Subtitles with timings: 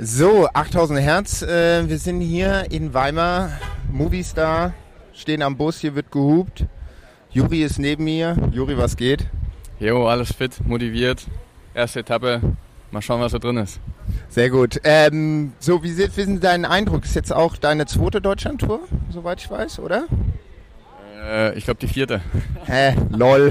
[0.00, 1.42] So, 8000 Hertz.
[1.42, 3.50] Äh, wir sind hier in Weimar.
[3.90, 4.72] Movistar
[5.12, 5.80] stehen am Bus.
[5.80, 6.66] Hier wird gehupt.
[7.30, 8.36] Juri ist neben mir.
[8.52, 9.26] Juri, was geht?
[9.80, 11.26] Jo, alles fit, motiviert.
[11.74, 12.40] Erste Etappe.
[12.92, 13.80] Mal schauen, was da drin ist.
[14.28, 14.80] Sehr gut.
[14.84, 17.04] Ähm, so, wie wie ist dein Eindruck?
[17.04, 18.78] Ist jetzt auch deine zweite Deutschlandtour,
[19.10, 20.04] soweit ich weiß, oder?
[21.28, 22.20] Äh, ich glaube die vierte.
[22.66, 23.50] Hä, lol.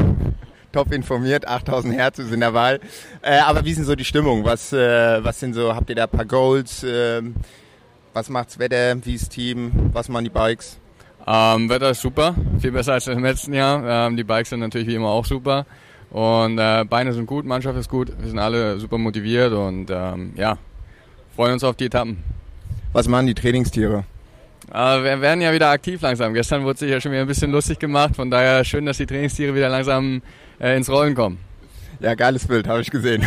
[0.78, 2.80] Top informiert, 8000 Hertz ist in der Wahl.
[3.24, 4.46] Äh, aber wie sind so die Stimmung?
[4.46, 6.86] Was, äh, was sind so, habt ihr da ein paar Goals?
[6.88, 7.34] Ähm,
[8.14, 9.04] was macht's Wetter?
[9.04, 9.72] Wie ist Team?
[9.92, 10.78] Was machen die Bikes?
[11.26, 14.08] Ähm, Wetter ist super, viel besser als im letzten Jahr.
[14.08, 15.66] Ähm, die Bikes sind natürlich wie immer auch super.
[16.12, 20.34] Und äh, Beine sind gut, Mannschaft ist gut, wir sind alle super motiviert und ähm,
[20.36, 20.60] ja,
[21.36, 22.24] freuen uns auf die Etappen.
[22.94, 24.04] Was machen die Trainingstiere?
[24.72, 26.36] Äh, wir werden ja wieder aktiv langsam.
[26.36, 29.08] Gestern wurde sich ja schon wieder ein bisschen lustig gemacht, von daher schön, dass die
[29.08, 30.22] Trainingstiere wieder langsam
[30.60, 31.40] äh, ins Rollen kommen.
[32.00, 33.26] Ja, geiles Bild, habe ich gesehen.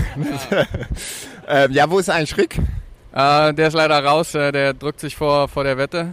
[0.50, 0.66] Ja.
[1.64, 2.58] ähm, ja, wo ist eigentlich Rick?
[3.12, 6.12] Äh, der ist leider raus, äh, der drückt sich vor, vor der Wette.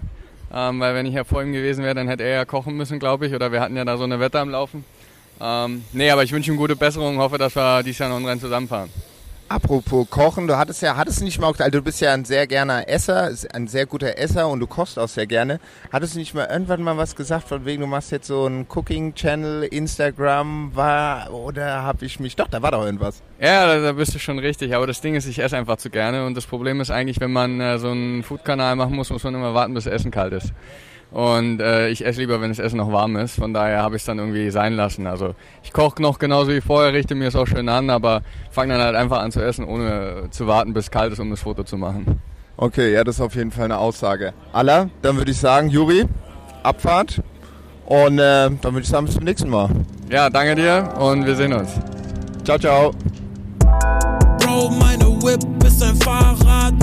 [0.54, 3.00] Ähm, weil wenn ich ja vor ihm gewesen wäre, dann hätte er ja kochen müssen,
[3.00, 3.34] glaube ich.
[3.34, 4.86] Oder wir hatten ja da so eine Wette am Laufen.
[5.40, 8.18] Ähm, nee, aber ich wünsche ihm gute Besserung und hoffe, dass wir dieses Jahr noch
[8.18, 8.90] ein Rennen zusammenfahren.
[9.50, 12.90] Apropos Kochen, du hattest ja, hattest nicht mal, also du bist ja ein sehr gerner
[12.90, 15.62] Esser, ein sehr guter Esser und du kochst auch sehr gerne.
[15.90, 18.68] Hattest du nicht mal irgendwann mal was gesagt, von wegen du machst jetzt so ein
[18.68, 23.24] Cooking-Channel, Instagram, war, oder habe ich mich, doch, da war doch irgendwas.
[23.40, 26.26] Ja, da, bist du schon richtig, aber das Ding ist, ich esse einfach zu gerne
[26.26, 29.34] und das Problem ist eigentlich, wenn man äh, so einen Food-Kanal machen muss, muss man
[29.34, 30.52] immer warten, bis Essen kalt ist.
[31.12, 33.36] Und äh, ich esse lieber, wenn das Essen noch warm ist.
[33.36, 35.08] Von daher habe ich es dann irgendwie sein lassen.
[35.08, 38.74] Also ich koche noch genauso wie vorher, richte mir es auch schön an, aber fange
[38.74, 41.42] dann halt einfach an zu essen, ohne zu warten, bis es kalt ist, um das
[41.42, 42.22] Foto zu machen.
[42.58, 44.34] Okay, ja, das ist auf jeden Fall eine Aussage.
[44.52, 46.06] Alla, dann würde ich sagen, Juri,
[46.64, 47.22] Abfahrt.
[47.86, 49.70] Und äh, dann würde ich sagen, bis zum nächsten Mal.
[50.10, 51.70] Ja, danke dir und wir sehen uns.
[52.44, 52.92] Ciao, ciao.
[54.40, 56.74] Bro, meine Whip ist ein Fahrrad.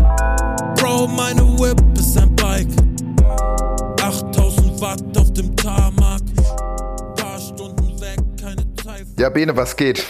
[0.77, 2.69] Bro, meine Whip ist ein Bike.
[4.15, 6.23] 8000 Watt auf dem Tarmac.
[7.17, 9.07] Paar Stunden weg, keine Zeit.
[9.19, 10.05] Ja, Bene, was geht?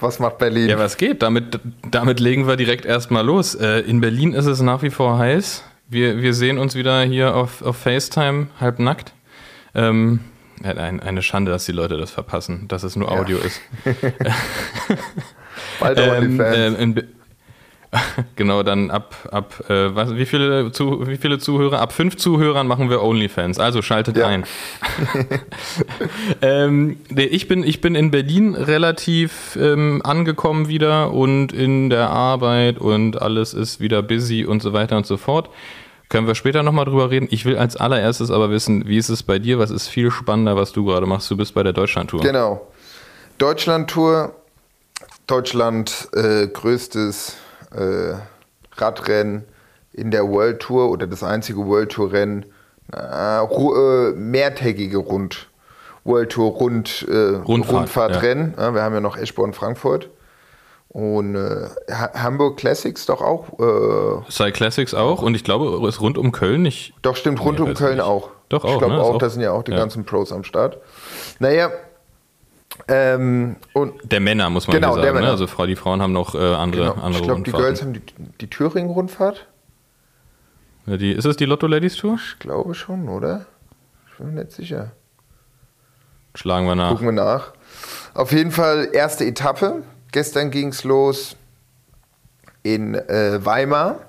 [0.00, 0.70] Was macht Berlin?
[0.70, 1.22] Ja, was geht?
[1.22, 1.60] Damit,
[1.90, 3.54] damit legen wir direkt erstmal los.
[3.54, 5.62] Äh, in Berlin ist es nach wie vor heiß.
[5.88, 9.12] Wir, wir sehen uns wieder hier auf, auf FaceTime, halbnackt.
[9.74, 10.20] Ähm,
[10.62, 13.44] eine Schande, dass die Leute das verpassen, dass es nur Audio ja.
[13.44, 13.60] ist.
[15.80, 17.06] Bald ähm, äh,
[18.36, 21.80] genau, dann ab, ab äh, was, wie, viele zu, wie viele Zuhörer?
[21.80, 23.58] Ab fünf Zuhörern machen wir OnlyFans.
[23.58, 24.26] Also schaltet ja.
[24.26, 24.44] ein.
[26.42, 32.78] ähm, ich, bin, ich bin in Berlin relativ ähm, angekommen wieder und in der Arbeit
[32.78, 35.50] und alles ist wieder busy und so weiter und so fort.
[36.08, 37.28] Können wir später nochmal drüber reden.
[37.30, 39.58] Ich will als allererstes aber wissen, wie ist es bei dir?
[39.58, 41.30] Was ist viel spannender, was du gerade machst?
[41.30, 42.20] Du bist bei der Deutschlandtour.
[42.20, 42.68] Genau.
[43.38, 44.34] Deutschlandtour,
[45.26, 47.36] Deutschland äh, größtes
[47.76, 48.14] äh,
[48.76, 49.44] Radrennen
[49.92, 52.46] in der World Tour oder das einzige World Tour Rennen,
[52.92, 55.48] äh, äh, mehrtägige Rund,
[56.04, 58.54] World Tour Rund, äh, Rundfahrt, Rundfahrtrennen.
[58.56, 58.64] Ja.
[58.64, 60.10] Ja, wir haben ja noch Eschborn, Frankfurt.
[60.88, 63.58] Und äh, Hamburg Classics doch auch.
[63.58, 66.94] Äh, Sei Classics auch und ich glaube, es ist rund um Köln nicht.
[67.02, 68.04] Doch, stimmt, rund nee, um Köln nicht.
[68.04, 68.30] auch.
[68.48, 68.74] Doch, auch.
[68.74, 69.02] Ich glaube ne?
[69.02, 69.78] auch, da sind ja auch die ja.
[69.78, 70.78] ganzen Pros am Start.
[71.40, 71.72] Naja,
[72.88, 75.20] ähm, und der Männer, muss man genau, sagen.
[75.20, 75.28] Ne?
[75.28, 77.04] Also die Frauen haben noch äh, andere, genau.
[77.04, 78.02] andere Ich glaube, die Girls haben die,
[78.40, 79.46] die Thüringen-Rundfahrt.
[80.86, 82.18] Ja, die, ist es die Lotto Ladies Tour?
[82.22, 83.46] Ich glaube schon, oder?
[84.10, 84.92] Ich bin mir nicht sicher.
[86.34, 86.90] Schlagen wir nach.
[86.90, 87.52] Gucken wir nach.
[88.12, 89.82] Auf jeden Fall erste Etappe.
[90.12, 91.36] Gestern ging es los
[92.62, 94.00] in äh, Weimar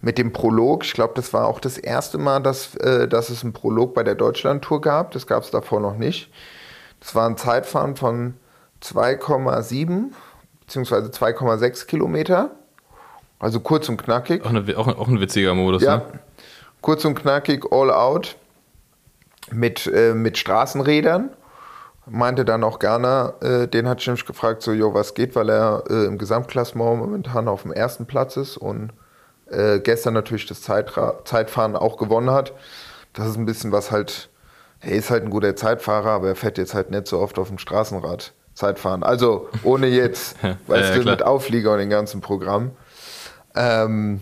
[0.00, 0.84] mit dem Prolog.
[0.84, 4.02] Ich glaube, das war auch das erste Mal, dass, äh, dass es einen Prolog bei
[4.02, 5.12] der Deutschland-Tour gab.
[5.12, 6.30] Das gab es davor noch nicht.
[7.02, 8.34] Das war ein Zeitfahren von
[8.80, 10.12] 2,7
[10.60, 10.94] bzw.
[11.08, 12.52] 2,6 Kilometer.
[13.40, 14.44] Also kurz und knackig.
[14.44, 15.96] Auch, eine, auch, auch ein witziger Modus, ja.
[15.96, 16.04] ne?
[16.80, 18.36] Kurz und knackig, all out.
[19.50, 21.30] Mit, äh, mit Straßenrädern.
[22.06, 25.84] Meinte dann auch gerne, äh, den hat nämlich gefragt, so, jo, was geht, weil er
[25.90, 28.92] äh, im Gesamtklassement momentan auf dem ersten Platz ist und
[29.50, 32.52] äh, gestern natürlich das Zeitra Zeitfahren auch gewonnen hat.
[33.12, 34.30] Das ist ein bisschen was halt
[34.82, 37.48] er ist halt ein guter Zeitfahrer, aber er fährt jetzt halt nicht so oft auf
[37.48, 39.02] dem Straßenrad Zeitfahren.
[39.02, 40.36] Also ohne jetzt,
[40.66, 42.72] weißt ja, ja, du, mit Auflieger und dem ganzen Programm.
[43.54, 44.20] Ähm,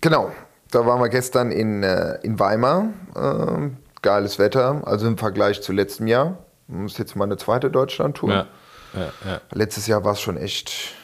[0.00, 0.32] genau,
[0.70, 2.88] da waren wir gestern in, äh, in Weimar.
[3.14, 3.70] Äh,
[4.02, 6.38] geiles Wetter, also im Vergleich zu letztem Jahr.
[6.68, 8.30] Das ist jetzt mal eine zweite Deutschland-Tour.
[8.30, 8.46] Ja,
[8.94, 10.94] ja, Letztes Jahr war es schon echt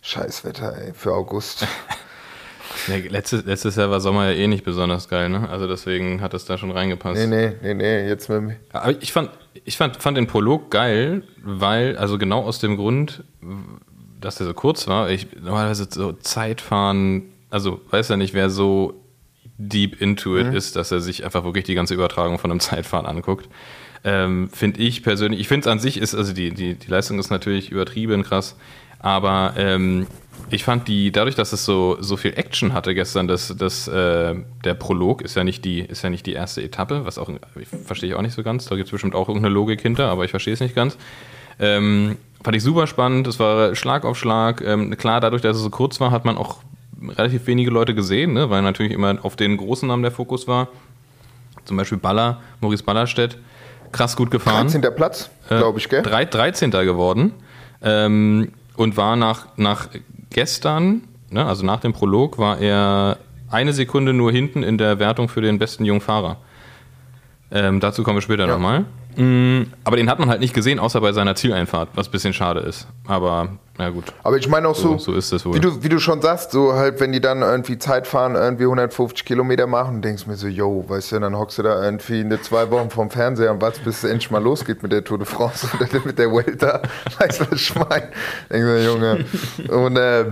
[0.00, 1.66] scheiß Wetter ey, für August.
[2.96, 5.48] Letztes, letztes Jahr war Sommer ja eh nicht besonders geil, ne?
[5.48, 7.26] Also deswegen hat es da schon reingepasst.
[7.26, 8.56] Nee, nee, nee, nee, jetzt mit mir.
[8.72, 9.30] Aber ich fand,
[9.64, 13.24] ich fand, fand den Prolog geil, weil, also genau aus dem Grund,
[14.20, 15.10] dass der so kurz war.
[15.10, 18.94] Ich normalerweise so Zeitfahren, also weiß ja nicht, wer so
[19.58, 23.06] deep into it ist, dass er sich einfach wirklich die ganze Übertragung von einem Zeitfahren
[23.06, 23.48] anguckt.
[24.02, 27.18] Ähm, finde ich persönlich, ich finde es an sich ist, also die, die, die Leistung
[27.18, 28.56] ist natürlich übertrieben krass,
[29.00, 30.06] aber ähm,
[30.50, 34.34] ich fand die, dadurch, dass es so, so viel Action hatte gestern, dass das, äh,
[34.64, 37.68] der Prolog ist ja, nicht die, ist ja nicht die erste Etappe, was auch, ich
[37.84, 40.24] verstehe ich auch nicht so ganz, da gibt es bestimmt auch irgendeine Logik hinter, aber
[40.24, 40.96] ich verstehe es nicht ganz.
[41.58, 44.62] Ähm, fand ich super spannend, es war Schlag auf Schlag.
[44.62, 46.58] Ähm, klar, dadurch, dass es so kurz war, hat man auch
[47.08, 48.50] relativ wenige Leute gesehen, ne?
[48.50, 50.68] weil natürlich immer auf den großen Namen der Fokus war.
[51.64, 53.38] Zum Beispiel Baller, Maurice Ballerstedt,
[53.92, 54.68] krass gut gefahren.
[54.68, 54.82] 13.
[54.94, 56.02] Platz, Äh, glaube ich, gell?
[56.02, 56.70] Drei, 13.
[56.70, 57.34] geworden
[57.82, 59.88] ähm, und war nach, nach
[60.30, 63.18] gestern, ne, also nach dem Prolog, war er
[63.50, 66.38] eine Sekunde nur hinten in der Wertung für den besten jungen Fahrer.
[67.50, 68.54] Ähm, dazu kommen wir später Ja.
[68.54, 68.86] nochmal.
[69.20, 72.32] Mm, Aber den hat man halt nicht gesehen, außer bei seiner Zieleinfahrt, was ein bisschen
[72.32, 72.86] schade ist.
[73.06, 76.22] Aber na gut, Aber ich meine auch so, so, so wie, du, wie du schon
[76.22, 80.30] sagst, so halt, wenn die dann irgendwie Zeit fahren, irgendwie 150 Kilometer machen, denkst du
[80.30, 83.52] mir so, yo, weißt du, dann hockst du da irgendwie eine zwei Wochen vorm Fernseher
[83.52, 86.32] und wartest, bis es endlich mal losgeht mit der Tour de France oder mit der
[86.32, 86.80] Welter.
[87.18, 88.08] Weißt du, was ich meine?
[88.50, 89.24] Denkst du, Junge.
[89.68, 90.24] Und äh,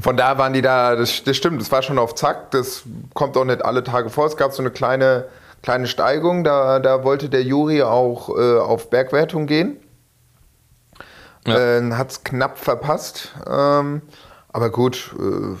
[0.00, 3.36] von da waren die da, das, das stimmt, das war schon auf Zack, das kommt
[3.36, 4.24] auch nicht alle Tage vor.
[4.26, 5.26] Es gab so eine kleine,
[5.62, 9.76] kleine Steigung, da, da wollte der Juri auch äh, auf Bergwertung gehen.
[11.46, 11.78] Ja.
[11.78, 13.34] Äh, Hat es knapp verpasst.
[13.48, 14.02] Ähm,
[14.52, 15.56] aber gut, äh,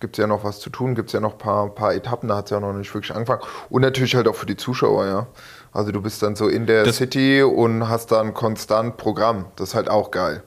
[0.00, 2.36] gibt ja noch was zu tun, gibt es ja noch ein paar, paar Etappen, da
[2.36, 3.42] hat es ja noch nicht wirklich angefangen.
[3.68, 5.26] Und natürlich halt auch für die Zuschauer, ja.
[5.72, 9.46] Also du bist dann so in der Das- City und hast dann konstant Programm.
[9.56, 10.42] Das ist halt auch geil.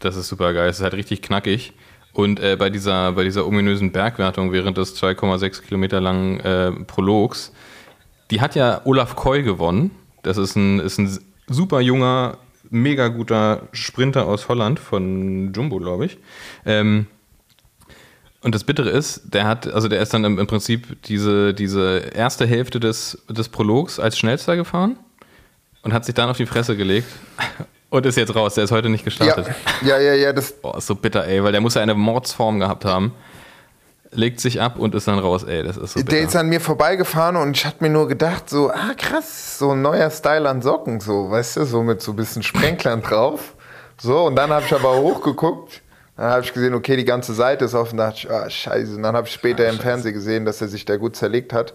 [0.00, 0.68] Das ist super geil.
[0.70, 1.74] Es ist halt richtig knackig.
[2.14, 7.52] Und äh, bei, dieser, bei dieser ominösen Bergwertung während des 2,6 Kilometer langen äh, Prologs,
[8.30, 9.90] die hat ja Olaf Koy gewonnen.
[10.22, 11.18] Das ist ein, ist ein
[11.48, 12.38] super junger,
[12.70, 16.18] mega guter Sprinter aus Holland von Jumbo, glaube ich.
[16.66, 17.06] Ähm,
[18.42, 21.98] und das Bittere ist, der hat, also der ist dann im, im Prinzip diese, diese
[22.14, 24.96] erste Hälfte des, des Prologs als schnellster gefahren
[25.82, 27.08] und hat sich dann auf die Fresse gelegt
[27.90, 28.54] und ist jetzt raus.
[28.54, 29.54] Der ist heute nicht Ja, gestartet.
[29.82, 32.60] ja, ja, ja, das, Boah, ist so bitter, ey, weil der muss ja eine Mordsform
[32.60, 33.12] gehabt haben.
[34.12, 36.10] Legt sich ab und ist dann raus, ey, das ist so bitter.
[36.16, 39.70] der ist an mir vorbeigefahren und ich hatte mir nur gedacht, so, ah krass, so
[39.70, 43.54] ein neuer Style an Socken, so, weißt du, so mit so ein bisschen Sprenklern drauf.
[44.00, 45.82] So, und dann habe ich aber hochgeguckt,
[46.16, 48.96] dann habe ich gesehen, okay, die ganze Seite ist offen, da dachte ich, ah, scheiße.
[48.96, 51.74] Und dann habe ich später im Fernsehen gesehen, dass er sich da gut zerlegt hat.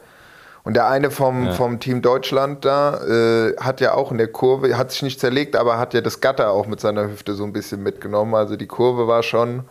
[0.63, 1.51] Und der eine vom, Ja.
[1.53, 5.55] vom Team Deutschland da äh, hat ja auch in der Kurve, hat sich nicht zerlegt,
[5.55, 8.33] aber hat ja das Gatter auch mit seiner Hüfte so ein bisschen mitgenommen.
[8.35, 9.63] Also die Kurve war schon,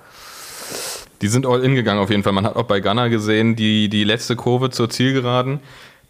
[1.22, 2.32] Die sind all in gegangen auf jeden Fall.
[2.32, 5.60] Man hat auch bei Ghana gesehen, die, die letzte Kurve zur Zielgeraden.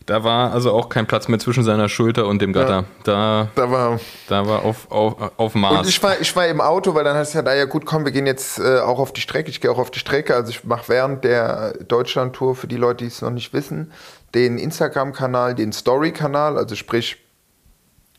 [0.07, 2.85] Da war also auch kein Platz mehr zwischen seiner Schulter und dem Gatter.
[3.05, 3.99] Da, da war
[4.29, 5.89] da war auf, auf, auf Und Maß.
[5.89, 8.05] ich war, ich war im Auto, weil dann hast du ja da ja gut, komm,
[8.05, 9.49] wir gehen jetzt äh, auch auf die Strecke.
[9.49, 10.35] Ich gehe auch auf die Strecke.
[10.35, 13.93] Also ich mache während der Deutschland-Tour, für die Leute, die es noch nicht wissen,
[14.35, 17.17] den Instagram-Kanal, den Story-Kanal, also sprich,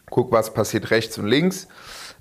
[0.09, 1.67] guck, was passiert rechts und links.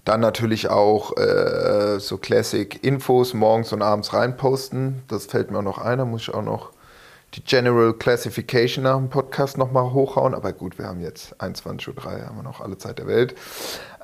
[0.05, 5.03] Dann natürlich auch äh, so Classic-Infos morgens und abends reinposten.
[5.09, 5.99] Das fällt mir auch noch ein.
[5.99, 6.73] Da muss ich auch noch
[7.35, 10.35] die General Classification nach dem Podcast nochmal hochhauen.
[10.35, 13.35] Aber gut, wir haben jetzt 21.03 Uhr, haben wir noch alle Zeit der Welt.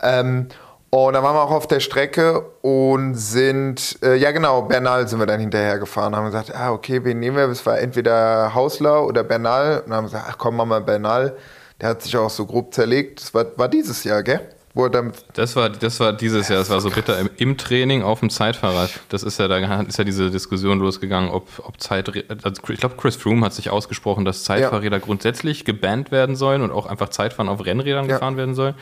[0.00, 0.49] Ähm,
[0.93, 5.20] und dann waren wir auch auf der Strecke und sind, äh, ja genau, Bernal sind
[5.20, 7.49] wir dann hinterher gefahren, haben gesagt, ah, okay, wen nehmen wir?
[7.49, 9.83] Es war entweder Hausler oder Bernal.
[9.83, 11.37] Und dann haben wir gesagt, ach komm, machen wir Bernal.
[11.80, 13.21] Der hat sich auch so grob zerlegt.
[13.21, 14.40] Das war, war dieses Jahr, gell?
[14.72, 17.18] Wo er damit, Das war, das war dieses Jahr, das war so bitter.
[17.18, 18.90] Im, Im Training auf dem Zeitfahrrad.
[19.08, 22.08] Das ist ja, da ist ja diese Diskussion losgegangen, ob, ob Zeit,
[22.44, 26.70] also ich glaube, Chris Froome hat sich ausgesprochen, dass Zeitfahrräder grundsätzlich gebannt werden sollen und
[26.70, 28.14] auch einfach Zeitfahren auf Rennrädern Ja.
[28.14, 28.74] gefahren werden soll.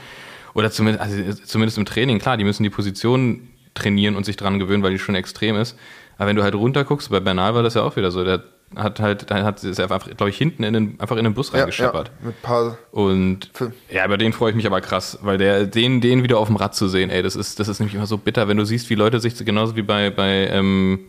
[0.54, 4.59] Oder zumindest, also zumindest im Training, klar, die müssen die Position trainieren und sich dran
[4.59, 5.76] gewöhnen, weil die schon extrem ist.
[6.18, 8.35] Aber wenn du halt runter guckst, bei Bernal war das ja auch wieder so, der
[8.35, 8.45] hat
[8.77, 11.55] halt, der hat ist einfach, glaube ich, hinten in den, einfach in den Bus ja,
[11.55, 12.11] ja, reingescheppert.
[12.23, 16.01] mit paar Und Für- ja, über den freue ich mich aber krass, weil der, den,
[16.01, 18.19] den wieder auf dem Rad zu sehen, ey, das ist, das ist nämlich immer so
[18.19, 21.01] bitter, wenn du siehst, wie Leute sich genauso wie bei, bei, ähm,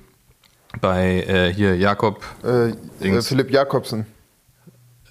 [0.81, 2.73] bei äh, hier Jakob, äh, äh,
[3.03, 3.27] Dings.
[3.27, 4.05] Philipp Jakobsen.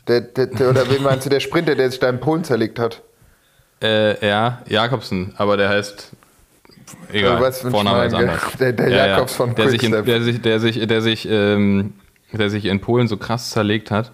[0.07, 2.79] Der, der, der, oder wen meinst du, der Sprinter, der sich da in Polen zerlegt
[2.79, 3.03] hat?
[3.83, 6.13] äh, ja, Jakobsen, aber der heißt
[7.13, 8.41] egal, Ja, weißt, wen ich Vorname ist anders.
[8.59, 11.93] Der- der Jakobs von der sich, in, der sich, der sich, der sich, ähm,
[12.33, 14.13] der sich in Polen so krass zerlegt hat,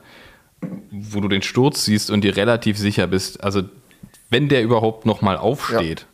[0.91, 3.63] wo du den Sturz siehst und dir relativ sicher bist, also
[4.31, 6.07] wenn der überhaupt noch mal aufsteht,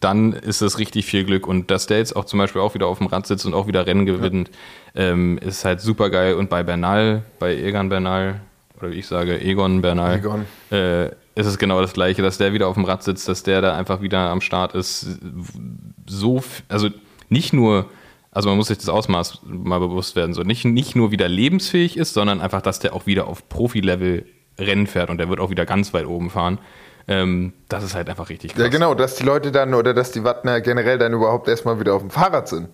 [0.00, 1.46] dann ist es richtig viel Glück.
[1.46, 3.66] Und dass der jetzt auch zum Beispiel auch wieder auf dem Rad sitzt und auch
[3.66, 4.50] wieder Rennen gewinnt,
[4.94, 6.34] ähm, ist halt super geil.
[6.34, 8.40] Und bei Bernal, bei Egan Bernal,
[8.78, 10.46] oder wie ich sage, Egon Bernal, Egon.
[10.70, 13.60] Äh, ist es genau das Gleiche, dass der wieder auf dem Rad sitzt, dass der
[13.60, 15.06] da einfach wieder am Start ist.
[16.06, 16.88] So, also
[17.28, 17.86] nicht nur,
[18.36, 21.96] also man muss sich das Ausmaß mal bewusst werden, so nicht, nicht nur wieder lebensfähig
[21.96, 24.26] ist, sondern einfach, dass der auch wieder auf Profi-Level
[24.58, 26.58] Rennen fährt und der wird auch wieder ganz weit oben fahren.
[27.08, 28.62] Ähm, das ist halt einfach richtig krass.
[28.62, 31.94] Ja, genau, dass die Leute dann oder dass die Wattner generell dann überhaupt erstmal wieder
[31.94, 32.68] auf dem Fahrrad sind.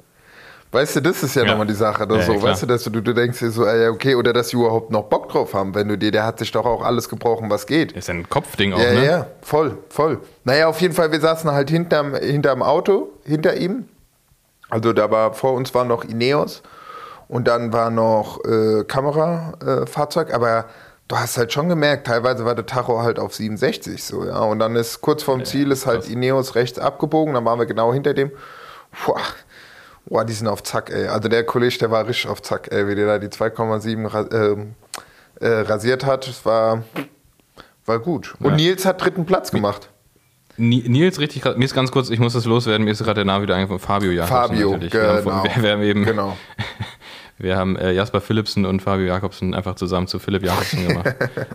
[0.73, 1.50] Weißt du, das ist ja, Ja.
[1.50, 2.04] nochmal die Sache.
[2.04, 4.33] Oder Ja, so, ja, weißt du, dass du, du denkst dir so, ey, okay, oder
[4.33, 6.83] dass sie überhaupt noch Bock drauf haben, wenn du dir, der hat sich doch auch
[6.83, 7.92] alles gebrochen, was geht.
[7.92, 9.04] Ist ja ein Kopfding auch, Ja, ne?
[9.04, 10.21] ja, voll, voll.
[10.45, 13.85] Naja, auf jeden Fall, wir saßen halt hinterm, hinterm Auto, hinter ihm.
[14.73, 16.62] Also da war, vor uns war noch Ineos
[17.29, 20.64] und dann war noch äh, Kamerafahrzeug, äh, aber
[21.09, 24.38] du hast halt schon gemerkt, teilweise war der Tacho halt auf 67 so, ja.
[24.38, 26.11] Und dann ist kurz vorm Ziel ist halt krass.
[26.11, 28.31] Ineos rechts abgebogen, dann waren wir genau hinter dem.
[29.05, 29.21] Boah,
[30.07, 31.07] boah, die sind auf Zack, ey.
[31.07, 34.25] Also der Kollege, der war richtig auf Zack, ey, wie der da die 2,7 ra
[34.33, 34.75] ähm,
[35.38, 36.26] äh, rasiert hat.
[36.26, 36.83] Das war,
[37.85, 38.35] war gut.
[38.41, 38.57] Und Ja.
[38.57, 39.91] Nils hat dritten Platz gemacht.
[40.57, 41.45] Ni- Nils, richtig.
[41.57, 43.81] Mir ist ganz kurz, ich muss das loswerden, mir ist gerade der Name wieder eingefallen.
[43.81, 44.37] Fabio Jakobsen.
[44.37, 44.93] Fabio, natürlich.
[44.93, 45.45] Wir haben, genau.
[45.45, 46.37] wir, wir haben eben, Genau.
[47.39, 51.15] wir haben äh, Jasper Philipsen und Fabio Jakobsen einfach zusammen zu Philipp Jakobsen gemacht.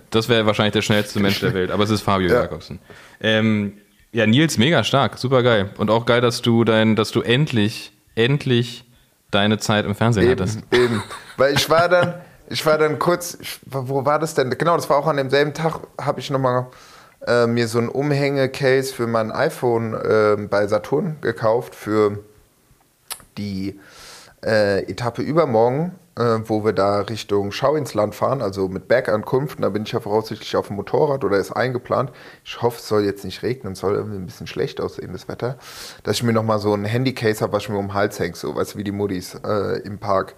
[0.09, 2.41] Das wäre wahrscheinlich der schnellste Mensch der Welt, aber es ist Fabio Ja.
[2.41, 2.79] Jakobsen.
[3.21, 3.73] Ähm,
[4.11, 5.69] ja, Nils, mega stark, super geil.
[5.77, 8.83] Und auch geil, dass du dein, dass du endlich, endlich
[9.31, 10.59] deine Zeit im Fernsehen hattest.
[10.71, 11.03] Eben, eben.
[11.37, 12.15] Weil ich war dann,
[12.49, 14.49] ich war dann kurz, ich, wo war das denn?
[14.57, 16.67] Genau, das war auch an demselben Tag, habe ich nochmal
[17.27, 22.19] äh, mir so ein Umhängecase für mein iPhone äh, bei Saturn gekauft für
[23.37, 23.79] die
[24.43, 29.61] äh, Etappe übermorgen, äh, wo wir da Richtung Schau ins Land fahren, also mit Bergankunft.
[29.61, 32.11] Da bin ich ja voraussichtlich auf dem Motorrad oder ist eingeplant.
[32.43, 35.27] Ich hoffe, es soll jetzt nicht regnen, es soll irgendwie ein bisschen schlecht aussehen, das
[35.27, 35.57] Wetter.
[36.03, 38.37] Dass ich mir nochmal so ein Handycase habe, was ich mir um den Hals hängt,
[38.37, 40.35] so, du, wie die Muddis äh, im Park.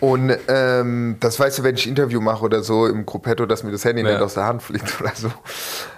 [0.00, 3.70] Und ähm, das weißt du, wenn ich Interview mache oder so im Gruppetto, dass mir
[3.72, 4.12] das Handy Ja.
[4.12, 5.30] nicht aus der Hand fliegt oder so.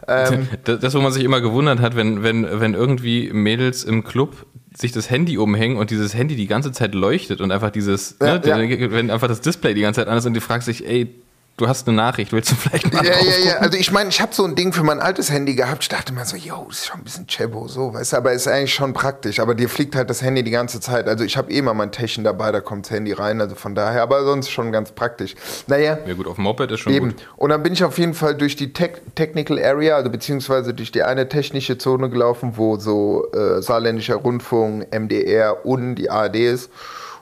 [0.09, 4.05] Ähm, Das, das, wo man sich immer gewundert hat, wenn, wenn, wenn irgendwie Mädels im
[4.05, 8.17] Club sich das Handy umhängen und dieses Handy die ganze Zeit leuchtet und einfach dieses,
[8.21, 8.91] Ja, ne, ja.
[8.91, 11.15] wenn einfach das Display die ganze Zeit an ist und die fragt sich, ey,
[11.57, 13.57] du hast eine Nachricht, willst du vielleicht mal Ja, ja, ja.
[13.59, 15.83] Also ich meine, ich habe so ein Ding für mein altes Handy gehabt.
[15.83, 18.33] Ich dachte mir so, yo, das ist schon ein bisschen Chebo, so, weißt du, aber
[18.33, 19.41] ist eigentlich schon praktisch.
[19.41, 21.09] Aber dir fliegt halt das Handy die ganze Zeit.
[21.09, 23.75] Also ich habe eh mal mein Täschchen dabei, da kommt das Handy rein, also von
[23.75, 25.35] daher, aber sonst schon ganz praktisch.
[25.67, 27.09] Naja, Ja gut, auf dem Moped ist schon Eben.
[27.11, 27.27] gut.
[27.37, 30.93] Und dann bin ich auf jeden Fall durch die Tech Technical Area, also beziehungsweise durch
[30.93, 36.71] die eine technische Zone gelaufen, wo so äh, saarländischer Rundfunk, MDR und die ARD ist.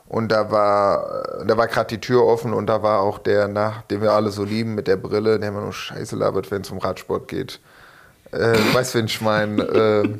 [0.06, 3.48] Und da war, äh, da war gerade die Tür offen und da war auch der,
[3.48, 6.62] na, den wir alle so lieben, mit der Brille, der immer nur Scheiße labert, wenn
[6.62, 7.58] es um Radsport geht.
[8.30, 9.62] Äh, weißt du, wen ich meine?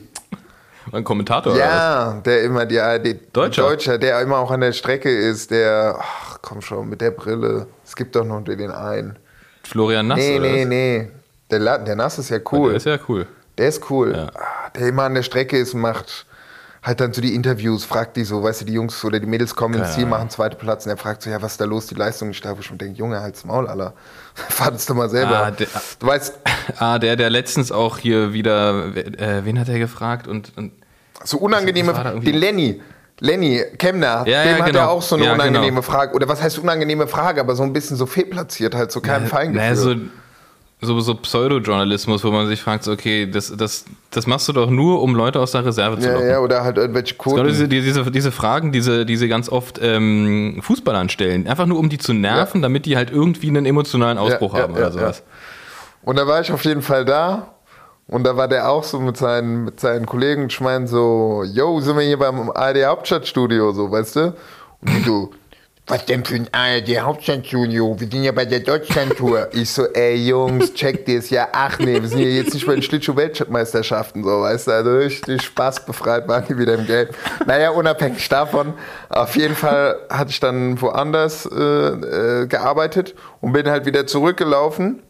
[0.93, 3.63] Äh, Ein Kommentator ja, der immer die ARD Deutscher.
[3.63, 7.67] Deutscher, der immer auch an der Strecke ist, der, ach komm schon, mit der Brille.
[7.85, 9.19] Es gibt doch noch den einen.
[9.63, 11.11] Florian Nass Nee, nee, nee.
[11.51, 12.69] Der, der Nass ist ja cool.
[12.71, 13.27] Der ist ja cool.
[13.57, 14.13] Der ist cool.
[14.15, 14.27] Ja.
[14.35, 16.27] Ah, Der immer an der Strecke ist, macht
[16.85, 19.55] halt dann so die Interviews, fragt die so, weißt du, die Jungs oder die Mädels
[19.57, 21.87] kommen ins Ziel, machen zweite Platz und er fragt so, ja, was ist da los,
[21.87, 23.95] die Leistung nicht da, wo ich mir denke, Junge, halt's Maul, Alter.
[24.35, 25.39] Fahr das doch mal selber.
[25.47, 25.67] Ah, der-
[25.99, 26.39] du weißt,
[26.79, 30.29] Ah, der, der letztens auch hier wieder, äh, wen hat er gefragt?
[30.29, 30.73] Und, und
[31.25, 32.83] so unangenehme, den Lenny,
[33.21, 34.79] Lenny Kemner, Ja, dem ja, hat genau.
[34.81, 35.83] er auch so eine Ja, unangenehme genau.
[35.83, 39.27] Frage, oder was heißt unangenehme Frage, aber so ein bisschen so fehlplatziert, halt so kein
[39.27, 39.63] Feingefühl.
[39.63, 39.95] naja, so,
[40.85, 45.03] so, so Pseudojournalismus, wo man sich fragt, okay, das, das, das machst du doch nur,
[45.03, 46.29] um Leute aus der Reserve zu ja, locken.
[46.29, 47.47] ja, oder halt irgendwelche Quoten.
[47.47, 51.47] diese, diese, diese Fragen, diese, diese ganz oft ähm, Fußballern stellen.
[51.47, 54.65] Einfach nur, um die zu nerven, damit die halt irgendwie einen emotionalen Ausbruch Ja, ja,
[54.65, 55.23] haben ja, oder sowas.
[56.03, 57.49] Und da war ich auf jeden Fall da.
[58.07, 60.43] Und da war der auch so mit seinen, mit seinen Kollegen.
[60.43, 64.21] Und ich meine so, yo, sind wir hier beim ARD Hauptstadtstudio, so, weißt du?
[64.83, 65.31] Und die so,
[65.87, 68.01] was denn für ein ARD Hauptstadtstudio?
[68.01, 69.49] Wir sind ja bei der Deutschlandtour.
[69.53, 71.49] Ich so, ey Jungs, checkt ihr es ja.
[71.53, 74.71] Ach nee, wir sind hier jetzt nicht bei den Schlittschuh-Weltmeisterschaften, so, weißt du?
[74.73, 77.09] Also richtig Spaß befreit waren die wieder im Game.
[77.47, 78.73] Naja, unabhängig davon.
[79.11, 85.03] Auf jeden Fall hatte ich dann woanders äh, äh, gearbeitet und bin halt wieder zurückgelaufen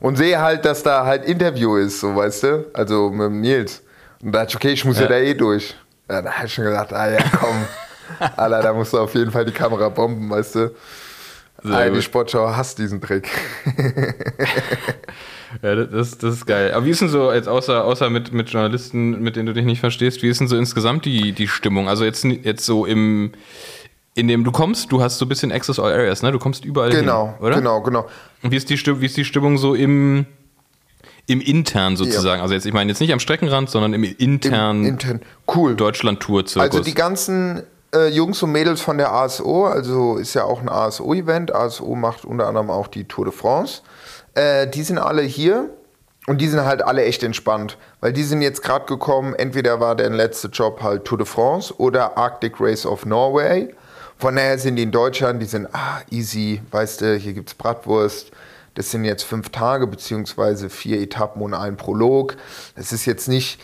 [0.00, 3.82] und sehe halt, dass da halt Interview ist, so weißt du, also mit dem Nils.
[4.22, 5.08] Und da dachte ich, okay, ich muss ja, Ja.
[5.10, 5.76] da eh durch.
[6.10, 7.64] Ja, da habe ich schon gedacht, ah ja, komm,
[8.36, 10.74] Alter, da musst du auf jeden Fall die Kamera bomben, weißt du.
[11.62, 12.00] Sehr Ah, die.
[12.00, 13.28] Sportschau hasst diesen Trick.
[15.62, 16.72] Ja, das, das ist geil.
[16.72, 19.64] Aber wie ist denn so, jetzt außer, außer mit, mit Journalisten, mit denen du dich
[19.64, 21.88] nicht verstehst, wie ist denn so insgesamt die, die Stimmung?
[21.88, 23.32] Also jetzt, jetzt so im,
[24.14, 26.30] in dem du kommst, du hast so ein bisschen Access All Areas, ne?
[26.30, 27.56] Du kommst überall Genau, hin, oder?
[27.56, 28.08] genau, genau.
[28.42, 30.24] Und wie ist die, Stimmung, wie ist die Stimmung so im,
[31.26, 32.40] im intern sozusagen?
[32.42, 35.20] Also jetzt, ich meine jetzt nicht am Streckenrand, sondern im internen Intern.
[35.52, 35.74] Cool.
[35.74, 36.70] Deutschland-Tour-Zirkus.
[36.70, 37.64] Also die ganzen
[37.94, 41.54] äh, Jungs und Mädels von der ASO, also ist ja auch ein ASO-Event.
[41.54, 43.82] ASO macht unter anderem auch die Tour de France.
[44.34, 45.70] Äh, die sind alle hier
[46.26, 49.96] Und die sind halt alle echt entspannt, weil die sind jetzt gerade gekommen, entweder war
[49.96, 53.74] der letzte Job halt Tour de France oder Arctic Race of Norway.
[54.18, 58.30] Von daher sind die in Deutschland, die sind ah, easy, weißt du, hier gibt's Bratwurst.
[58.74, 62.36] Das sind jetzt fünf Tage beziehungsweise vier Etappen und ein Prolog.
[62.76, 63.58] Das ist jetzt nicht,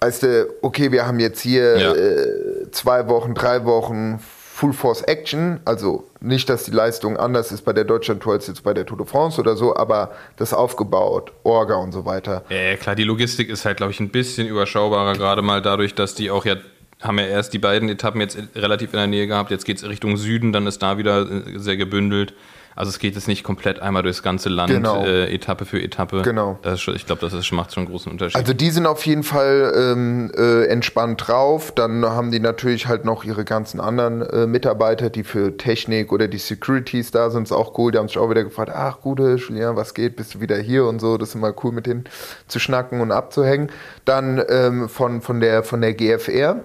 [0.00, 1.94] weißt du, okay, wir haben jetzt hier Ja.
[1.94, 4.20] äh, zwei Wochen, drei Wochen
[4.58, 5.60] Full Force Action.
[5.64, 8.98] Also nicht, dass die Leistung anders ist bei der Deutschlandtour als jetzt bei der Tour
[8.98, 12.42] de France oder so, aber das aufgebaut, Orga und so weiter.
[12.48, 16.16] Ja, klar, die Logistik ist halt, glaube ich, ein bisschen überschaubarer, gerade mal dadurch, dass
[16.16, 16.56] die auch ja,
[17.00, 19.88] haben ja erst die beiden Etappen jetzt relativ in der Nähe gehabt, jetzt geht es
[19.88, 22.34] Richtung Süden, dann ist da wieder äh, sehr gebündelt.
[22.78, 25.04] Also es geht jetzt nicht komplett einmal durchs ganze Land, Genau.
[25.04, 26.22] äh, Etappe für Etappe.
[26.22, 26.60] Genau.
[26.76, 28.36] Schon, ich glaube, das ist, macht schon einen großen Unterschied.
[28.36, 31.72] Also die sind auf jeden Fall ähm, äh, entspannt drauf.
[31.72, 36.28] Dann haben die natürlich halt noch ihre ganzen anderen äh, Mitarbeiter, die für Technik oder
[36.28, 37.90] die Securities da sind, ist auch cool.
[37.90, 40.84] Die haben sich auch wieder gefragt, ach gute Julian, was geht, bist du wieder hier
[40.84, 41.18] und so.
[41.18, 42.04] Das ist immer cool mit denen
[42.46, 43.70] zu schnacken und abzuhängen.
[44.04, 46.60] Dann ähm, von, von, der, von der GFR,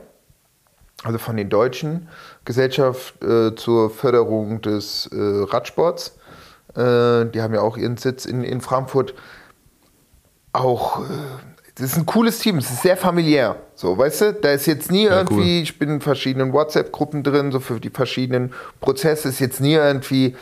[1.03, 2.07] also von den Deutschen
[2.45, 6.17] Gesellschaft äh, zur Förderung des äh, Radsports.
[6.75, 9.13] Äh, die haben ja auch ihren Sitz in, in Frankfurt.
[10.51, 11.03] Auch, äh,
[11.75, 13.55] das ist ein cooles Team, es ist sehr familiär.
[13.75, 17.59] So, weißt du, da ist jetzt nie irgendwie, ich bin in verschiedenen WhatsApp-Gruppen drin, so
[17.59, 20.35] für die verschiedenen Prozesse ist jetzt nie irgendwie,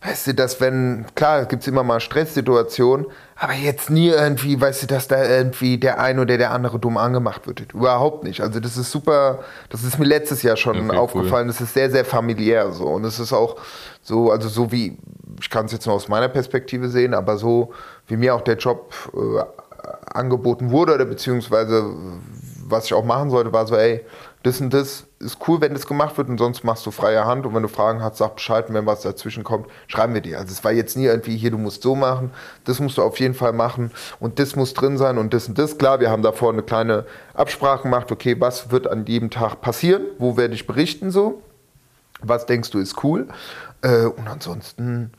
[0.00, 4.84] weißt du, dass wenn, klar, gibt es immer mal Stresssituationen, aber jetzt nie irgendwie, weißt
[4.84, 7.72] du, dass da irgendwie der eine oder der andere dumm angemacht wird.
[7.72, 8.40] Überhaupt nicht.
[8.40, 9.40] Also das ist super,
[9.70, 10.96] das ist mir letztes Jahr schon Okay, cool.
[10.96, 12.84] aufgefallen, das ist sehr, sehr familiär so.
[12.86, 13.56] Und es ist auch
[14.02, 14.98] so, also so wie,
[15.40, 17.72] ich kann es jetzt nur aus meiner Perspektive sehen, aber so
[18.06, 19.42] wie mir auch der Job äh,
[20.12, 21.84] angeboten wurde oder beziehungsweise
[22.70, 24.04] was ich auch machen sollte, war so, ey,
[24.44, 27.44] das und das ist cool, wenn das gemacht wird und sonst machst du freie Hand
[27.44, 30.38] und wenn du Fragen hast, sag Bescheid und wenn was dazwischen kommt, schreiben wir dir.
[30.38, 32.30] Also es war jetzt nie irgendwie hier, du musst so machen,
[32.64, 33.90] das musst du auf jeden Fall machen
[34.20, 35.76] und das muss drin sein und das und das.
[35.76, 37.04] Klar, wir haben davor eine kleine
[37.34, 41.42] Absprache gemacht, okay, was wird an jedem Tag passieren, wo werde ich berichten so,
[42.20, 43.28] was denkst du ist cool
[43.82, 45.12] äh, und ansonsten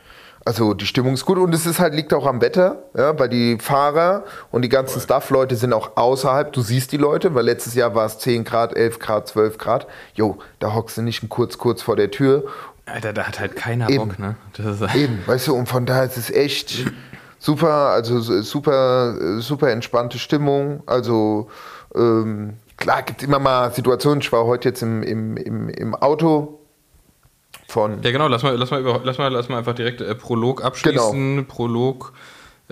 [0.50, 3.30] also die Stimmung ist gut und es ist halt, liegt auch am Wetter, ja, weil
[3.30, 6.52] die Fahrer und die ganzen Staff-Leute sind auch außerhalb.
[6.54, 9.86] Du siehst die Leute, weil letztes Jahr war es 10 Grad, 11 Grad, 12 Grad.
[10.16, 12.46] Jo, da hockst du nicht kurz, kurz vor der Tür.
[12.88, 14.08] Alter, da hat halt keiner Eben.
[14.10, 14.36] Bock, ne?
[14.58, 16.84] Ist, Eben, weißt du, und von daher ist es echt
[17.38, 20.82] super, also so- super, super entspannte Stimmung.
[20.88, 21.48] Also
[21.94, 24.22] ähm, klar, gibt immer mal Situationen.
[24.22, 26.59] Ich war heute jetzt im, im, im, im Auto
[27.70, 30.16] von Ja, genau, lass mal, lass mal, über, lass mal, lass mal einfach direkt äh,
[30.16, 31.36] Prolog abschließen.
[31.38, 31.48] Genau.
[31.48, 32.14] Prolog.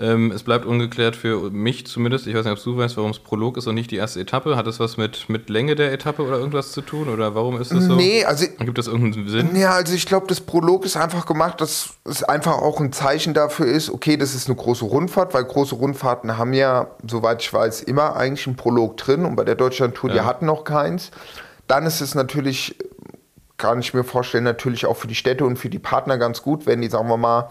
[0.00, 2.28] Ähm, es bleibt ungeklärt für mich zumindest.
[2.28, 4.54] Ich weiß nicht, ob du weißt, warum es Prolog ist und nicht die erste Etappe.
[4.56, 7.08] Hat das was mit, mit Länge der Etappe oder irgendwas zu tun?
[7.08, 7.96] Oder warum ist das so?
[7.96, 9.56] Nee, also Gibt das irgendeinen Sinn?
[9.56, 13.34] Ja, also ich glaube, das Prolog ist einfach gemacht, dass es einfach auch ein Zeichen
[13.34, 17.52] dafür ist, okay, das ist eine große Rundfahrt, weil große Rundfahrten haben ja, soweit ich
[17.52, 20.24] weiß, immer eigentlich einen Prolog drin und bei der Deutschlandtour, die Ja.
[20.26, 21.10] hatten noch keins.
[21.66, 22.76] Dann ist es natürlich,
[23.58, 26.64] kann ich mir vorstellen, natürlich auch für die Städte und für die Partner ganz gut,
[26.64, 27.50] wenn die, sagen wir mal,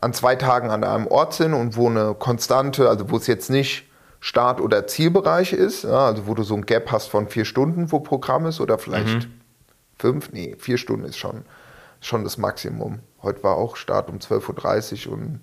[0.00, 3.50] an zwei Tagen an einem Ort sind und wo eine konstante, also wo es jetzt
[3.50, 3.88] nicht
[4.20, 7.90] Start- oder Zielbereich ist, ja, also wo du so ein Gap hast von vier Stunden,
[7.90, 9.28] wo Programm ist oder vielleicht
[9.98, 11.44] fünf, nee, vier Stunden ist schon,
[12.00, 13.00] schon das Maximum.
[13.22, 15.40] Heute war auch Start um 12.30 Uhr und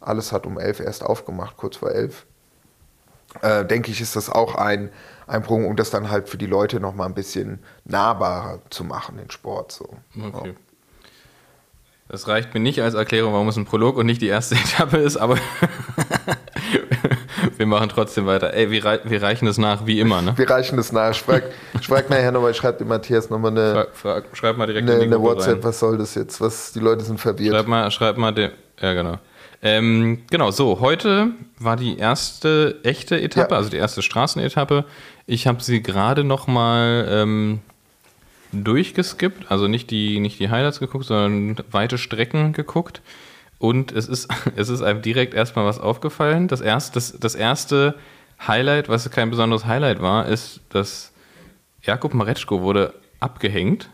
[0.00, 2.26] alles hat um 11 Uhr erst aufgemacht, kurz vor 11.
[3.42, 4.90] Äh, denke ich, ist das auch ein,
[5.30, 9.16] ein Punkt, um das dann halt für die Leute nochmal ein bisschen nahbarer zu machen,
[9.16, 9.72] den Sport.
[9.72, 9.88] So.
[10.32, 10.54] Okay.
[12.08, 14.96] Das reicht mir nicht als Erklärung, warum es ein Prolog und nicht die erste Etappe
[14.98, 15.36] ist, aber
[17.56, 18.52] wir machen trotzdem weiter.
[18.54, 20.36] Ey, wir, rei wir reichen es nach, wie immer, ne?
[20.36, 21.10] Wir reichen das nach.
[21.12, 21.44] Ich frag
[22.10, 25.20] nachher nochmal, ich schreibe dem Matthias nochmal eine, Frag, frag, schreib mal direkt eine, eine
[25.20, 25.64] WhatsApp, rein.
[25.64, 26.40] was soll das jetzt?
[26.40, 27.54] Was, die Leute sind verwirrt.
[27.54, 28.50] Schreib mal, schreib mal dem.
[28.80, 29.18] Ja, genau.
[29.62, 33.58] Ähm, genau, so, heute war die erste echte Etappe, Ja.
[33.58, 34.86] also die erste Straßenetappe.
[35.30, 37.60] Ich habe sie gerade noch mal ähm,
[38.50, 43.00] durchgeskippt, also nicht die, nicht die Highlights geguckt, sondern weite Strecken geguckt.
[43.60, 46.48] Und es ist, es ist einem direkt erstmal was aufgefallen.
[46.48, 47.94] Das erste, das, das erste
[48.44, 51.12] Highlight, was kein besonderes Highlight war, ist, dass
[51.80, 53.88] Jakub Mareczko wurde abgehängt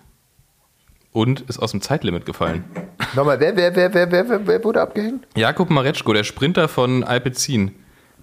[1.13, 2.65] und ist aus dem Zeitlimit gefallen.
[3.15, 5.27] Nochmal, wer, wer, wer, wer, wer, wer, wer wurde abgehängt?
[5.37, 7.75] Jakub Mareczko, der Sprinter von Alpecin,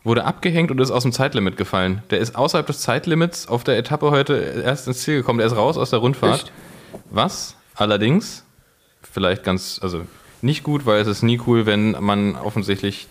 [0.03, 2.03] wurde abgehängt und ist aus dem Zeitlimit gefallen.
[2.09, 4.35] Der ist außerhalb des Zeitlimits auf der Etappe heute
[4.65, 5.39] erst ins Ziel gekommen.
[5.39, 6.41] Der ist raus aus der Rundfahrt.
[6.41, 6.51] Echt?
[7.09, 8.45] Was allerdings
[9.01, 10.05] vielleicht ganz, also
[10.41, 13.07] nicht gut, weil es ist nie cool, wenn man offensichtlich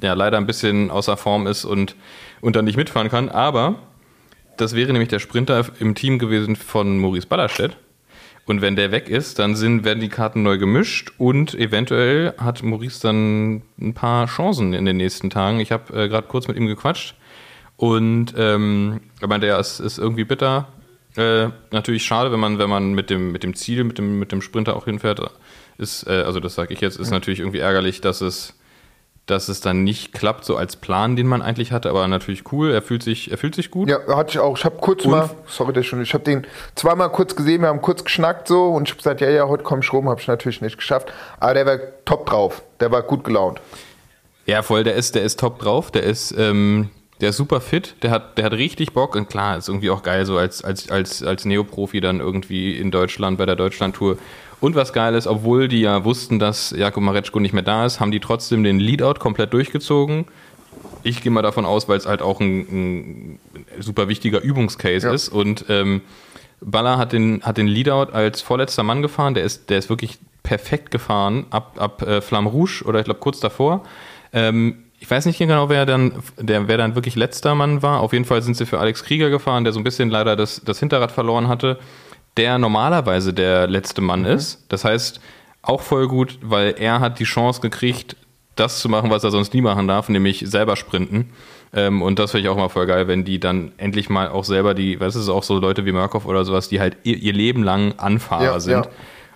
[0.00, 1.96] ja leider ein bisschen außer Form ist und,
[2.40, 3.28] und dann nicht mitfahren kann.
[3.28, 3.76] Aber
[4.56, 7.76] das wäre nämlich der Sprinter im Team gewesen von Maurice Ballerstedt.
[8.48, 12.62] Und wenn der weg ist, dann sind, werden die Karten neu gemischt und eventuell hat
[12.62, 15.60] Maurice dann ein paar Chancen in den nächsten Tagen.
[15.60, 17.14] Ich habe äh, gerade kurz mit ihm gequatscht
[17.76, 20.68] und ähm, er meinte, ja, es ist irgendwie bitter.
[21.14, 24.32] Äh, natürlich schade, wenn man, wenn man mit dem, mit dem Ziel, mit dem, mit
[24.32, 25.20] dem Sprinter auch hinfährt.
[25.76, 28.57] Ist, äh, also das sage ich jetzt, ist natürlich irgendwie ärgerlich, dass es
[29.30, 32.72] dass es dann nicht klappt, so als Plan, den man eigentlich hatte, aber natürlich cool.
[32.72, 33.88] Er fühlt sich, er fühlt sich gut.
[33.88, 34.56] Ja, hatte ich auch.
[34.56, 35.10] Ich habe kurz Und?
[35.10, 38.68] mal, sorry, der schon, ich habe den zweimal kurz gesehen, wir haben kurz geschnackt so
[38.68, 41.12] und ich habe gesagt, ja, ja, heute komm ich rum, habe ich natürlich nicht geschafft.
[41.40, 43.60] Aber der war top drauf, der war gut gelaunt.
[44.46, 46.88] Ja, voll, der ist, der ist top drauf, der ist, ähm,
[47.20, 50.02] der ist super fit, der hat, der hat richtig Bock und klar, ist irgendwie auch
[50.02, 54.16] geil, so als, als, als, als Neoprofi dann irgendwie in Deutschland bei der Deutschlandtour.
[54.60, 58.00] Und was geil ist, obwohl die ja wussten, dass Jakob Mareczko nicht mehr da ist,
[58.00, 60.26] haben die trotzdem den Leadout komplett durchgezogen.
[61.04, 63.38] Ich gehe mal davon aus, weil es halt auch ein, ein
[63.78, 65.12] super wichtiger Übungscase Ja.
[65.12, 65.28] ist.
[65.28, 66.02] Und ähm,
[66.60, 69.34] Baller hat den, hat den Leadout als vorletzter Mann gefahren.
[69.34, 73.20] Der ist, der ist wirklich perfekt gefahren ab, ab äh, Flamme Rouge oder ich glaube
[73.20, 73.84] kurz davor.
[74.32, 78.00] Ähm, ich weiß nicht genau, wer dann, der, wer dann wirklich letzter Mann war.
[78.00, 80.60] Auf jeden Fall sind sie für Alex Krieger gefahren, der so ein bisschen leider das,
[80.64, 81.78] das Hinterrad verloren hatte,
[82.38, 84.64] der normalerweise der letzte Mann ist.
[84.68, 85.20] Das heißt,
[85.62, 88.16] auch voll gut, weil er hat die Chance gekriegt,
[88.56, 91.30] das zu machen, was er sonst nie machen darf, nämlich selber sprinten.
[91.74, 94.44] Ähm, und das finde ich auch mal voll geil, wenn die dann endlich mal auch
[94.44, 96.96] selber die, weißt du, es ist auch so Leute wie Murkoff oder sowas, die halt
[97.02, 98.90] ihr, ihr Leben lang Anfahrer Ja, sind ja.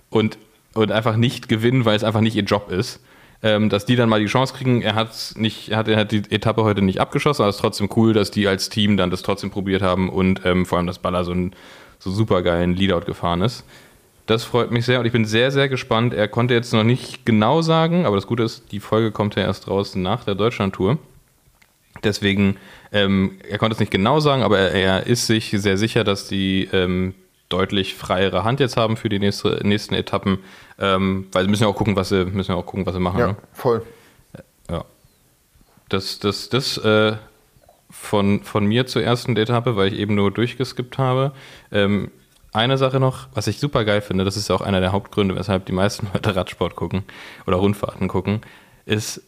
[0.09, 0.37] und,
[0.73, 3.01] und einfach nicht gewinnen, weil es einfach nicht ihr Job ist.
[3.45, 6.13] Ähm, dass die dann mal die Chance kriegen, er, hat's nicht, er, hat, er hat
[6.13, 9.09] die Etappe heute nicht abgeschossen, aber es ist trotzdem cool, dass die als Team dann
[9.09, 11.53] das trotzdem probiert haben und ähm, vor allem, dass Baller so einen
[12.03, 13.63] so super geilen Leadout gefahren ist.
[14.25, 16.13] Das freut mich sehr und ich bin sehr, sehr gespannt.
[16.13, 19.43] Er konnte jetzt noch nicht genau sagen, aber das Gute ist, die Folge kommt ja
[19.43, 20.97] erst raus nach der Deutschlandtour.
[22.03, 22.57] Deswegen,
[22.91, 26.27] ähm, er konnte es nicht genau sagen, aber er, er ist sich sehr sicher, dass
[26.27, 27.13] die ähm,
[27.49, 30.39] deutlich freiere Hand jetzt haben für die nächste, nächsten Etappen,
[30.79, 32.99] ähm, weil sie müssen ja auch gucken, was sie müssen ja auch gucken, was sie
[33.01, 33.19] machen.
[33.19, 33.35] Ja, Ne?
[33.53, 33.83] voll.
[34.69, 34.85] Ja.
[35.89, 37.13] Das, das, das äh,
[37.93, 41.31] von, von mir zur ersten Etappe, weil ich eben nur durchgeskippt habe.
[41.71, 42.09] Ähm,
[42.51, 45.35] eine Sache noch, was ich super geil finde, das ist ja auch einer der Hauptgründe,
[45.35, 47.03] weshalb die meisten Leute Radsport gucken
[47.45, 48.41] oder Rundfahrten gucken,
[48.85, 49.21] ist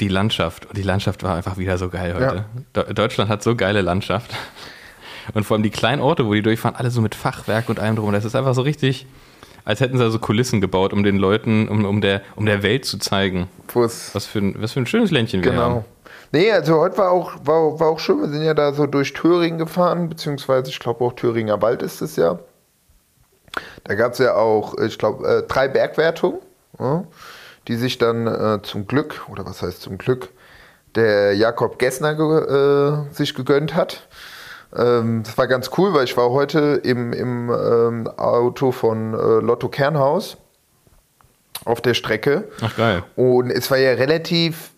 [0.00, 0.66] die Landschaft.
[0.66, 2.44] Und die Landschaft war einfach wieder so geil heute.
[2.74, 4.32] De Deutschland hat so geile Landschaft.
[5.34, 7.94] Und vor allem die kleinen Orte, wo die durchfahren, alle so mit Fachwerk und allem
[7.94, 8.10] drum.
[8.10, 9.06] Das ist einfach so richtig,
[9.64, 12.84] als hätten sie so Kulissen gebaut, um den Leuten, um, um, der, um der Welt
[12.84, 13.46] zu zeigen,
[14.14, 15.74] was für ein, was für ein schönes Ländchen wir haben.
[15.74, 15.84] Genau.
[16.32, 18.22] Nee, also heute war auch, war, war auch schön.
[18.22, 22.00] Wir sind ja da so durch Thüringen gefahren, beziehungsweise ich glaube auch Thüringer Wald ist
[22.00, 22.38] es ja.
[23.84, 26.40] Da gab es ja auch, ich glaube, äh, drei Bergwertungen,
[27.68, 30.30] die sich dann äh, zum Glück, oder was heißt zum Glück,
[30.94, 34.08] der Jakob Gessner ge, äh, sich gegönnt hat.
[34.74, 39.44] Ähm, das war ganz cool, weil ich war heute im, im ähm, Auto von äh,
[39.44, 40.38] Lotto Kernhaus
[41.64, 42.48] auf der Strecke.
[42.60, 43.02] Ach geil.
[43.16, 44.71] Und es war ja relativ,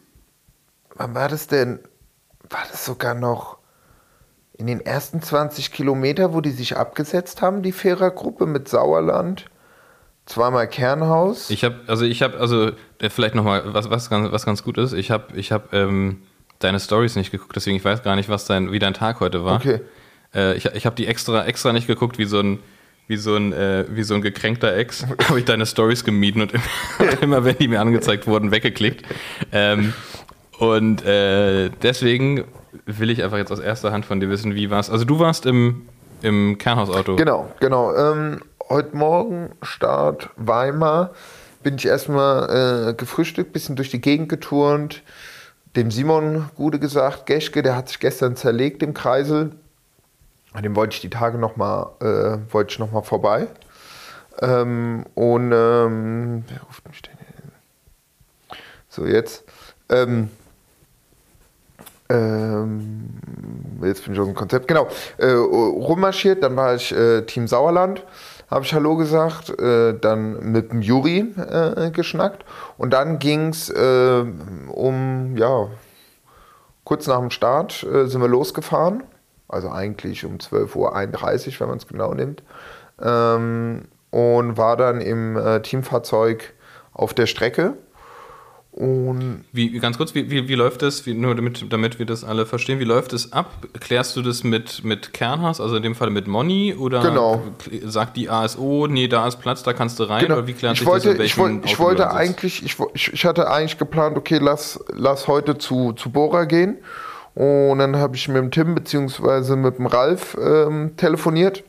[0.94, 1.80] wann war das denn?
[2.48, 3.58] War das sogar noch
[4.56, 9.46] in den ersten 20 Kilometer, wo die sich abgesetzt haben, die Vierergruppe mit Sauerland,
[10.26, 11.50] zweimal Kernhaus?
[11.50, 14.78] Ich habe, also ich habe, also äh, vielleicht nochmal, was, was, ganz, was ganz gut
[14.78, 16.22] ist, ich habe ich hab, ähm,
[16.60, 19.44] deine Stories nicht geguckt, deswegen ich weiß gar nicht, was dein, wie dein Tag heute
[19.44, 19.56] war.
[19.56, 19.80] Okay.
[20.34, 22.60] Äh, ich ich habe die extra, extra nicht geguckt, wie so ein,
[23.06, 26.52] wie so ein, äh, wie so ein gekränkter Ex, habe ich deine Stories gemieden und
[26.52, 29.04] immer, immer, wenn die mir angezeigt wurden, weggeklickt.
[29.52, 29.92] Ähm,
[30.58, 32.44] und äh, deswegen
[32.86, 34.90] will ich einfach jetzt aus erster Hand von dir wissen, wie war's.
[34.90, 35.88] Also du warst im,
[36.22, 37.16] im Kernhausauto.
[37.16, 37.94] Genau, genau.
[37.94, 41.10] Ähm, heute Morgen Start Weimar.
[41.62, 45.02] Bin ich erstmal äh, gefrühstückt, bisschen durch die Gegend geturnt.
[45.76, 49.52] Dem Simon Gude gesagt, Geschke, der hat sich gestern zerlegt im Kreisel.
[50.52, 53.48] An Dem wollte ich die Tage nochmal äh, noch vorbei.
[54.40, 57.52] Ähm, und ähm, wer ruft mich denn hin?
[58.88, 59.44] So, jetzt.
[59.88, 60.30] Ähm,
[62.08, 63.08] ähm,
[63.82, 64.68] jetzt bin ich aus dem Konzept.
[64.68, 64.88] Genau.
[65.16, 68.04] Äh, rummarschiert, dann war ich äh, Team Sauerland,
[68.50, 72.44] habe ich Hallo gesagt, äh, dann mit dem Juri äh, geschnackt
[72.76, 74.24] und dann ging es äh,
[74.68, 75.68] um, ja,
[76.84, 79.04] kurz nach dem Start äh, sind wir losgefahren.
[79.48, 82.42] Also eigentlich um 12.31 Uhr, wenn man es genau nimmt.
[83.00, 86.54] Ähm, und war dann im Teamfahrzeug
[86.92, 87.74] auf der Strecke.
[88.74, 92.24] Und Wie, ganz kurz, wie, wie, wie läuft das, wie, nur damit, damit wir das
[92.24, 93.52] alle verstehen, wie läuft es ab?
[93.78, 97.40] Klärst du das mit, mit Kernhaus, also in dem Fall mit Moni, oder Genau.
[97.84, 100.38] sagt die ASO, nee, da ist Platz, da kannst du rein, Genau.
[100.38, 102.76] oder wie klärt ich sich wollte, das, in ich, wollte, ich wollte eigentlich, ich,
[103.12, 106.78] ich hatte eigentlich geplant, okay, lass, lass heute zu, zu Bora gehen.
[107.36, 109.54] Und dann habe ich mit dem Tim bzw.
[109.54, 111.62] mit dem Ralf ähm, telefoniert.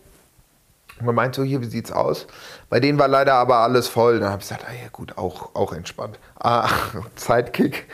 [0.99, 2.25] Und man meint so, hier, wie sieht's aus?
[2.69, 4.19] Bei denen war leider aber alles voll.
[4.19, 6.19] Dann habe ich gesagt, ah ja gut, auch, auch entspannt.
[6.39, 6.69] Ah,
[7.15, 7.87] Sidekick.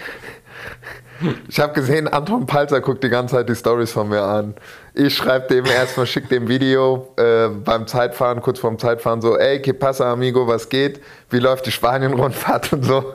[1.47, 4.55] Ich habe gesehen, Anton Palzer guckt die ganze Zeit die Stories von mir an.
[4.93, 9.61] Ich schreibe dem erstmal, schick dem Video äh, beim Zeitfahren, kurz vorm Zeitfahren so, ey,
[9.61, 10.99] que pasa, amigo, was geht?
[11.29, 13.13] Wie läuft die Spanien-Rundfahrt und so?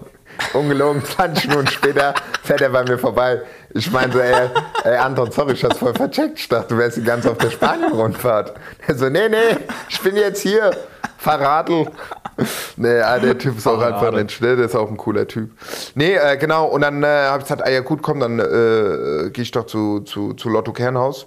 [0.52, 3.42] Ungelogen, 20 Minuten später fährt er bei mir vorbei.
[3.76, 4.48] Ich meine so, ey,
[4.84, 6.38] ey, Anton, sorry, ich hab's voll vercheckt.
[6.38, 8.54] Ich dachte, du wärst die ganze auf der Spanien-Rundfahrt.
[8.86, 9.56] Er so, nee, nee,
[9.88, 10.70] ich bin jetzt hier.
[11.18, 11.86] Fahrradl.
[12.76, 15.50] Nee, ah, der Typ ist auch einfach ein schnell, der ist auch ein cooler Typ.
[15.94, 19.30] Nee, äh, genau, und dann äh, habe ich gesagt, ah ja gut, komm, dann äh,
[19.30, 21.26] gehe ich doch zu, zu, zu Lotto Kernhaus,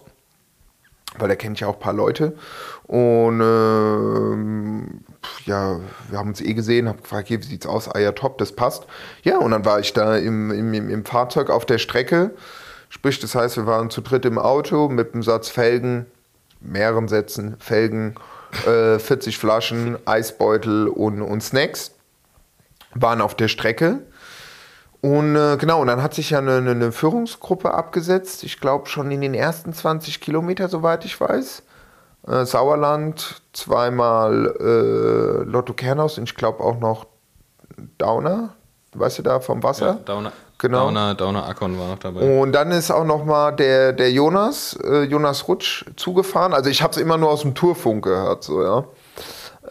[1.17, 2.35] weil da kenne ich ja auch ein paar Leute.
[2.83, 5.01] Und ähm,
[5.45, 5.79] ja,
[6.09, 7.87] wir haben uns eh gesehen, habe gefragt, hier, wie sieht's aus?
[7.89, 8.85] Ah ja, top, das passt.
[9.23, 12.31] Ja, und dann war ich da im, im, im Fahrzeug auf der Strecke.
[12.89, 16.05] Sprich, das heißt, wir waren zu dritt im Auto mit einem Satz Felgen,
[16.59, 18.15] mehreren Sätzen Felgen,
[18.65, 21.91] äh, 40 Flaschen, Eisbeutel und, und Snacks.
[22.95, 23.99] Waren auf der Strecke.
[25.01, 28.43] Und äh, genau, und dann hat sich ja eine, eine Führungsgruppe abgesetzt.
[28.43, 31.63] Ich glaube schon in den ersten 20 Kilometer, soweit ich weiß.
[32.27, 37.05] Äh, Sauerland, zweimal äh, Lotto Kernhaus und ich glaube auch noch
[37.97, 38.55] Downer.
[38.93, 39.85] Weißt du da vom Wasser?
[39.87, 40.85] Ja, Downer, Genau.
[40.87, 42.41] Downer, Downer Akon war noch dabei.
[42.41, 46.53] Und dann ist auch noch mal der, der Jonas, äh, Jonas Rutsch, zugefahren.
[46.53, 48.83] Also ich habe es immer nur aus dem Tourfunk gehört, so ja.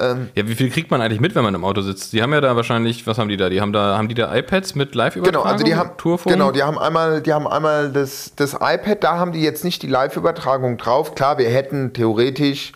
[0.01, 2.13] Ähm, Ja, wie viel kriegt man eigentlich mit, wenn man im Auto sitzt?
[2.13, 3.49] Die haben ja da wahrscheinlich, was haben die da?
[3.49, 5.43] Die haben da, haben die da iPads mit Live-Übertragung?
[5.43, 6.33] Genau, also die haben Tourfunk?
[6.33, 9.03] genau, die haben einmal, die haben einmal das, das iPad.
[9.03, 11.15] Da haben die jetzt nicht die Live-Übertragung drauf.
[11.15, 12.73] Klar, wir hätten theoretisch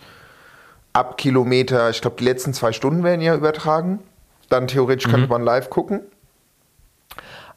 [0.93, 3.99] ab Kilometer, ich glaube, die letzten zwei Stunden werden ja übertragen.
[4.49, 6.01] Dann theoretisch könnte man live gucken.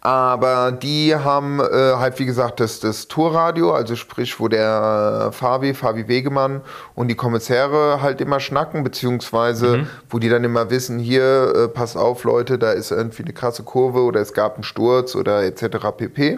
[0.07, 1.65] Aber die haben äh,
[1.97, 6.61] halt, wie gesagt, das, das Tourradio, also sprich, wo der Fabi, Fabi Wegemann
[6.95, 11.97] und die Kommissäre halt immer schnacken, beziehungsweise wo die dann immer wissen, hier, äh, pass
[11.97, 15.79] auf, Leute, da ist irgendwie eine krasse Kurve oder es gab einen Sturz oder etc.
[15.97, 16.37] pp.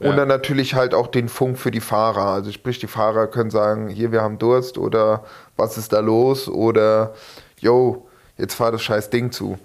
[0.00, 0.12] Und Ja.
[0.12, 2.26] dann natürlich halt auch den Funk für die Fahrer.
[2.26, 5.24] Also sprich, die Fahrer können sagen, hier, wir haben Durst oder
[5.56, 7.14] was ist da los oder
[7.58, 9.56] yo, jetzt fahr das scheiß Ding zu.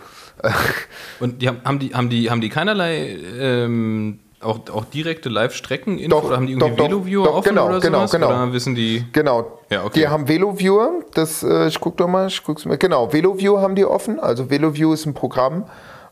[1.20, 6.10] Und die haben, haben, die, haben, die, haben die keinerlei ähm, auch, auch direkte Live-Strecken
[6.10, 8.12] Doch, oder haben die irgendwie doch, Velo-Viewer doch, offen genau, oder genau, sowas?
[8.12, 8.28] genau.
[8.28, 9.06] Oder wissen die...
[9.14, 9.60] Genau.
[9.70, 10.02] Ja, okay.
[10.02, 12.78] Die haben VeloViewer, das, äh, ich guck doch mal, ich guck's mir.
[12.78, 14.20] Genau, VeloView haben die offen.
[14.20, 15.66] Also VeloView ist ein Programm.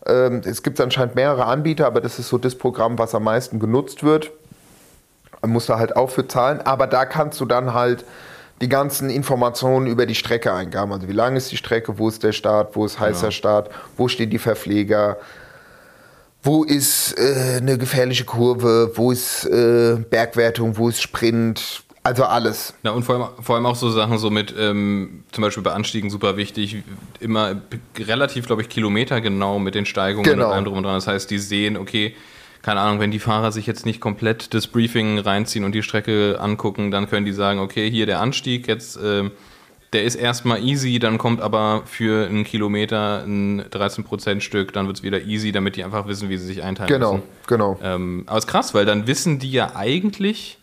[0.06, 3.60] Ähm, es gibt anscheinend mehrere Anbieter, aber das ist so das Programm, was am meisten
[3.60, 4.32] genutzt wird.
[5.42, 8.06] Man muss da halt auch für zahlen, aber da kannst du dann halt
[8.62, 10.94] die ganzen Informationen über die Strecke eingeben.
[10.94, 13.32] Also wie lang ist die Strecke, wo ist der Start, wo ist heißer Genau.
[13.32, 15.18] Start, wo stehen die Verpfleger,
[16.44, 22.74] wo ist äh, eine gefährliche Kurve, wo ist äh, Bergwertung, wo ist Sprint, also alles.
[22.82, 25.72] Ja, und vor allem, vor allem auch so Sachen so mit, ähm, zum Beispiel bei
[25.74, 26.78] Anstiegen super wichtig,
[27.20, 27.62] immer
[27.96, 30.48] relativ, glaube ich, kilometergenau mit den Steigungen Genau.
[30.48, 30.96] und allem drum und dran.
[30.96, 32.16] Das heißt, die sehen, okay,
[32.62, 36.38] keine Ahnung, wenn die Fahrer sich jetzt nicht komplett das Briefing reinziehen und die Strecke
[36.40, 39.32] angucken, dann können die sagen, okay, hier der Anstieg, jetzt, ähm,
[39.94, 44.98] der ist erstmal easy, dann kommt aber für einen Kilometer ein 13% Stück, dann wird
[44.98, 47.26] es wieder easy, damit die einfach wissen, wie sie sich einteilen Genau, müssen.
[47.48, 47.80] genau.
[47.84, 50.60] Ähm, aber ist krass, weil dann wissen die ja eigentlich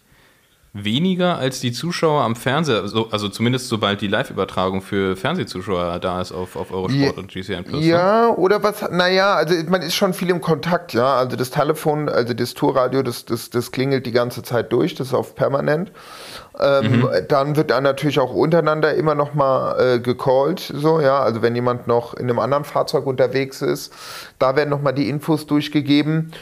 [0.85, 6.21] weniger als die Zuschauer am Fernseher, also, also zumindest sobald die Live-Übertragung für Fernsehzuschauer da
[6.21, 7.81] ist auf, auf Eurosport Ja, und GCN Plus.
[7.81, 7.87] Ne?
[7.89, 8.91] Ja, oder was?
[8.91, 11.17] Naja, also man ist schon viel im Kontakt, ja.
[11.17, 15.09] Also das Telefon, also das Tourradio, das, das, das klingelt die ganze Zeit durch, das
[15.09, 15.93] ist auf permanent.
[16.61, 17.09] Ähm, Mhm.
[17.29, 21.21] Dann wird dann natürlich auch untereinander immer noch mal äh, gecallt, so, ja.
[21.21, 23.93] Also wenn jemand noch in einem anderen Fahrzeug unterwegs ist,
[24.39, 26.33] da werden noch mal die Infos durchgegeben.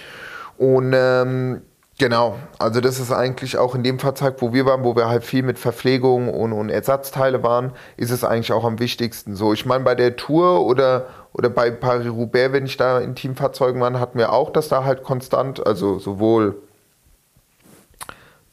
[0.58, 1.62] Und ähm,
[1.98, 5.24] genau, also das ist eigentlich auch in dem Fahrzeug, wo wir waren, wo wir halt
[5.24, 9.36] viel mit Verpflegung und, und Ersatzteile waren, ist es eigentlich auch am wichtigsten.
[9.36, 13.80] So, ich meine, bei der Tour oder, oder bei Paris-Roubaix, wenn ich da in Teamfahrzeugen
[13.80, 16.56] war, hatten wir auch, dass da halt konstant, also sowohl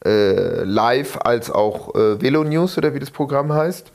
[0.04, 3.90] äh, live als auch äh, Velo News oder wie das Programm heißt.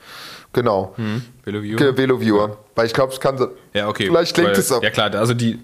[0.53, 0.93] Genau.
[0.95, 1.77] Hm, VeloViewer.
[1.77, 2.57] Ge- Velo Viewer.
[2.75, 3.49] Weil ich glaube, es kann so.
[3.73, 4.07] Ja, okay.
[4.07, 4.81] Vielleicht klingt Weil- es so.
[4.81, 5.59] Ja, klar, also die,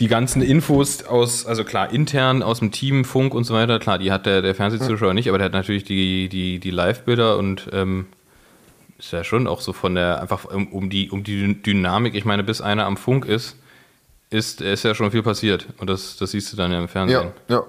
[0.00, 3.98] die ganzen Infos aus, also klar, intern aus dem Team, Funk und so weiter, klar,
[3.98, 7.68] die hat der, der Fernsehzuschauer nicht, aber der hat natürlich die, die, die Live-Bilder und
[7.72, 8.06] ähm,
[8.98, 12.24] ist ja schon auch so von der, einfach um, um, die, um die Dynamik, ich
[12.24, 13.56] meine, bis einer am Funk ist,
[14.30, 17.32] ist, ist ja schon viel passiert und das, das siehst du dann ja im Fernsehen.
[17.48, 17.64] Ja, ja.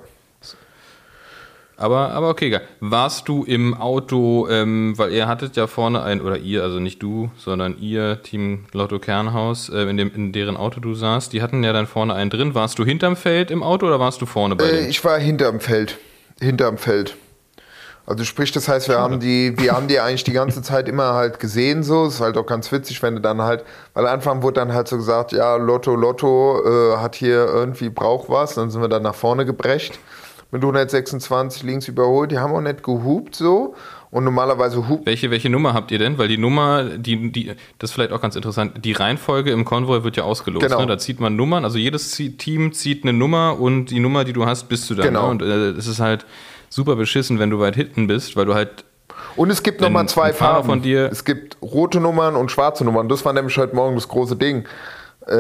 [1.80, 2.62] Aber, aber okay, geil.
[2.82, 7.02] Warst du im Auto, ähm, weil ihr hattet ja vorne ein, oder ihr, also nicht
[7.02, 11.42] du, sondern ihr, Team Lotto Kernhaus, äh, in, dem, in deren Auto du saßt, die
[11.42, 12.54] hatten ja dann vorne einen drin.
[12.54, 15.62] Warst du hinterm Feld im Auto oder warst du vorne bei Äh, ich war hinterm
[15.62, 15.98] Feld.
[16.42, 17.16] Hinterm Feld.
[18.06, 21.14] Also sprich, das heißt, wir haben die, wir haben die eigentlich die ganze Zeit immer
[21.14, 22.08] halt gesehen so.
[22.08, 23.64] Ist halt auch ganz witzig, wenn du dann halt,
[23.94, 28.28] weil Anfang wurde dann halt so gesagt, ja, Lotto, Lotto äh, hat hier irgendwie braucht
[28.28, 28.56] was.
[28.56, 29.98] Dann sind wir dann nach vorne gebrecht
[30.52, 32.32] mit 126 links überholt.
[32.32, 33.76] Die haben auch nicht gehupt so.
[34.12, 35.06] Und normalerweise hupt.
[35.06, 36.18] Welche, welche Nummer habt ihr denn?
[36.18, 40.04] Weil die Nummer, die, die, das ist vielleicht auch ganz interessant, die Reihenfolge im Konvoi
[40.04, 40.66] wird ja ausgelost.
[40.66, 40.80] Genau.
[40.82, 40.88] Ne?
[40.88, 44.48] Da zieht man Nummern, also jedes Team zieht eine Nummer und die Nummer, die du
[44.48, 45.06] hast, bist du dann.
[45.06, 45.26] Genau.
[45.26, 45.30] Ne?
[45.30, 46.26] Und äh, es ist halt
[46.70, 48.84] super beschissen, wenn du weit hinten bist, weil du halt
[49.36, 50.66] Und es gibt nochmal zwei Farben.
[50.68, 53.10] von dir- es gibt rote Nummern und schwarze Nummern.
[53.10, 54.66] Das war nämlich heute Morgen das große Ding.
[55.30, 55.36] Äh,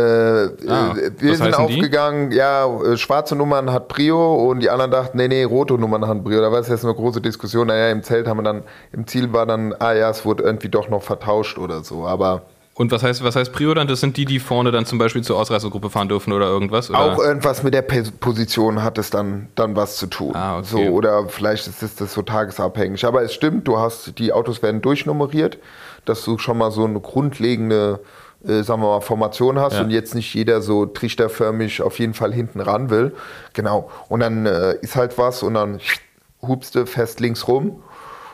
[0.67, 1.75] Ah, äh, wir sind heißen die?
[1.75, 6.07] aufgegangen, ja, äh, schwarze Nummern hat Brio und die anderen dachten, nee, nee, rote Nummern
[6.07, 6.41] hat Brio.
[6.41, 7.67] Da war es jetzt eine große Diskussion.
[7.67, 10.69] Naja, im Zelt haben wir dann, im Ziel war dann, ah ja, es wurde irgendwie
[10.69, 12.05] doch noch vertauscht oder so.
[12.05, 12.43] Aber
[12.75, 13.87] Und was heißt, was heißt Prio dann?
[13.87, 16.89] Das sind die, die vorne dann zum Beispiel zur Ausreißergruppe fahren dürfen oder irgendwas?
[16.89, 16.99] Oder?
[16.99, 20.35] auch irgendwas mit der Position hat es dann, dann was zu tun.
[20.35, 20.67] Ah, okay.
[20.67, 23.03] So, oder vielleicht ist das, das so tagesabhängig.
[23.05, 25.57] Aber es stimmt, du hast, die Autos werden durchnummeriert,
[26.05, 27.99] dass du schon mal so eine grundlegende,
[28.47, 29.81] äh, sagen wir mal, Formation hast Ja.
[29.81, 33.15] und jetzt nicht jeder so trichterförmig auf jeden Fall hinten ran will.
[33.53, 33.89] Genau.
[34.07, 35.79] Und dann äh, ist halt was und dann
[36.41, 37.81] hupst du fest links rum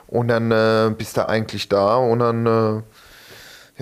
[0.07, 2.81] und dann äh, bist du eigentlich da und dann äh,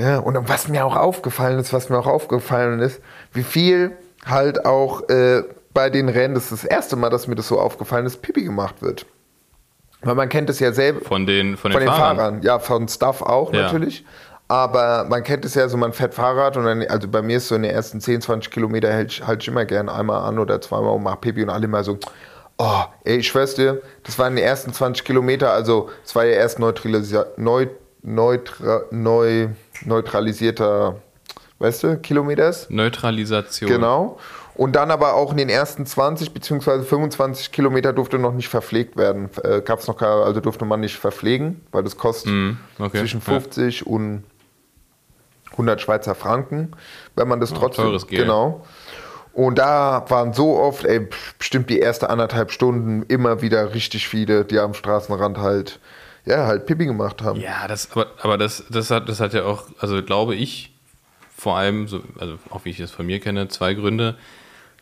[0.02, 3.00] ja, und dann, was mir auch aufgefallen ist, was mir auch aufgefallen ist,
[3.34, 3.92] wie viel
[4.26, 7.60] halt auch äh, bei den Rennen, das ist das erste Mal, dass mir das so
[7.60, 9.06] aufgefallen ist, Pipi gemacht wird.
[10.02, 12.18] Weil man kennt es ja selber von den, von den, von den Fahrern.
[12.18, 12.42] Fahrern.
[12.42, 13.64] Ja, von Stuff auch Ja.
[13.64, 14.04] natürlich.
[14.48, 17.48] Aber man kennt es ja so, man fährt Fahrrad und dann, also bei mir ist
[17.48, 20.38] so in den ersten 10, 20 Kilometer hält ich, halt ich immer gern einmal an
[20.38, 21.98] oder zweimal und mach Pipi und alle immer so,
[22.58, 26.34] oh, ey, ich schwör's dir, das waren die ersten 20 Kilometer, also es war ja
[26.34, 27.68] erst neutralisia neu,
[28.02, 29.48] neutra, neu,
[29.86, 30.98] neutralisierter,
[31.60, 32.70] weißt du, Kilometers.
[32.70, 33.70] Neutralisation.
[33.70, 34.20] Genau.
[34.56, 36.84] Und dann aber auch in den ersten 20 bzw.
[36.84, 39.30] 25 Kilometer durfte noch nicht verpflegt werden.
[39.44, 43.34] Äh, gab's noch also durfte man nicht verpflegen, weil das kostet Mhm, okay, zwischen ja.
[43.34, 44.24] 50 und
[45.54, 46.72] 100 Schweizer Franken,
[47.16, 47.86] wenn man das trotzdem.
[47.86, 48.24] teures Geld.
[48.24, 48.66] Genau.
[49.34, 51.08] Und da waren so oft, ey,
[51.40, 55.80] bestimmt die erste anderthalb Stunden immer wieder richtig viele, die am Straßenrand halt,
[56.26, 57.40] ja, halt Pipi gemacht haben.
[57.40, 60.72] Ja, das, aber, aber das, das, hat, das hat ja auch, also glaube ich,
[61.36, 64.16] vor allem, so, also auch wie ich es von mir kenne, zwei Gründe.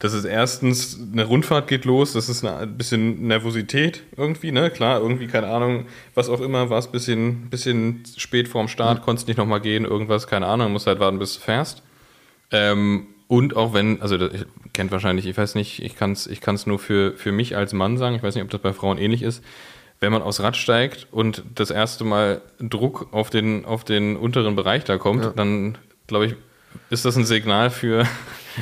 [0.01, 4.71] Das ist erstens, eine Rundfahrt geht los, das ist eine, ein bisschen Nervosität irgendwie, ne?
[4.71, 5.85] Klar, irgendwie, keine Ahnung,
[6.15, 9.85] was auch immer, war es ein bisschen, bisschen spät vorm Start, konntest nicht nochmal gehen,
[9.85, 11.83] irgendwas, keine Ahnung, musst halt warten, bis du fährst.
[12.49, 14.31] Ähm, und auch wenn, also das,
[14.73, 17.71] kennt wahrscheinlich, ich weiß nicht, ich kann es ich kann's nur für, für mich als
[17.71, 19.43] Mann sagen, ich weiß nicht, ob das bei Frauen ähnlich ist,
[19.99, 24.55] wenn man aufs Rad steigt und das erste Mal Druck auf den, auf den unteren
[24.55, 26.35] Bereich da kommt, dann glaube ich,
[26.89, 28.07] ist das ein Signal für,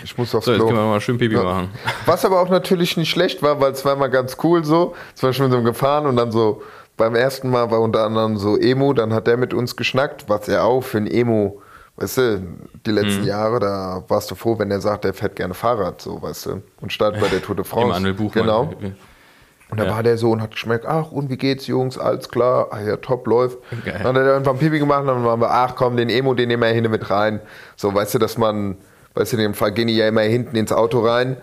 [0.04, 0.67] Ich muss aufs so, jetzt Klo.
[0.67, 1.43] können wir mal schön Pipi Ja.
[1.43, 1.69] machen.
[2.06, 4.95] Was aber auch natürlich nicht schlecht war, weil es war mal ganz cool so.
[5.15, 6.62] Zum Beispiel mit so einem gefahren und dann so
[6.97, 10.47] beim ersten Mal war unter anderem so Emo, dann hat der mit uns geschnackt, was
[10.49, 11.62] er auch für ein Emo,
[11.95, 12.43] weißt du,
[12.86, 16.21] die letzten Jahre, da warst du froh, wenn er sagt, er fährt gerne Fahrrad, so,
[16.21, 17.86] weißt du, und startet bei der Tour de France.
[17.88, 18.43] Emanuel Buchmann.
[18.45, 18.73] Genau.
[19.71, 19.91] Und da Ja.
[19.91, 22.97] war der so und hat geschmeckt, ach, und wie geht's, Jungs, alles klar, ah ja,
[22.97, 23.60] top, läuft.
[23.86, 23.99] Geil.
[24.04, 26.47] Dann hat er irgendwann Pipi gemacht und dann waren wir, ach komm, den Emo, den
[26.49, 27.39] nehmen wir hin mit rein.
[27.78, 28.78] So, weißt du, dass man,
[29.15, 31.38] weißt du, in dem Fall gehen die ja immer hinten ins Auto rein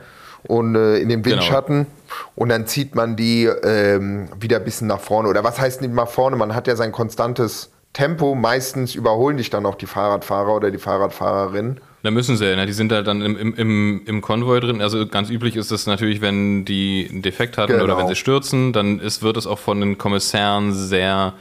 [0.44, 1.36] und äh, in den Genau.
[1.36, 1.86] Windschatten
[2.34, 5.28] und dann zieht man die ähm, wieder ein bisschen nach vorne.
[5.28, 6.36] Oder was heißt nicht nach vorne?
[6.36, 8.34] Man hat ja sein konstantes Tempo.
[8.34, 11.80] Meistens überholen dich dann auch die Fahrradfahrer oder die Fahrradfahrerin.
[12.02, 12.66] Da müssen sie, ne?
[12.66, 14.80] die sind halt dann im, im, im, Konvoi drin.
[14.80, 17.84] Also ganz üblich ist es natürlich, wenn die einen Defekt hatten Genau.
[17.84, 21.32] oder wenn sie stürzen, dann ist, wird es auch von den Kommissären sehr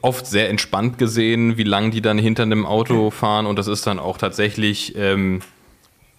[0.00, 3.86] oft sehr entspannt gesehen, wie lang die dann hinter einem Auto fahren und das ist
[3.86, 5.40] dann auch tatsächlich ähm,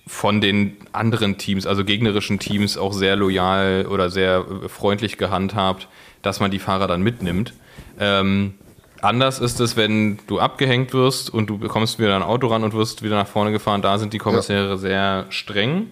[0.07, 5.87] von den anderen Teams, also gegnerischen Teams, auch sehr loyal oder sehr äh, freundlich gehandhabt,
[6.21, 7.53] dass man die Fahrer dann mitnimmt.
[7.99, 8.55] Ähm,
[9.01, 12.73] anders ist es, wenn du abgehängt wirst und du bekommst wieder ein Auto ran und
[12.73, 13.81] wirst wieder nach vorne gefahren.
[13.81, 15.87] Da sind die Kommissäre sehr streng.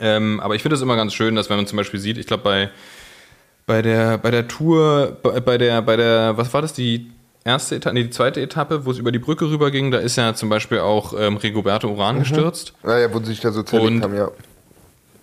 [0.00, 2.26] Ähm, aber ich finde es immer ganz schön, dass wenn man zum Beispiel sieht, ich
[2.26, 2.70] glaube bei,
[3.68, 7.10] bei, der, bei der Tour, bei, bei der, bei der, was war das, die
[7.44, 10.16] erste Etappe, nee, die zweite Etappe, wo es über die Brücke rüber ging, da ist
[10.16, 12.72] ja zum Beispiel auch ähm, Rigoberto Uran gestürzt.
[12.82, 14.30] Naja, wo sie sich da so zerlegt Und- haben, ja.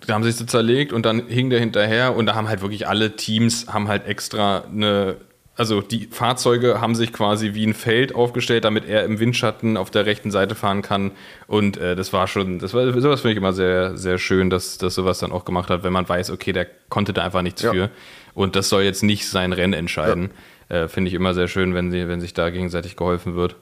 [0.06, 2.62] Da haben sie sich so zerlegt und dann hing der hinterher und da haben halt
[2.62, 5.16] wirklich alle Teams haben halt extra eine,
[5.56, 9.90] also die Fahrzeuge haben sich quasi wie ein Feld aufgestellt, damit er im Windschatten auf
[9.90, 11.12] der rechten Seite fahren kann
[11.46, 14.78] und äh, das war schon, das war sowas finde ich immer sehr, sehr schön, dass,
[14.78, 17.62] dass sowas dann auch gemacht hat, wenn man weiß, okay, der konnte da einfach nichts
[17.62, 17.72] Ja.
[17.72, 17.90] für
[18.34, 20.30] und das soll jetzt nicht sein Rennen entscheiden.
[20.68, 23.54] Äh, finde ich immer sehr schön, wenn, sie, wenn sich da gegenseitig geholfen wird.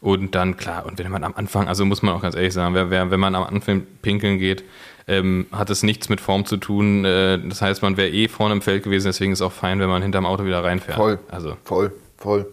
[0.00, 2.74] Und dann, klar, und wenn man am Anfang, also muss man auch ganz ehrlich sagen,
[2.74, 4.64] wer, wer, wenn man am Anfang pinkeln geht,
[5.06, 7.04] ähm, hat es nichts mit Form zu tun.
[7.04, 9.80] Äh, das heißt, man wäre eh vorne im Feld gewesen, deswegen ist es auch fein,
[9.80, 10.96] wenn man hinterm Auto wieder reinfährt.
[10.96, 11.18] Voll.
[11.30, 12.46] Also, Voll, voll.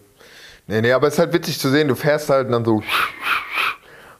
[0.66, 2.82] Nee, nee, aber es ist halt witzig zu sehen, du fährst halt und dann so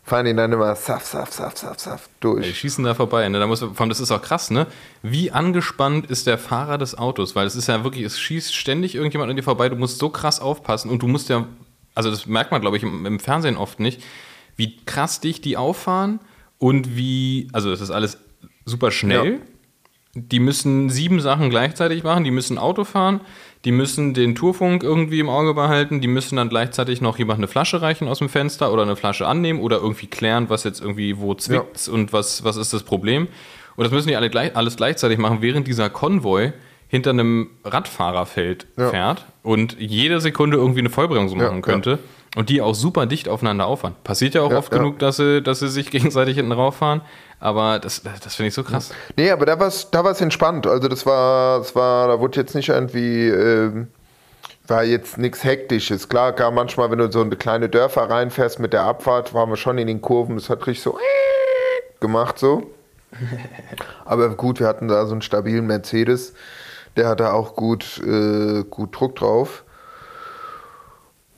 [0.08, 2.58] fahren die dann immer saff, saff, saff, saff, saff die durch.
[2.58, 3.28] schießen da vorbei.
[3.28, 3.38] Ne?
[3.38, 4.66] Da muss, vor allem, das ist auch krass, ne?
[5.02, 7.36] Wie angespannt ist der Fahrer des Autos?
[7.36, 9.68] Weil es ist ja wirklich, es schießt ständig irgendjemand an dir vorbei.
[9.68, 11.46] Du musst so krass aufpassen und du musst ja,
[11.94, 14.02] also das merkt man, glaube ich, im, im Fernsehen oft nicht,
[14.56, 16.20] wie krass dich die auffahren
[16.58, 18.18] und wie, also das ist alles
[18.64, 19.32] super schnell.
[19.32, 19.38] Ja.
[20.14, 22.24] Die müssen sieben Sachen gleichzeitig machen.
[22.24, 23.20] Die müssen Auto fahren,
[23.64, 27.46] die müssen den Tourfunk irgendwie im Auge behalten, die müssen dann gleichzeitig noch jemand eine
[27.48, 31.18] Flasche reichen aus dem Fenster oder eine Flasche annehmen oder irgendwie klären, was jetzt irgendwie
[31.18, 33.28] wo zwickt und was, was ist das Problem.
[33.76, 36.52] Und das müssen die alle gleich, alles gleichzeitig machen, während dieser Konvoi
[36.88, 38.88] hinter einem Radfahrerfeld Ja.
[38.90, 41.98] fährt und jede Sekunde irgendwie eine Vollbremsung Ja, machen könnte.
[42.36, 43.94] Und die auch super dicht aufeinander auffahren.
[44.04, 44.78] Passiert ja auch Ja, oft ja.
[44.78, 47.00] genug, dass sie, dass sie sich gegenseitig hinten rauffahren.
[47.40, 48.92] Aber das, das finde ich so krass.
[49.16, 50.66] Nee, aber da war es da war's entspannt.
[50.66, 53.88] Also das war, das war, da wurde jetzt nicht irgendwie, ähm,
[54.66, 56.08] war jetzt nichts Hektisches.
[56.08, 59.56] Klar, gar manchmal, wenn du so eine kleine Dörfer reinfährst mit der Abfahrt, waren wir
[59.56, 60.98] schon in den Kurven, das hat richtig so
[62.00, 62.70] gemacht so.
[64.04, 66.34] Aber gut, wir hatten da so einen stabilen Mercedes,
[66.96, 69.64] der hatte auch gut, äh, gut Druck drauf.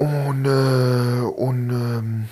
[0.00, 2.24] Und, äh, und, ähm,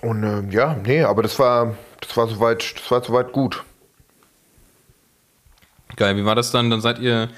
[0.00, 3.62] und ähm, ja, nee, aber das war, das war soweit, das war soweit gut.
[5.96, 6.70] Geil, wie war das dann?
[6.70, 7.28] Dann seid ihr,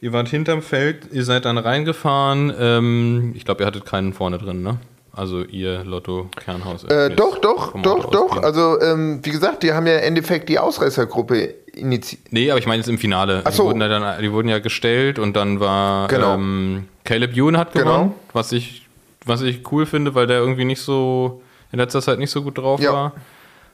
[0.00, 2.54] ihr wart hinterm Feld, ihr seid dann reingefahren.
[2.56, 4.78] Ähm, ich glaube, ihr hattet keinen vorne drin, ne?
[5.10, 6.84] Also ihr Lotto Kernhaus.
[6.84, 8.36] Äh, doch, doch, doch, doch.
[8.36, 8.44] ausgehen.
[8.44, 12.32] Also, ähm, wie gesagt, die haben ja im Endeffekt die Ausreißergruppe initiiert.
[12.32, 13.42] Nee, aber ich meine jetzt im Finale.
[13.44, 13.62] Ach so.
[13.64, 16.34] Die, wurden ja dann, die wurden ja gestellt und dann war Genau.
[16.34, 17.84] ähm, Caleb Ewan hat Genau.
[17.84, 18.86] gewonnen, was ich,
[19.24, 22.58] was ich cool finde, weil der irgendwie nicht so in letzter Zeit nicht so gut
[22.58, 22.92] drauf Ja.
[22.92, 23.12] war.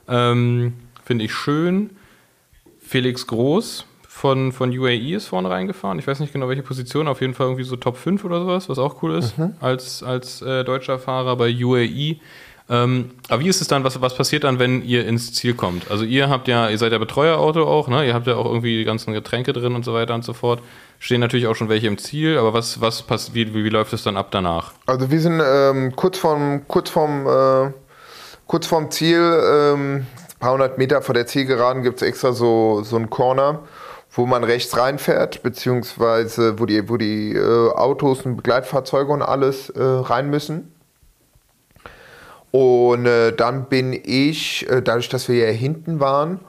[0.09, 0.75] Ähm,
[1.05, 1.91] finde ich schön.
[2.81, 5.99] Felix Groß von, von UAE ist vorne reingefahren.
[5.99, 8.69] Ich weiß nicht genau, welche Position, auf jeden Fall irgendwie so Top 5 oder sowas,
[8.69, 9.55] was auch cool ist, Mhm.
[9.61, 12.17] als, als äh, deutscher Fahrer bei UAE.
[12.71, 15.91] Ähm, aber wie ist es dann, was, was passiert dann, wenn ihr ins Ziel kommt?
[15.91, 18.07] Also ihr habt ja, ihr seid ja Betreuerauto auch, ne?
[18.07, 20.63] Ihr habt ja auch irgendwie die ganzen Getränke drin und so weiter und so fort.
[21.01, 23.93] Stehen natürlich auch schon welche im Ziel, aber was, was pass wie, wie, wie läuft
[23.93, 24.73] es dann ab danach?
[24.87, 27.73] Also, wir sind ähm, kurz vorm, kurz vorm, äh,
[28.47, 32.83] kurz vorm Ziel, ähm, ein paar hundert Meter vor der Zielgeraden gibt es extra so,
[32.85, 33.61] so einen Corner,
[34.13, 39.71] wo man rechts reinfährt, beziehungsweise wo die, wo die äh, Autos und Begleitfahrzeuge und alles
[39.71, 40.70] äh, rein müssen.
[42.51, 46.41] Und äh, dann bin ich, äh, dadurch, dass wir ja hinten waren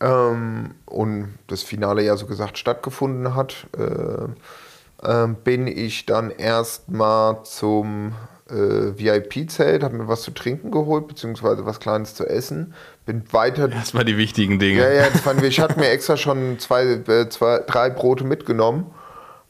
[0.00, 4.28] ähm, und das Finale ja so gesagt stattgefunden hat, äh,
[5.04, 8.12] ähm, bin ich dann erstmal zum
[8.50, 12.74] äh, VIP-Zelt, habe mir was zu trinken geholt, beziehungsweise was Kleines zu essen.
[13.04, 13.70] Bin weiter.
[13.72, 14.80] Erstmal die wichtigen Dinge.
[14.80, 15.48] Ja, ja, das fanden wir.
[15.48, 18.90] Ich hatte mir extra schon zwei, äh, zwei, drei Brote mitgenommen.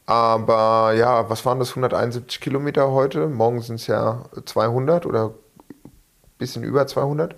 [0.05, 1.69] Aber ja, was waren das?
[1.71, 3.27] 171 Kilometer heute?
[3.27, 5.33] Morgen sind es ja 200 oder
[6.37, 7.35] bisschen über 200.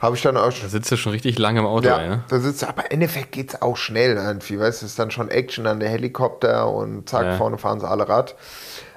[0.00, 2.24] Habe ich dann auch Da sitzt du schon richtig lange im Auto, ja, ey, ne?
[2.28, 5.10] da sitzt, aber im Endeffekt geht es auch schnell irgendwie, weißt du, es ist dann
[5.12, 7.36] schon Action an der Helikopter und zack, Ja.
[7.36, 8.34] vorne fahren sie alle Rad.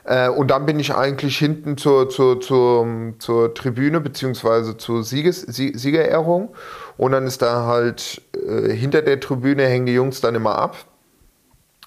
[0.03, 2.87] Äh, und dann bin ich eigentlich hinten zur, zur, zur,
[3.19, 6.49] zur Tribüne beziehungsweise zur Sieges, Sie, Siegerehrung
[6.97, 10.75] und dann ist da halt äh, hinter der Tribüne hängen die Jungs dann immer ab.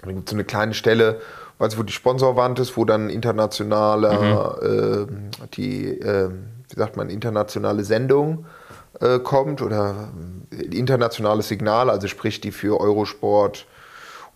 [0.02, 1.20] Dann gibt es so eine kleine Stelle,
[1.58, 5.06] weißt du, wo die Sponsorwand ist, wo dann internationaler, äh,
[5.54, 6.30] die, äh,
[6.70, 8.46] wie sagt man, internationale Sendung
[9.00, 10.10] äh, kommt oder
[10.50, 13.66] äh, internationales Signal, also sprich die für Eurosport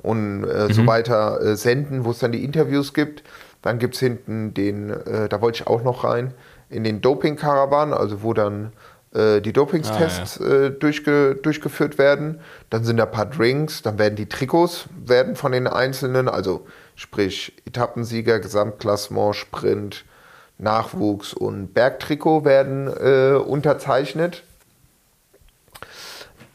[0.03, 3.23] und äh, so weiter äh, senden, wo es dann die Interviews gibt.
[3.63, 6.35] Dann gibt es hinten den, äh, da wollte ich auch noch rein,
[6.69, 8.73] in den Doping-Karawan, also wo dann
[9.15, 12.41] äh, die Dopingstests äh, durchge durchgeführt werden.
[12.71, 16.67] Dann sind da ein paar Drinks, dann werden die Trikots werden von den Einzelnen, also
[16.97, 20.05] sprich Etappensieger, Gesamtklassement, Sprint,
[20.63, 24.45] Nachwuchs und Bergtrikot werden äh, unterzeichnet.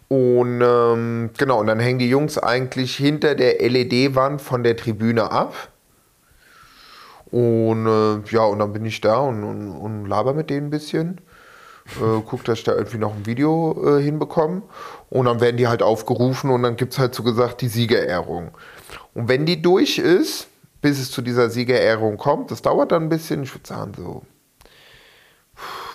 [0.07, 5.31] Und ähm, genau, und dann hängen die Jungs eigentlich hinter der LED-Wand von der Tribüne
[5.31, 5.53] ab.
[7.29, 10.69] Und äh, ja, und dann bin ich da und, und, und laber mit denen ein
[10.69, 11.19] bisschen.
[11.97, 14.61] Äh, guck, dass ich da irgendwie noch ein Video äh, hinbekomme.
[15.09, 18.51] Und dann werden die halt aufgerufen und dann gibt es halt so gesagt die Siegerehrung.
[19.13, 20.47] Und wenn die durch ist,
[20.81, 24.23] bis es zu dieser Siegerehrung kommt, das dauert dann ein bisschen, ich würde sagen so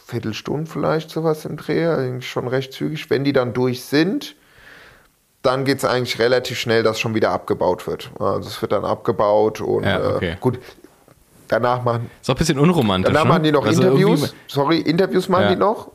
[0.07, 3.09] Viertelstunde vielleicht sowas im Dreh, eigentlich schon recht zügig.
[3.09, 4.35] Wenn die dann durch sind,
[5.43, 8.11] dann geht es eigentlich relativ schnell, dass schon wieder abgebaut wird.
[8.19, 10.31] Also es wird dann abgebaut und Ja, okay.
[10.33, 10.59] äh, gut.
[11.49, 13.13] danach machen, Ist auch ein bisschen unromantisch.
[13.13, 13.29] danach ne?
[13.31, 14.35] machen die noch Also Interviews.
[14.49, 15.51] Sorry, Interviews machen Ja.
[15.51, 15.91] die noch.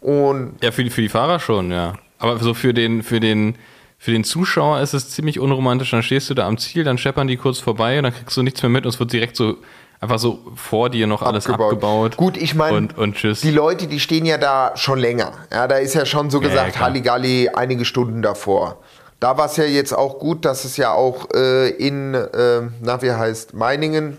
[0.00, 1.94] Und Ja, für die, für die Fahrer schon, ja.
[2.18, 3.56] Aber so für den, für den,
[4.04, 5.90] für den Zuschauer ist es ziemlich unromantisch.
[5.92, 8.42] Dann stehst du da am Ziel, dann scheppern die kurz vorbei und dann kriegst du
[8.42, 9.56] nichts mehr mit und es wird direkt so
[9.98, 12.18] einfach so vor dir noch alles abgebaut.
[12.18, 15.32] Gut, ich meine, und, und die Leute, die stehen ja da schon länger.
[15.50, 16.84] Ja, da ist ja schon so Ja, gesagt ja, klar.
[16.88, 18.76] Halligalli einige Stunden davor.
[19.20, 23.00] Da war es ja jetzt auch gut, dass es ja auch äh, in, äh, na
[23.00, 24.18] wie heißt, Meiningen,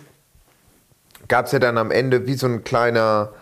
[1.28, 3.34] gab es ja dann am Ende wie so ein kleiner,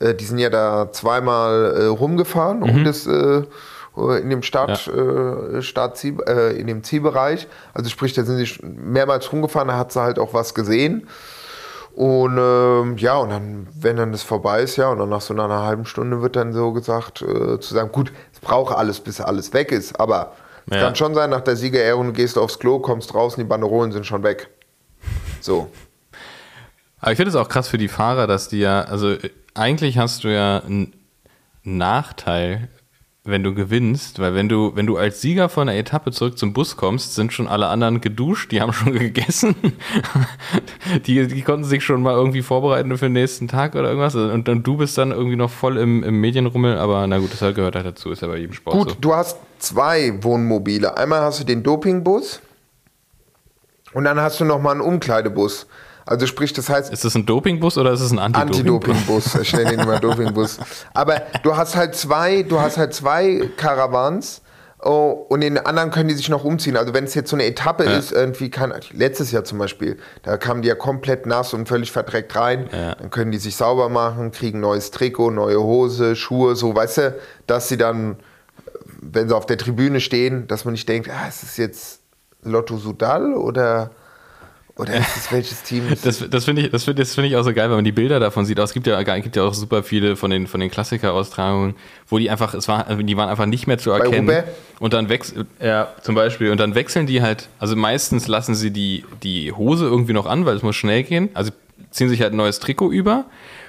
[0.00, 2.70] äh, die sind ja da zweimal äh, rumgefahren Mhm.
[2.70, 3.42] um das, äh,
[3.96, 7.46] in dem Start, äh, Startziel, äh, in dem Zielbereich.
[7.74, 11.08] Also sprich, da sind sie mehrmals rumgefahren, da hat sie halt auch was gesehen.
[11.94, 15.34] Und ähm, ja, und dann, wenn dann das vorbei ist, ja, und dann nach so
[15.34, 19.20] einer halben Stunde wird dann so gesagt, äh, zu sagen, gut, es braucht alles, bis
[19.20, 20.00] alles weg ist.
[20.00, 20.32] Aber
[20.70, 20.84] es Ja.
[20.84, 24.06] kann schon sein, nach der Siegerehrung du gehst aufs Klo, kommst draußen, die Banderolen sind
[24.06, 24.48] schon weg.
[25.40, 25.70] So.
[27.00, 29.98] Aber ich finde es auch krass für die Fahrer, dass die ja, also äh, eigentlich
[29.98, 30.94] hast du ja einen
[31.62, 32.68] Nachteil,
[33.24, 36.52] wenn du gewinnst, weil wenn du, wenn du als Sieger von der Etappe zurück zum
[36.52, 39.54] Bus kommst, sind schon alle anderen geduscht, die haben schon gegessen,
[41.06, 44.48] die, die konnten sich schon mal irgendwie vorbereiten für den nächsten Tag oder irgendwas und,
[44.48, 47.54] und du bist dann irgendwie noch voll im, im Medienrummel, aber na gut, das halt
[47.54, 48.96] gehört halt dazu, ist ja bei jedem Sport Gut, so.
[49.00, 50.96] du hast zwei Wohnmobile.
[50.96, 52.40] Einmal hast du den Dopingbus
[53.92, 55.68] und dann hast du nochmal einen Umkleidebus.
[56.06, 58.74] Also sprich, das heißt, Ist das ein Dopingbus oder ist es ein Anti-Doping?
[58.74, 59.34] Anti-Doping-Bus.
[59.42, 60.58] Ich nenne ihn immer Doping-Bus.
[60.94, 64.42] Aber du hast halt zwei, du hast halt zwei Caravans.
[64.84, 66.76] Oh, und in den anderen können die sich noch umziehen.
[66.76, 67.96] Also wenn es jetzt so eine Etappe Ja.
[67.96, 71.92] ist, irgendwie kann letztes Jahr zum Beispiel, da kamen die ja komplett nass und völlig
[71.92, 72.68] verdreckt rein.
[72.72, 72.96] Ja.
[72.96, 77.16] Dann können die sich sauber machen, kriegen neues Trikot, neue Hose, Schuhe, so, weißt du,
[77.46, 78.16] dass sie dann,
[79.00, 82.00] wenn sie auf der Tribüne stehen, dass man nicht denkt, ah, ist es jetzt
[82.42, 83.92] Lotto Sudal oder
[84.78, 85.84] oder ist es welches Team?
[86.02, 87.92] Das, das finde ich, das find, das find ich auch so geil, wenn man die
[87.92, 88.58] Bilder davon sieht.
[88.58, 91.74] Aber Es gibt ja, gibt ja auch super viele von den, von den Klassiker-Austragungen,
[92.08, 94.28] wo die einfach, es war, die waren einfach nicht mehr zu erkennen.
[94.28, 94.48] Roubaix?
[94.80, 98.70] Und dann wechseln, ja, zum Beispiel, und dann wechseln die halt, also meistens lassen sie
[98.70, 101.28] die, die Hose irgendwie noch an, weil es muss schnell gehen.
[101.34, 101.52] Also
[101.90, 103.26] ziehen sich halt ein neues Trikot über.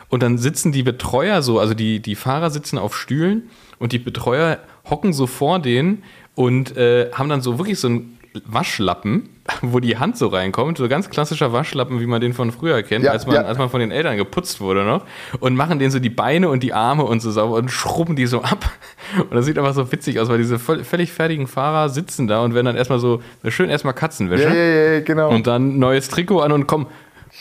[0.10, 3.50] Und dann sitzen die Betreuer so, also die, die Fahrer sitzen auf Stühlen
[3.80, 6.04] und die Betreuer hocken so vor denen
[6.36, 9.30] und äh, haben dann so wirklich so einen Waschlappen,
[9.62, 13.04] wo die Hand so reinkommt, so ganz klassischer Waschlappen, wie man den von früher kennt,
[13.04, 13.42] Ja, als, man, ja.
[13.42, 15.06] als man von den Eltern geputzt wurde noch
[15.40, 18.26] und machen denen so die Beine und die Arme und so sauber und schrubben die
[18.26, 18.70] so ab.
[19.18, 22.54] Und das sieht einfach so witzig aus, weil diese völlig fertigen Fahrer sitzen da und
[22.54, 25.30] werden dann erstmal so, schön erstmal Katzenwäsche ja, ja, ja, genau.
[25.30, 26.88] und dann neues Trikot an und komm,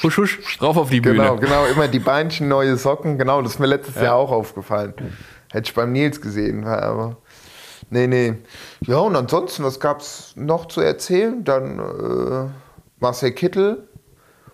[0.03, 1.18] husch, husch, rauf auf die Bühne.
[1.18, 4.94] Genau, genau, immer die Beinchen, neue Socken, genau, das ist mir letztes Jahr auch aufgefallen.
[5.53, 7.16] Hätte ich beim Nils gesehen, aber.
[7.93, 8.34] Nee, nee.
[8.86, 11.45] Ja, und ansonsten, was gab es noch zu erzählen?
[11.45, 12.51] Dann äh,
[13.01, 13.86] Marcel Kittel,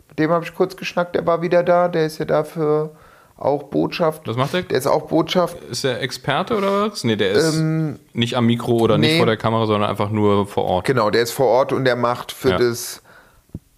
[0.08, 2.90] mit dem habe ich kurz geschnackt, der war wieder da, der ist ja dafür
[3.36, 4.26] auch Botschaft.
[4.26, 4.62] Was macht der?
[4.62, 5.56] Der ist auch Botschaft.
[5.70, 7.04] Ist der Experte oder was?
[7.04, 9.18] Nee, der ist Ähm, nicht am Mikro oder nicht nee.
[9.18, 10.86] vor der Kamera, sondern einfach nur vor Ort.
[10.86, 12.58] Genau, der ist vor Ort und der macht für Ja.
[12.58, 13.00] das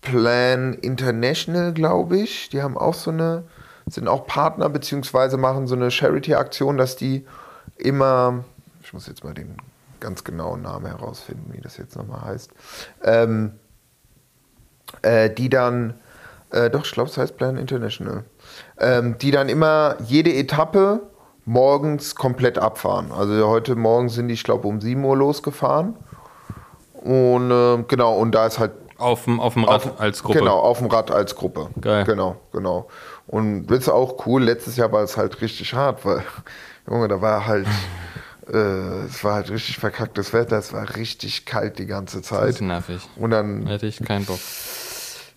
[0.01, 2.49] Plan International, glaube ich.
[2.49, 3.45] Die haben auch so eine,
[3.87, 7.27] sind auch Partner, beziehungsweise machen so eine Charity-Aktion, dass die
[7.77, 8.45] immer,
[8.91, 9.57] ich muss jetzt mal den
[10.01, 12.51] ganz genauen Namen herausfinden, wie das jetzt nochmal heißt,
[13.05, 13.53] ähm,
[15.03, 15.95] äh, die dann,
[16.51, 18.25] äh, doch, ich glaube, es heißt Plan International,
[18.79, 21.03] ähm, die dann immer jede Etappe
[21.45, 23.13] morgens komplett abfahren.
[23.13, 25.95] Also heute Morgen sind die, ich glaube, um 7 Uhr losgefahren.
[26.95, 30.41] Und äh, genau, und da ist halt Auf dem, auf dem Rad auf- als Gruppe.
[30.41, 31.69] Genau, auf dem Rad als Gruppe.
[31.81, 32.03] Geil.
[32.07, 32.89] Genau, genau.
[33.29, 34.43] Und das ist auch cool.
[34.43, 36.25] Letztes Jahr war es halt richtig hart, weil,
[36.91, 37.69] Junge, da war halt,
[38.53, 40.59] äh, es war halt richtig verkacktes Wetter.
[40.59, 42.49] Es war richtig kalt die ganze Das Zeit.
[42.51, 43.01] ist nervig.
[43.17, 44.39] Und dann, Hätte ich keinen Bock.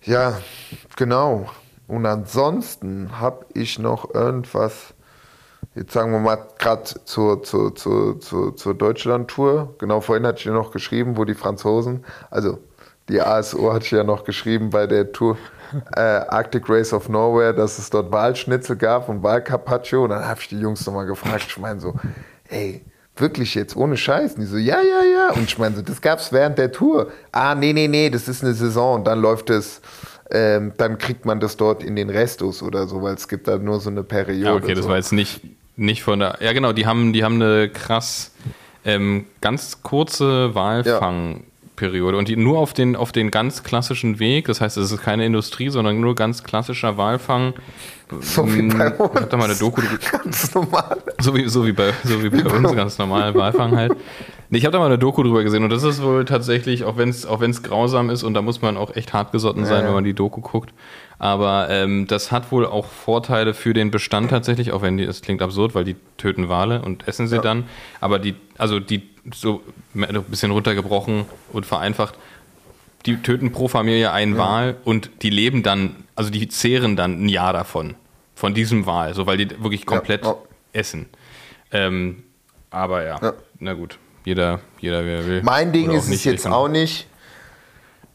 [0.02, 0.38] ja,
[0.96, 1.48] genau.
[1.86, 4.94] Und ansonsten habe ich noch irgendwas,
[5.74, 9.74] jetzt sagen wir mal, gerade zur, zur, zur, zur, zur Deutschland-Tour.
[9.78, 12.58] Genau, vorhin hatte ich ja noch geschrieben, wo die Franzosen, also
[13.10, 15.36] die ASO hatte ich ja noch geschrieben bei der Tour
[15.94, 20.04] äh, Arctic Race of Norway, dass es dort Walschnitzel gab und Walcarpaccio.
[20.04, 21.94] Und dann habe ich die Jungs nochmal gefragt, ich meine so,
[22.48, 22.82] ey,
[23.16, 24.34] wirklich jetzt ohne Scheiß?
[24.34, 25.32] Und die so, ja, ja, ja.
[25.34, 27.10] Und ich meine so, das gab es während der Tour.
[27.32, 29.80] Ah, nee, nee, nee, das ist eine Saison und dann läuft es,
[30.30, 33.58] ähm, dann kriegt man das dort in den Restos oder so, weil es gibt da
[33.58, 34.44] nur so eine Periode.
[34.44, 34.90] Ja, okay, das so.
[34.90, 35.42] war jetzt nicht,
[35.76, 36.38] nicht von der.
[36.40, 38.32] Ja, genau, die haben, die haben eine krass
[38.84, 40.54] ähm, ganz kurze
[41.76, 44.46] Walfangperiode und die nur auf den, auf den ganz klassischen Weg.
[44.46, 47.54] Das heißt, es ist keine Industrie, sondern nur ganz klassischer Walfang.
[48.20, 49.58] So wie bei Hm, Ich hab da mal eine uns.
[49.60, 50.98] Doku, Ganz normal.
[51.20, 53.94] so wie, so wie bei, so wie bei uns, ganz normal Walfang halt.
[54.50, 56.96] Nee, ich habe da mal eine Doku drüber gesehen und das ist wohl tatsächlich, auch
[56.96, 59.80] wenn es auch wenn's grausam ist und da muss man auch echt hartgesotten sein, Ja,
[59.82, 59.86] ja.
[59.88, 60.72] wenn man die Doku guckt.
[61.24, 65.22] Aber ähm, das hat wohl auch Vorteile für den Bestand tatsächlich, auch wenn die, das
[65.22, 67.64] klingt absurd, weil die töten Wale und essen sie dann.
[68.02, 69.62] Aber die, also die so
[69.94, 72.14] ein bisschen runtergebrochen und vereinfacht,
[73.06, 77.30] die töten pro Familie einen Wal und die leben dann, also die zehren dann ein
[77.30, 77.94] Jahr davon,
[78.34, 80.36] von diesem Wal, so weil die wirklich komplett Ja.
[80.74, 81.06] essen.
[81.72, 82.22] Ähm,
[82.68, 83.32] aber ja, Ja.
[83.60, 85.40] na gut, jeder, jeder wer will.
[85.42, 87.06] Mein Ding ist es jetzt auch nicht.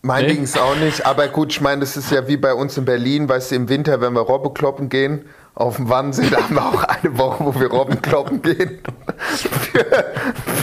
[0.01, 0.33] Mein Nee?
[0.33, 1.05] Ding ist auch nicht.
[1.05, 3.69] Aber gut, ich meine, das ist ja wie bei uns in Berlin, weißt du, im
[3.69, 5.25] Winter, wenn wir Robbe kloppen gehen,
[5.55, 8.79] auf dem Wannsee, da haben wir auch eine Woche, wo wir Robben kloppen gehen.
[9.17, 10.05] Für,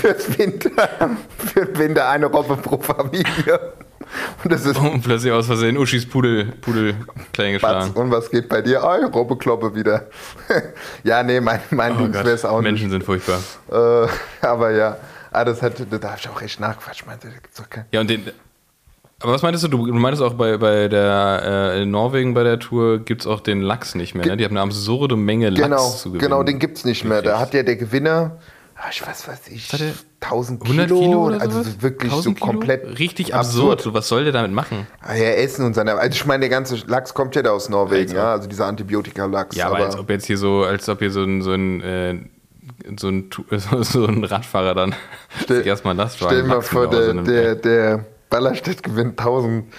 [0.01, 0.89] fürs Winter,
[1.39, 3.75] für den Winter eine Robbe pro Familie.
[4.43, 6.95] Und das ist Und plötzlich aus Versehen Uschis Pudel, Pudel
[7.33, 7.91] klein geschlagen.
[7.93, 8.83] Und was geht bei dir?
[8.83, 10.07] Ah, Robbe kloppe wieder.
[11.05, 13.37] ja, nee, mein, mein Oh Ding Gott, wäre es auch Menschen sind furchtbar.
[13.37, 14.11] nicht.
[14.43, 14.97] Äh, aber ja,
[15.33, 17.01] ah, das hat, da habe ich auch echt nachgequatscht.
[17.03, 17.29] Ich meinte,
[17.69, 17.85] kein.
[17.93, 18.31] Ja, und den.
[19.23, 19.69] Aber was meintest du?
[19.69, 23.41] Du, meintest auch bei, bei der äh, in Norwegen bei der Tour gibt es auch
[23.41, 24.27] den Lachs nicht mehr.
[24.27, 24.37] Ne?
[24.37, 26.21] Die haben eine absurde Menge Lachs Genau, zu gewinnen.
[26.21, 27.23] genau, den gibt's nicht mehr.
[27.23, 28.37] Da hat ja der Gewinner,
[28.75, 29.93] ah, ich weiß, weiß ich, hat er?
[30.21, 31.77] 1000 Kilo, 100 Kilo oder also sowas?
[31.83, 32.51] wirklich so 1000 Kilo?
[32.51, 33.81] komplett Richtig absurd.
[33.81, 34.87] So, was soll der damit machen?
[35.01, 37.71] Ah, ja, Essen und seine, also ich meine, der ganze Lachs kommt ja da aus
[37.71, 39.57] Norwegen, Als ja, also dieser Antibiotika-Lachs.
[39.57, 42.19] Ja, aber, als ob jetzt hier so, als ob hier so ein, so ein, äh,
[42.99, 43.31] so ein,
[43.83, 44.95] so ein Radfahrer dann
[45.65, 49.73] erstmal das Stell dir mal vor, der, der, der Ballerstedt gewinnt 1000,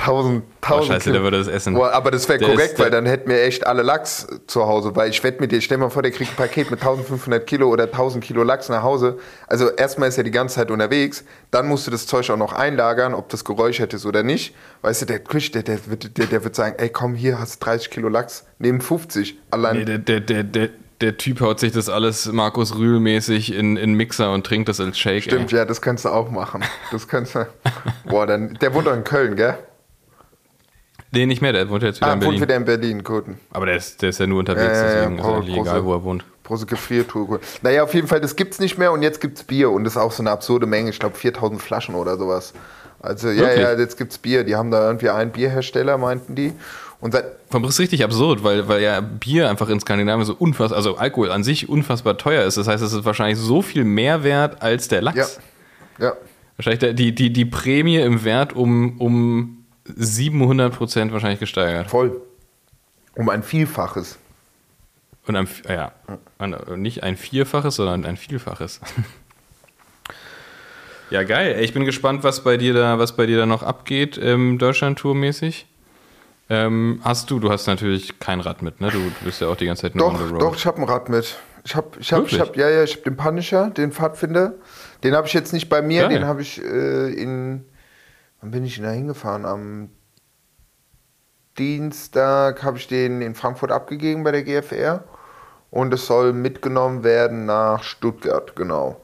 [0.00, 1.74] 1000, 1000 Oh, scheiße, der würde das essen.
[1.74, 4.94] Boah, aber das wäre korrekt, weil dann hätten wir echt alle Lachs zu Hause.
[4.96, 7.46] Weil ich wette mit dir, stell dir mal vor, der kriegt ein Paket mit 1500
[7.46, 9.18] Kilo oder 1000 Kilo Lachs nach Hause.
[9.46, 12.52] Also erstmal ist er die ganze Zeit unterwegs, dann musst du das Zeug auch noch
[12.52, 14.54] einlagern, ob das geräuchert ist oder nicht.
[14.82, 17.62] Weißt du, der Küche, der, der, wird- der, der wird sagen, ey komm, hier hast
[17.62, 19.38] du 30 Kilo Lachs, neben 50.
[19.50, 20.68] Allein Nee, der, der, der, der,
[21.02, 24.98] der Typ haut sich das alles Markus Rühl-mäßig in, in Mixer und trinkt das als
[24.98, 25.24] Shake.
[25.24, 25.58] Stimmt, ey.
[25.58, 26.62] ja, das kannst du auch machen.
[26.90, 27.46] Das kannst du.
[28.08, 29.58] Boah, dann, der wohnt doch in Köln, gell?
[31.14, 32.40] Nee, nicht mehr, der wohnt jetzt wieder Ah, in wohnt Berlin.
[32.42, 33.24] wieder in Berlin, gut.
[33.50, 35.56] Aber der ist, der ist ja nur unterwegs, Ja, ja, ja, deswegen ist brauche- eigentlich
[35.56, 36.24] brauche- egal, wo er wohnt.
[36.44, 37.40] Große Gefriertour.
[37.62, 39.96] Naja, auf jeden Fall, das gibt's nicht mehr und jetzt gibt's Bier und das ist
[39.98, 40.90] auch so eine absurde Menge.
[40.90, 42.54] Ich glaube 4000 Flaschen oder sowas.
[43.00, 43.60] Also, ja, Wirklich?
[43.62, 44.44] ja, jetzt gibt's Bier.
[44.44, 46.52] Die haben da irgendwie einen Bierhersteller, meinten die.
[47.02, 50.96] Und seit, ist richtig absurd, weil, weil ja Bier einfach in Skandinavien so unfassbar, also
[50.98, 52.56] Alkohol an sich unfassbar teuer ist.
[52.56, 55.40] Das heißt, es ist wahrscheinlich so viel mehr wert als der Lachs.
[55.98, 56.16] ja, ja,
[56.56, 61.90] Wahrscheinlich der, die, die, die Prämie im Wert um, um 700 Prozent wahrscheinlich gesteigert.
[61.90, 62.20] voll.
[63.16, 64.18] Um ein Vielfaches.
[65.26, 65.92] Und ein, ja,
[66.76, 68.80] nicht ein Vierfaches, sondern ein Vielfaches.
[71.10, 71.58] ja, geil.
[71.60, 75.66] Ich bin gespannt, was bei dir da, was bei dir da noch abgeht, ähm, Deutschland-Tour-mäßig.
[76.48, 78.90] Ähm, hast du, du hast natürlich kein Rad mit, ne?
[78.90, 80.42] Du, du bist ja auch die ganze Zeit nur on Doch, the road.
[80.42, 81.36] doch, ich habe ein Rad mit.
[81.64, 84.54] Ich habe, ich habe, ich habe, ja, ja, ich habe den Punisher, den Pfadfinder.
[85.04, 86.18] Den habe ich jetzt nicht bei mir, Geil.
[86.18, 87.64] den habe ich äh, in,
[88.40, 89.46] wann bin ich denn da hingefahren?
[89.46, 89.90] Am
[91.58, 95.04] Dienstag habe ich den in Frankfurt abgegeben bei der GFR
[95.70, 99.01] und es soll mitgenommen werden nach Stuttgart, genau.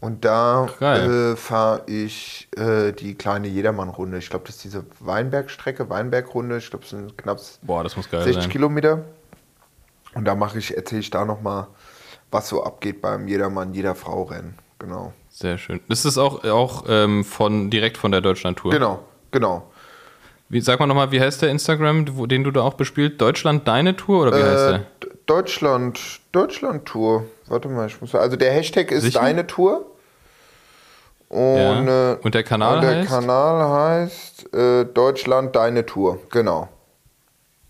[0.00, 4.18] Und da äh, fahre ich äh, die kleine Jedermann-Runde.
[4.18, 6.58] Ich glaube, das ist diese Weinbergstrecke, Weinbergrunde.
[6.58, 8.52] Ich glaube, es sind knapp Boah, das muss geil 60 sein.
[8.52, 9.04] Kilometer.
[10.14, 11.66] Und da mache ich, erzähle ich da nochmal,
[12.30, 14.54] was so abgeht beim Jedermann, jeder Frau Rennen.
[14.78, 15.12] Genau.
[15.30, 15.80] Sehr schön.
[15.88, 18.70] Das ist auch, auch ähm, von, direkt von der Deutschland-Tour.
[18.70, 19.00] Genau,
[19.32, 19.68] genau.
[20.48, 23.20] Wie, sag mal nochmal, wie heißt der Instagram, wo, den du da auch bespielt?
[23.20, 24.78] Deutschland deine Tour oder wie heißt Äh, der?
[24.78, 26.00] D- Deutschland,
[26.32, 27.24] Deutschland Tour.
[27.48, 28.14] Warte mal, ich muss.
[28.14, 29.20] Also der Hashtag ist Sicher?
[29.20, 29.86] deine Tour.
[31.28, 32.12] Und, Ja.
[32.12, 33.08] äh, Und der Kanal und der heißt?
[33.08, 36.18] Kanal heißt äh, Deutschland deine Tour.
[36.30, 36.68] Genau.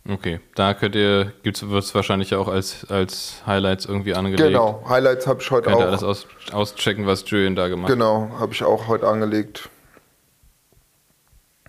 [0.09, 4.43] Okay, da könnt ihr, wird es wahrscheinlich auch als, als Highlights irgendwie angelegt.
[4.43, 4.83] Genau.
[4.89, 5.89] Highlights habe ich heute Könnt ihr auch.
[5.91, 7.95] alles aus, auschecken, was Julian da gemacht hat.
[7.99, 9.69] Genau, habe ich auch heute angelegt.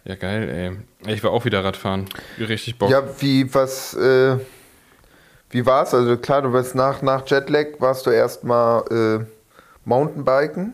[0.05, 0.49] Ja, geil,
[1.05, 1.13] ey.
[1.13, 2.05] Ich war auch wieder Radfahren.
[2.39, 2.89] Richtig Bock.
[2.89, 4.37] Ja, wie, was, äh,
[5.49, 5.93] wie war's?
[5.93, 9.25] Also klar, du warst nach, nach Jetlag, warst du erstmal äh,
[9.85, 10.73] Mountainbiken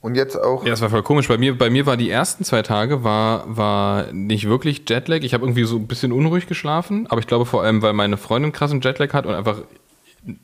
[0.00, 0.64] und jetzt auch.
[0.64, 1.28] Ja, das war voll komisch.
[1.28, 5.20] Bei mir, bei mir war die ersten zwei Tage war, war nicht wirklich Jetlag.
[5.22, 8.16] Ich habe irgendwie so ein bisschen unruhig geschlafen, aber ich glaube vor allem, weil meine
[8.16, 9.58] Freundin krassen Jetlag hat und einfach,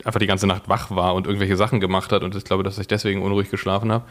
[0.04, 2.78] einfach die ganze Nacht wach war und irgendwelche Sachen gemacht hat und ich glaube, dass
[2.78, 4.04] ich deswegen unruhig geschlafen habe.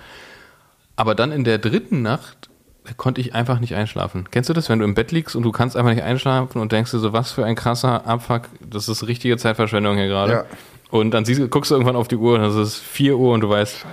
[0.96, 2.50] Aber dann in der dritten Nacht
[2.98, 4.28] konnte ich einfach nicht einschlafen.
[4.32, 6.72] Kennst du das, wenn du im Bett liegst und du kannst einfach nicht einschlafen und
[6.72, 10.32] denkst dir so, was für ein krasser Abfuck, das ist richtige Zeitverschwendung hier gerade.
[10.34, 10.46] Ja.
[10.92, 13.42] Und dann siehst, guckst du irgendwann auf die Uhr und es ist 4 Uhr und
[13.42, 13.86] du weißt,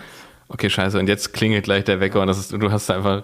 [0.48, 3.22] okay, scheiße, und jetzt klingelt gleich der Wecker und das ist, du hast einfach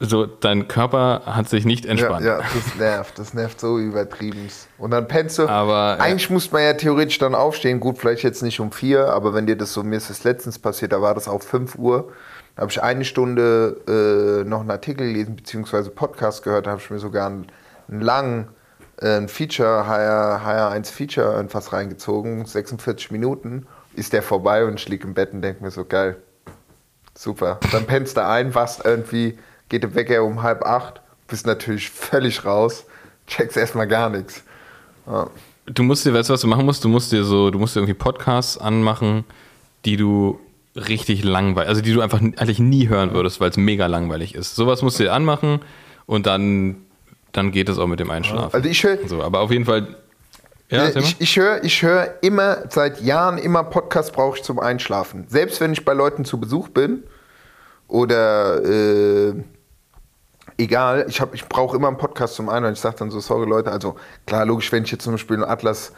[0.00, 2.24] so, dein Körper hat sich nicht Ja, entspannt.
[2.24, 3.18] ja, das nervt.
[3.18, 4.48] Das nervt so übertrieben.
[4.78, 5.48] Und dann pennst du.
[5.48, 6.04] Aber, ja.
[6.04, 7.80] eigentlich muss man ja theoretisch dann aufstehen.
[7.80, 10.60] Gut, vielleicht jetzt nicht um vier, aber wenn dir das so, mir ist das letztens
[10.60, 12.12] passiert, da war das auf 5 Uhr.
[12.58, 16.66] Habe ich eine Stunde äh, noch einen Artikel gelesen, beziehungsweise Podcast gehört.
[16.66, 17.46] Da habe ich mir sogar einen,
[17.88, 18.48] einen langen
[19.00, 22.44] äh, ein Feature, HR, HR1 Feature, irgendwas reingezogen.
[22.44, 23.66] 46 Minuten.
[23.94, 26.16] Ist der vorbei und ich liege im Bett und denke mir so, geil.
[27.14, 27.58] Super.
[27.72, 29.38] Dann pennst du ein, wachst irgendwie,
[29.68, 32.84] geht der Wecker um halb acht, bist natürlich völlig raus,
[33.26, 34.42] checkst erstmal gar nichts.
[35.06, 35.28] Ja.
[35.66, 36.84] Du musst dir, weißt du, was du machen musst?
[36.84, 39.24] Du musst dir so, du musst dir irgendwie Podcasts anmachen,
[39.84, 40.38] die du
[40.78, 44.54] richtig langweilig, also die du einfach eigentlich nie hören würdest, weil es mega langweilig ist.
[44.56, 45.60] Sowas musst du dir anmachen
[46.06, 46.76] und dann,
[47.32, 48.54] dann geht es auch mit dem Einschlafen.
[48.54, 49.96] Also ich höre so, aber auf jeden Fall.
[50.70, 55.24] Ja, ich, ich höre ich hör immer, seit Jahren immer Podcasts brauche ich zum Einschlafen.
[55.28, 57.04] Selbst wenn ich bei Leuten zu Besuch bin
[57.86, 59.32] oder äh,
[60.58, 62.74] egal, ich, hab- ich brauche immer einen Podcast zum Einhören.
[62.74, 65.44] Ich sage dann so, sorry Leute, also klar, logisch, wenn ich jetzt zum Beispiel in
[65.44, 65.92] Atlas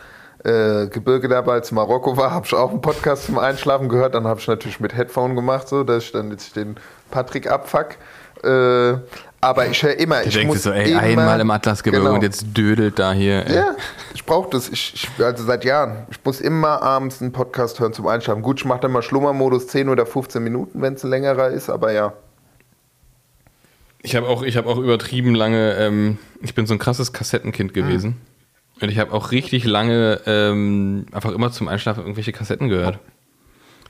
[0.44, 4.14] äh, Gebirge dabei als Marokko war, habe ich auch einen Podcast zum Einschlafen gehört.
[4.14, 6.76] Dann habe ich natürlich mit Headphone gemacht, so dass ich dann jetzt den
[7.10, 7.96] Patrick abfuck.
[8.42, 8.94] Äh,
[9.42, 10.20] aber ich höre immer.
[10.22, 12.14] Du ich denkst muss dir so, ey, immer, einmal im Atlasgebirge Genau.
[12.16, 13.46] und jetzt dödelt da hier.
[13.46, 13.54] Ey.
[13.54, 13.76] Ja,
[14.14, 14.68] ich brauche das.
[14.68, 16.06] Ich, ich, also seit Jahren.
[16.10, 18.42] Ich muss immer abends einen Podcast hören zum Einschlafen.
[18.42, 21.70] Gut, ich mache dann mal Schlummermodus 10 oder 15 Minuten, wenn es ein längerer ist,
[21.70, 22.12] aber ja.
[24.02, 27.74] Ich habe auch, ich hab auch übertrieben lange, ähm, ich bin so ein krasses Kassettenkind
[27.74, 28.16] gewesen.
[28.80, 32.98] Und ich habe auch richtig lange ähm, einfach immer zum Einschlafen irgendwelche Kassetten gehört.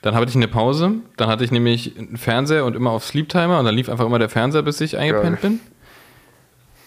[0.02, 3.28] Dann hatte ich eine Pause, dann hatte ich nämlich einen Fernseher und immer auf Sleep
[3.28, 5.50] Timer und dann lief einfach immer der Fernseher, bis ich eingepennt Geil.
[5.50, 5.60] bin.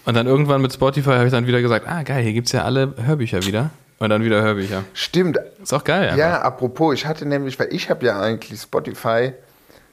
[0.05, 2.53] Und dann irgendwann mit Spotify habe ich dann wieder gesagt, ah geil, hier gibt es
[2.53, 3.69] ja alle Hörbücher wieder.
[3.99, 4.83] Und dann wieder Hörbücher.
[4.93, 5.39] Stimmt.
[5.61, 9.31] Ist auch geil, Ja, apropos, ich hatte nämlich, weil ich habe ja eigentlich Spotify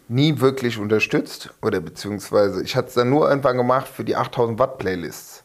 [0.08, 4.58] nie wirklich unterstützt oder beziehungsweise ich hatte es dann nur irgendwann gemacht für die 8000
[4.58, 5.39] Watt Playlists.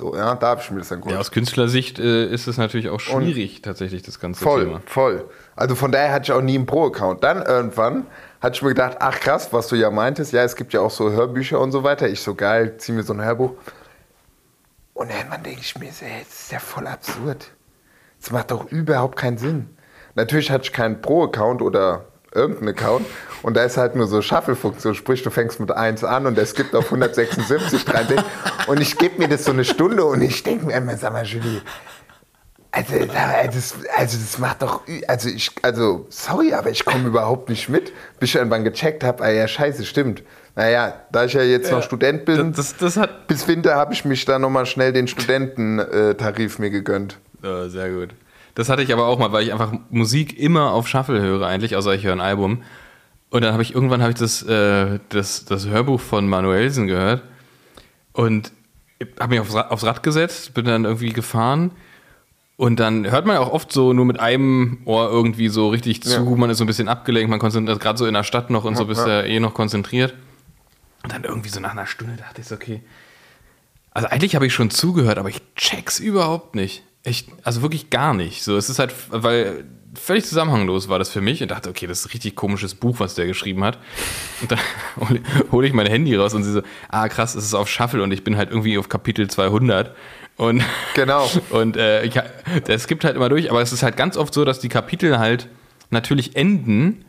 [0.00, 1.12] So, ja, da habe ich mir das dann geholt.
[1.12, 4.80] Ja, aus Künstlersicht äh, ist es natürlich auch schwierig, tatsächlich, das ganze Voll, Thema.
[4.86, 5.28] voll.
[5.56, 7.22] Also von daher hatte ich auch nie einen Pro-Account.
[7.22, 8.06] Dann irgendwann
[8.40, 10.90] hatte ich mir gedacht, ach krass, was du ja meintest, ja, es gibt ja auch
[10.90, 12.08] so Hörbücher und so weiter.
[12.08, 13.52] Ich so geil, zieh mir so ein Hörbuch.
[14.94, 17.50] Und irgendwann denke ich mir, ey, das ist ja voll absurd.
[18.22, 19.68] Das macht doch überhaupt keinen Sinn.
[20.14, 23.04] Natürlich hatte ich keinen Pro-Account oder irgendeinen Account
[23.42, 26.46] und da ist halt nur so Shuffle-Funktion, sprich du fängst mit 1 an und der
[26.46, 28.24] skippt auf 176, 63
[28.66, 31.24] und ich gebe mir das so eine Stunde und ich denke mir immer, sag mal
[31.24, 31.60] Julie,
[32.72, 37.48] also, da- das, also das macht doch, also ich, also sorry, aber ich komme überhaupt
[37.48, 40.22] nicht mit, bis ich irgendwann gecheckt habe, ah ja scheiße, stimmt.
[40.56, 44.24] Naja, da ich ja jetzt noch Student bin, Das, das bis Winter habe ich mich
[44.24, 47.18] da nochmal schnell den Studententarif mir gegönnt.
[47.42, 48.10] Ja, sehr gut.
[48.54, 51.76] Das hatte ich aber auch mal, weil ich einfach Musik immer auf Shuffle höre eigentlich,
[51.76, 52.62] außer ich höre ein Album.
[53.30, 57.22] Und dann habe ich irgendwann habe ich das, äh, das, das Hörbuch von Manuelsen gehört
[58.12, 58.52] und
[59.20, 61.70] habe mich aufs Rad, aufs Rad gesetzt, bin dann irgendwie gefahren
[62.56, 66.02] und dann hört man ja auch oft so nur mit einem Ohr irgendwie so richtig
[66.02, 66.36] zu, Ja.
[66.36, 68.76] man ist so ein bisschen abgelenkt, man konzentriert gerade so in der Stadt noch und
[68.76, 69.20] so bist Ja.
[69.20, 70.14] ja eh noch konzentriert.
[71.02, 72.82] Und dann irgendwie so nach einer Stunde dachte ich so, okay,
[73.92, 76.82] also eigentlich habe ich schon zugehört, aber ich check's überhaupt nicht.
[77.02, 78.42] Ich, also wirklich gar nicht.
[78.42, 82.00] So, es ist halt, weil völlig zusammenhanglos war das für mich und dachte, okay, das
[82.00, 83.78] ist ein richtig komisches Buch, was der geschrieben hat.
[84.40, 84.58] Und dann
[85.08, 85.20] hole
[85.50, 88.12] hol ich mein Handy raus und sie so, ah krass, es ist auf Shuffle und
[88.12, 89.94] ich bin halt irgendwie auf Kapitel 200.
[90.36, 90.62] Und,
[90.94, 91.28] Genau.
[91.50, 92.14] und äh, ich,
[92.66, 95.18] das gibt halt immer durch, aber es ist halt ganz oft so, dass die Kapitel
[95.18, 95.48] halt
[95.90, 97.04] natürlich enden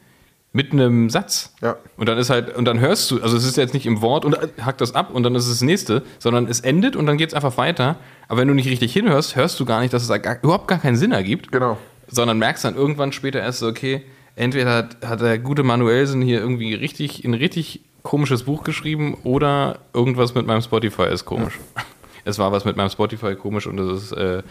[0.53, 1.53] mit einem Satz.
[1.61, 1.77] Ja.
[1.95, 4.25] Und dann ist halt, und dann hörst du, also es ist jetzt nicht im Wort
[4.25, 7.17] und hackt das ab und dann ist es das nächste, sondern es endet und dann
[7.17, 7.97] geht es einfach weiter.
[8.27, 10.79] Aber wenn du nicht richtig hinhörst, hörst du gar nicht, dass es gar, überhaupt gar
[10.79, 11.51] keinen Sinn ergibt.
[11.51, 11.77] Genau.
[12.07, 14.03] Sondern merkst dann irgendwann später erst so, okay,
[14.35, 19.79] entweder hat, hat der gute Manuelsen hier irgendwie richtig, ein richtig komisches Buch geschrieben oder
[19.93, 21.59] irgendwas mit meinem Spotify ist komisch.
[22.23, 24.43] Es war was mit meinem Spotify komisch und es ist äh,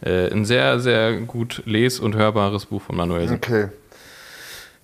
[0.00, 3.36] äh, ein sehr, sehr gut les- und hörbares Buch von Manuelsen.
[3.36, 3.68] Okay.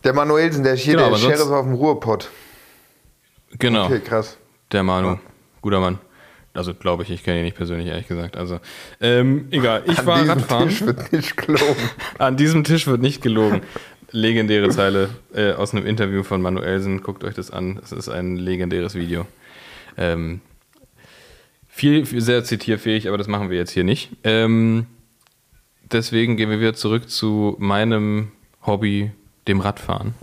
[0.07, 2.31] Der Manuelsen, der ist hier, Genau, der Sheriff auf dem Ruhrpott.
[3.59, 3.87] Genau.
[3.87, 4.39] Okay, krass.
[4.71, 5.19] Der Manu.
[5.61, 5.99] Guter Mann.
[6.55, 8.37] Also glaube ich, ich kenne ihn nicht persönlich, ehrlich gesagt.
[8.37, 8.61] Also,
[9.01, 9.83] ähm, egal.
[9.87, 10.69] Ich An war diesem Radfahren.
[10.69, 11.91] Tisch wird nicht gelogen.
[12.19, 13.63] An diesem Tisch wird nicht gelogen.
[14.13, 17.03] Legendäre Zeile äh, aus einem Interview von Manuelsen.
[17.03, 17.81] Guckt euch das an.
[17.83, 19.27] Es ist ein legendäres Video.
[19.99, 20.41] Ähm,
[21.67, 24.11] viel, viel, sehr zitierfähig, aber das machen wir jetzt hier nicht.
[24.23, 24.87] Ähm,
[25.91, 28.31] deswegen gehen wir wieder zurück zu meinem
[28.65, 29.11] Hobby,
[29.49, 30.15] dem Radfahren.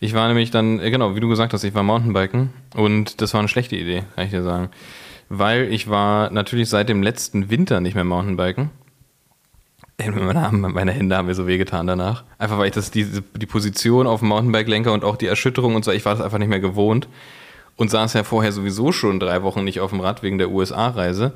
[0.00, 3.34] Ich war nämlich dann, äh, genau, wie du gesagt hast, ich war Mountainbiken und das
[3.34, 4.70] war eine schlechte Idee, kann ich dir sagen.
[5.28, 8.70] Weil ich war natürlich seit dem letzten Winter nicht mehr Mountainbiken.
[9.98, 12.24] Ey, Meine, Hände haben mir so wehgetan danach.
[12.38, 13.06] Einfach weil ich das, die,
[13.36, 16.38] die Position auf dem Mountainbike-Lenker und auch die Erschütterung und so, ich war das einfach
[16.38, 17.06] nicht mehr gewohnt.
[17.76, 21.32] und saß ja vorher sowieso schon drei Wochen nicht auf dem Rad wegen der USA-Reise.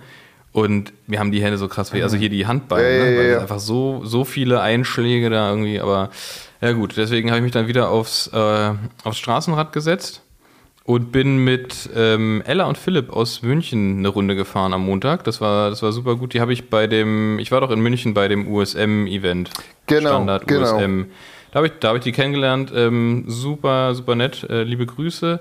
[0.52, 3.16] Und wir haben die Hände so krass weh, also hier die Handballen, Ja, ja, ne?
[3.18, 3.40] weil ja.
[3.40, 6.10] einfach so, so viele Einschläge da irgendwie, aber
[6.60, 8.72] ja gut, deswegen habe ich mich dann wieder aufs, äh,
[9.04, 10.22] aufs Straßenrad gesetzt
[10.84, 15.24] und bin mit ähm, Ella und Philipp aus München eine Runde gefahren am Montag.
[15.24, 16.34] Das war, das war super gut.
[16.34, 19.50] Die habe ich bei dem, ich war doch in München bei dem USM-Event.
[19.86, 20.76] Genau, Standard genau.
[20.76, 21.06] USM.
[21.50, 22.70] Da habe ich, da hab ich die kennengelernt.
[22.74, 24.44] Ähm, super, super nett.
[24.50, 25.40] Äh, liebe Grüße.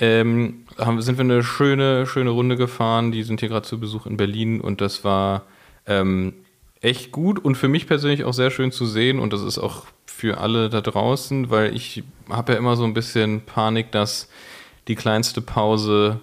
[0.00, 3.12] Ähm, haben, sind wir eine schöne, schöne Runde gefahren.
[3.12, 5.42] Die sind hier gerade zu Besuch in Berlin und das war
[5.86, 6.32] ähm,
[6.80, 9.86] echt gut und für mich persönlich auch sehr schön zu sehen und das ist auch
[10.18, 14.28] für alle da draußen, weil ich habe ja immer so ein bisschen Panik, dass
[14.88, 16.18] die kleinste Pause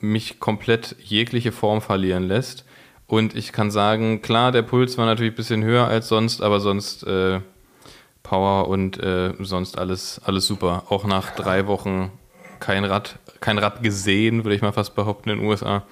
[0.00, 2.66] mich komplett jegliche Form verlieren lässt.
[3.06, 6.60] Und ich kann sagen, klar, der Puls war natürlich ein bisschen höher als sonst, aber
[6.60, 7.40] sonst äh,
[8.22, 10.82] Power und äh, sonst alles, alles super.
[10.90, 12.12] Auch nach drei Wochen
[12.58, 15.84] kein Rad, kein Rad gesehen, würde ich mal fast behaupten, in den USA.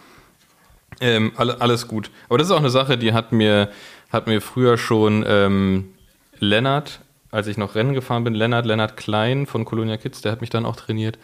[1.01, 2.11] Ähm, alle, alles gut.
[2.29, 3.71] Aber das ist auch eine Sache, die hat mir,
[4.13, 5.95] hat mir früher schon ähm,
[6.41, 10.41] Lennart, als ich noch Rennen gefahren bin, Lennart, Lennart Klein von Colonia Kids, der hat
[10.41, 11.19] mich dann auch trainiert.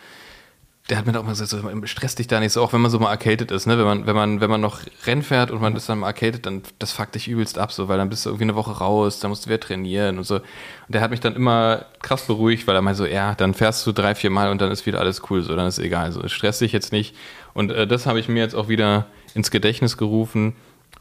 [0.91, 2.91] Der hat mir auch mal gesagt, so, stress dich da nicht so, auch wenn man
[2.91, 3.79] so mal erkältet ist, ne?
[3.79, 6.45] Wenn man, wenn man, wenn man noch Rennen fährt und man ist dann mal erkältet,
[6.45, 9.19] dann das fuckt dich übelst ab, so, weil dann bist du irgendwie eine Woche raus,
[9.19, 10.37] dann musst du wieder trainieren und so.
[10.37, 10.45] Und
[10.89, 13.93] der hat mich dann immer krass beruhigt, weil er meinte so, ja, dann fährst du
[13.93, 16.59] drei, vier Mal und dann ist wieder alles cool, so, dann ist egal, so, stress
[16.59, 17.17] dich jetzt nicht.
[17.55, 20.55] Und äh, das habe ich mir jetzt auch wieder ins Gedächtnis gerufen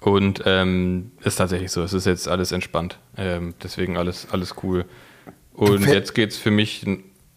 [0.04, 4.86] und ähm, ist tatsächlich so, es ist jetzt alles entspannt, ähm, deswegen alles, alles cool.
[5.54, 6.86] Und jetzt geht's für mich,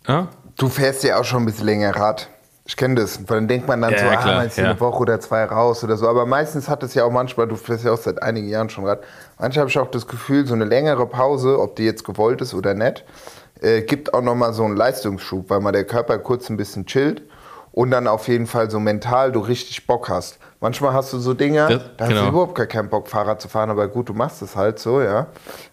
[0.06, 0.28] ja?
[0.56, 2.28] Du fährst ja auch schon ein bisschen länger Rad.
[2.64, 3.20] Ich kenne das.
[3.28, 4.70] Weil dann denkt man dann Ja, so, ja, ah, klar, man ist ja.
[4.70, 6.08] eine Woche oder zwei raus oder so.
[6.08, 8.84] Aber meistens hat es ja auch manchmal, du fährst ja auch seit einigen Jahren schon
[8.84, 9.04] Rad,
[9.38, 12.54] manchmal habe ich auch das Gefühl, so eine längere Pause, ob die jetzt gewollt ist
[12.54, 13.04] oder nicht,
[13.60, 17.22] äh, gibt auch nochmal so einen Leistungsschub, weil mal der Körper kurz ein bisschen chillt
[17.72, 20.38] und dann auf jeden Fall so mental du richtig Bock hast.
[20.66, 22.22] Manchmal hast du so Dinge, Das- da hast genau.
[22.22, 25.00] du überhaupt gar keinen Bock, Fahrrad zu fahren, aber gut, du machst es halt so,
[25.00, 25.28] ja.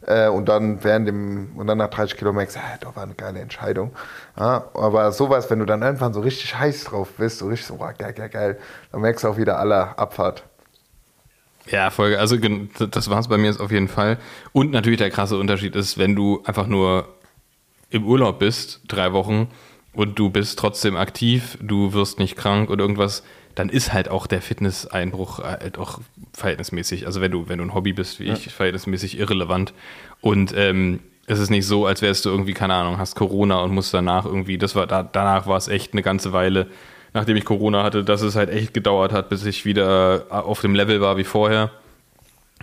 [0.06, 3.40] Äh, und dann während dem, und dann nach 30 Kilometern, ah, das war eine geile
[3.40, 3.90] Entscheidung.
[4.38, 7.80] Ja, aber sowas, wenn du dann irgendwann so richtig heiß drauf bist, so richtig so,
[7.80, 8.60] wow, geil, geil, geil,
[8.92, 10.44] dann merkst du auch wieder aller Abfahrt.
[11.66, 12.20] Ja, Folge.
[12.20, 14.20] Also das war es bei mir jetzt auf jeden Fall.
[14.52, 17.08] Und natürlich der krasse Unterschied ist, wenn du einfach nur
[17.90, 19.48] im Urlaub bist, drei Wochen,
[19.96, 23.24] und du bist trotzdem aktiv, du wirst nicht krank oder irgendwas,
[23.56, 26.00] dann ist halt auch der Fitnesseinbruch halt auch
[26.34, 29.74] verhältnismäßig, also wenn du, wenn du ein Hobby bist wie ich, verhältnismäßig irrelevant.
[30.22, 33.74] Und ähm, es ist nicht so, als wärst du irgendwie, keine Ahnung, hast Corona und
[33.74, 36.68] musst danach irgendwie, das war da, danach war es echt eine ganze Weile,
[37.14, 40.76] nachdem ich Corona hatte, dass es halt echt gedauert hat, bis ich wieder auf dem
[40.76, 41.72] Level war wie vorher.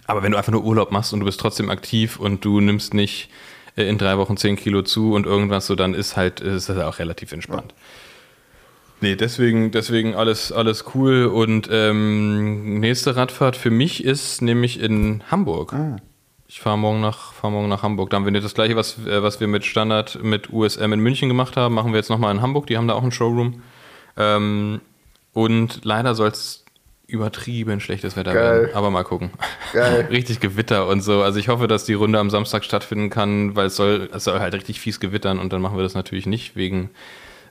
[0.07, 2.95] Aber wenn du einfach nur Urlaub machst und du bist trotzdem aktiv und du nimmst
[2.95, 3.31] nicht
[3.77, 6.79] äh, in drei Wochen 10 Kilo zu und irgendwas so, dann ist halt, ist das
[6.79, 7.75] auch relativ entspannt.
[9.01, 11.27] Nee, deswegen, deswegen alles, alles cool.
[11.27, 15.75] Und ähm, nächste Radfahrt für mich ist nämlich in Hamburg.
[16.47, 18.11] Ich fahre morgen, nach, fahr morgen nach Hamburg.
[18.11, 21.29] Da haben wir das gleiche, was, äh, was wir mit Standard mit USM in München
[21.29, 22.67] gemacht haben, machen wir jetzt nochmal in Hamburg.
[22.67, 23.63] Die haben da auch einen Showroom.
[24.17, 24.81] Ähm,
[25.33, 26.65] und leider soll es
[27.07, 28.63] übertrieben schlechtes Wetter Geil.
[28.63, 28.75] werden.
[28.75, 29.31] Aber mal gucken.
[29.73, 30.09] Geil.
[30.11, 31.23] richtig Gewitter und so.
[31.23, 34.41] Also ich hoffe, dass die Runde am Samstag stattfinden kann, weil es soll, es soll
[34.41, 36.91] halt richtig fies gewittern und dann machen wir das natürlich nicht wegen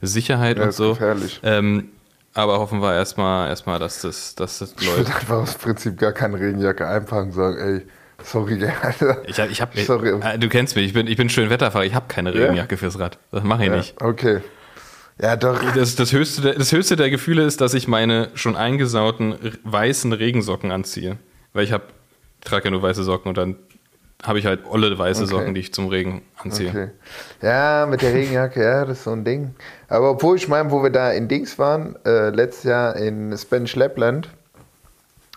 [0.02, 0.92] Sicherheit Ja, und so.
[0.94, 1.40] gefährlich.
[1.44, 1.90] Ähm,
[2.34, 5.16] aber hoffen wir erstmal, erstmal dass, das, dass das Ich würde läuft.
[5.16, 7.82] einfach aus Prinzip gar keine Regenjacke einpacken und sagen, ey,
[8.24, 9.22] sorry, Alter.
[9.28, 10.10] Ich hab, ich hab, Sorry.
[10.22, 12.42] äh, du kennst mich, ich bin, ich bin schön Wetterfahrer, ich habe keine Ja?
[12.42, 13.18] Regenjacke fürs Rad.
[13.32, 14.02] Das mache ich Ja, nicht.
[14.02, 14.42] okay.
[15.22, 15.60] Ja, doch.
[15.74, 20.14] Das, das, höchste, der- das höchste der Gefühle ist, dass ich meine schon eingesauten weißen
[20.14, 21.18] Regensocken anziehe.
[21.52, 21.84] Weil ich habe,
[22.42, 23.58] trage ja nur weiße Socken und dann
[24.24, 25.32] habe ich halt olle weiße Okay.
[25.32, 26.70] Socken, die ich zum Regen anziehe.
[26.70, 26.90] Okay.
[27.42, 29.56] Ja, mit der Regenjacke, ja, das ist so ein Ding.
[29.88, 33.76] Aber obwohl ich meine, wo wir da in Dings waren, äh, letztes Jahr in Spanish
[33.76, 34.30] Lapland,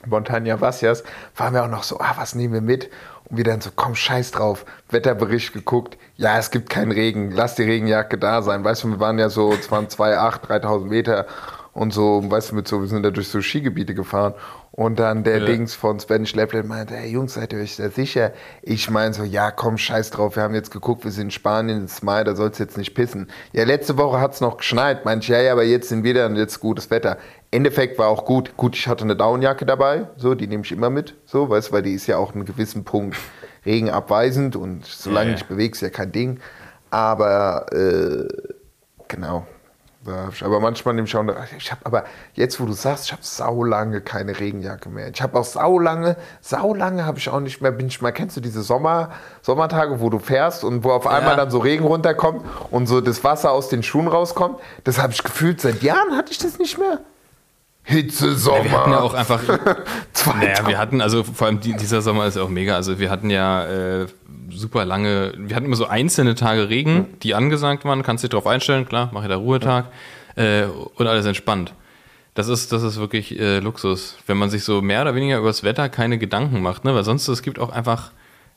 [0.05, 1.05] Montaña Vacias,
[1.37, 2.91] waren wir auch noch so, ah, was nehmen wir mit?
[3.27, 4.65] Und wir dann so, komm, scheiß drauf.
[4.91, 8.65] Wetterbericht geguckt, ja, es gibt keinen Regen, lass die Regenjacke da sein.
[8.65, 11.27] Weißt du, wir waren ja so, es waren 2,8, 3000 Meter
[11.75, 14.35] und so, weißt du, mit so, wir sind da durch so Skigebiete gefahren.
[14.73, 15.47] Und dann der Ja.
[15.47, 18.33] Dings von Spanish Lapland meinte, hey Jungs, seid ihr euch da sicher?
[18.63, 21.85] Ich meine so, ja komm, scheiß drauf, wir haben jetzt geguckt, wir sind in Spanien,
[21.85, 23.31] es ist Mai, da soll es jetzt nicht pissen.
[23.53, 26.15] Ja, letzte Woche hat es noch geschneit, meinte ich, ja, ja, aber jetzt sind wir
[26.15, 27.19] dann jetzt gutes Wetter.
[27.51, 28.57] Endeffekt war auch gut.
[28.57, 31.73] Gut, ich hatte eine Downjacke dabei, so, die nehme ich immer mit, so, weißt du,
[31.73, 33.17] weil die ist ja auch einen gewissen Punkt
[33.65, 35.37] regenabweisend und solange ja.
[35.37, 36.41] ich bewege, ist ja kein Ding.
[36.91, 38.29] Aber, äh,
[39.09, 39.47] genau.
[40.05, 41.25] Aber manchmal nehme ich auch,
[41.57, 45.09] ich habe aber jetzt, wo du sagst, ich habe saulange keine Regenjacke mehr.
[45.09, 48.41] Ich habe auch saulange, saulange habe ich auch nicht mehr, bin ich mal, kennst du
[48.41, 49.11] diese Sommer,
[49.43, 53.23] Sommertage, wo du fährst und wo auf einmal dann so Regen runterkommt und so das
[53.23, 54.59] Wasser aus den Schuhen rauskommt?
[54.83, 57.01] Das habe ich gefühlt, seit Jahren hatte ich das nicht mehr.
[57.85, 58.65] Hitze, Sommer.
[58.65, 59.43] Wir hatten ja auch einfach.
[60.13, 62.77] Zwei naja, wir hatten, also vor allem die, dieser Sommer ist ja auch mega.
[62.77, 64.07] Also wir hatten ja äh,
[64.51, 68.03] super lange, wir hatten immer so einzelne Tage Regen, die angesagt waren.
[68.03, 69.87] Kannst dich drauf einstellen, klar, mache ich da Ruhetag
[70.37, 70.65] äh,
[70.95, 71.75] und alles entspannt.
[72.35, 75.49] Das ist, das ist wirklich äh, Luxus, wenn man sich so mehr oder weniger über
[75.49, 76.95] das Wetter keine Gedanken macht, ne?
[76.95, 78.13] Weil sonst es gibt auch einfach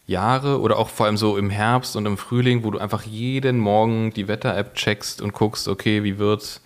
[0.08, 3.58] Jahre oder auch vor allem so im Herbst und im Frühling, wo du einfach jeden
[3.58, 6.62] Morgen die Wetter-App checkst und guckst, okay, wie wird's?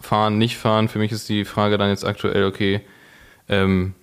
[0.00, 0.88] Fahren, nicht fahren.
[0.88, 2.80] Für mich ist die Frage dann jetzt aktuell, okay,
[3.48, 3.94] ähm,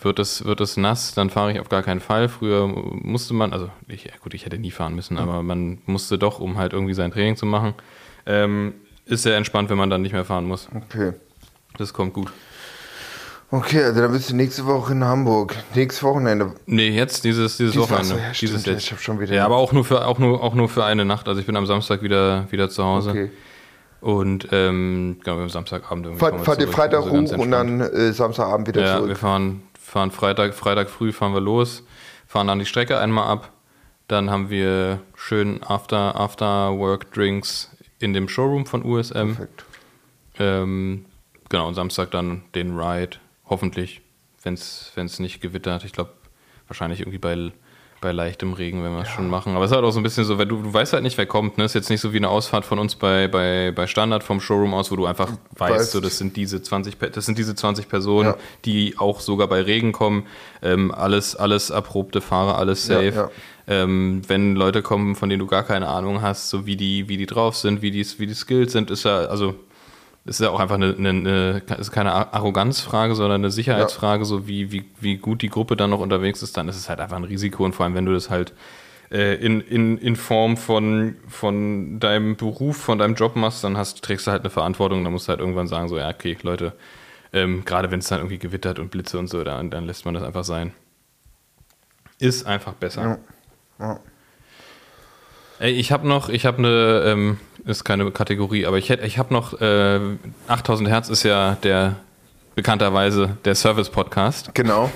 [0.00, 2.28] wird es, wird es nass, dann fahre ich auf gar keinen Fall.
[2.28, 6.18] Früher musste man, also ich, ja gut, ich hätte nie fahren müssen, aber man musste
[6.18, 7.74] doch, um halt irgendwie sein Training zu machen.
[8.26, 8.74] Ähm,
[9.06, 10.68] ist sehr entspannt, wenn man dann nicht mehr fahren muss.
[10.74, 11.12] Okay.
[11.78, 12.30] Das kommt gut.
[13.50, 15.56] Okay, also dann bist du nächste Woche in Hamburg.
[15.74, 16.52] Nächstes Wochenende.
[16.66, 18.08] Nee, jetzt dieses, dieses Dieses- Wochenende.
[18.08, 18.82] so, ja, dieses jetzt.
[18.84, 21.06] ich hab schon wieder- ja, aber auch nur für auch nur auch nur für eine
[21.06, 21.26] Nacht.
[21.28, 23.30] Also ich bin am Samstag wieder wieder zu Hause Okay.
[24.00, 26.72] Und ähm, genau, am Samstagabend irgendwie Fahrt, wir ihr.
[26.72, 27.52] Freitag Also hoch und entspannt.
[27.52, 29.18] dann äh, Samstagabend wieder Ja, wir zurück.
[29.18, 31.82] fahren, fahren Freitag, Freitag früh fahren wir los,
[32.26, 33.50] fahren dann die Strecke einmal ab.
[34.06, 39.34] Dann haben wir schön After, After Work Drinks in dem Showroom von USM.
[39.34, 39.64] Perfekt.
[40.38, 41.04] Ähm,
[41.48, 44.00] genau, und Samstag dann den Ride, hoffentlich,
[44.44, 45.84] wenn es nicht gewittert.
[45.84, 46.12] Ich glaube,
[46.68, 47.50] wahrscheinlich irgendwie bei,
[48.00, 49.54] bei leichtem Regen, wenn wir es schon machen.
[49.56, 51.18] Aber es ist halt auch so ein bisschen so, weil du, du weißt halt nicht,
[51.18, 51.58] wer kommt.
[51.58, 51.64] Ne?
[51.64, 54.72] Ist jetzt nicht so wie eine Ausfahrt von uns bei, bei, bei Standard vom Showroom
[54.74, 55.90] aus, wo du einfach weißt, Weißt.
[55.92, 58.36] so, das sind diese 20, Pe- das sind diese 20 Personen, Ja.
[58.64, 60.26] die auch sogar bei Regen kommen.
[60.62, 63.14] Ähm, alles, alles erprobte Fahrer, alles Ja, safe.
[63.16, 63.30] ja.
[63.82, 67.16] Ähm, wenn Leute kommen, von denen du gar keine Ahnung hast, so wie die, wie
[67.18, 69.54] die drauf sind, wie die, wie die skilled sind, ist ja, also
[70.28, 74.70] ist ja auch einfach eine, eine, eine ist keine Arroganzfrage, sondern eine Sicherheitsfrage, so wie,
[74.70, 77.24] wie, wie gut die Gruppe dann noch unterwegs ist, dann ist es halt einfach ein
[77.24, 78.52] Risiko und vor allem, wenn du das halt
[79.10, 84.02] äh, in, in, in Form von, von deinem Beruf, von deinem Job machst, dann hast,
[84.04, 86.74] trägst du halt eine Verantwortung, dann musst du halt irgendwann sagen, so, ja, okay, Leute,
[87.32, 90.14] ähm, gerade wenn es dann irgendwie gewittert und Blitze und so, dann, dann lässt man
[90.14, 90.72] das einfach sein.
[92.18, 93.18] Ist einfach besser.
[93.78, 93.86] Ja.
[93.86, 94.00] Ja.
[95.60, 99.18] Ey, ich habe noch, ich habe eine, ähm, ist keine Kategorie, aber ich hätte, ich
[99.18, 100.00] habe noch, äh,
[100.48, 101.96] 8000 Hertz ist ja der,
[102.54, 104.54] bekannterweise der Service-Podcast.
[104.54, 104.90] Genau.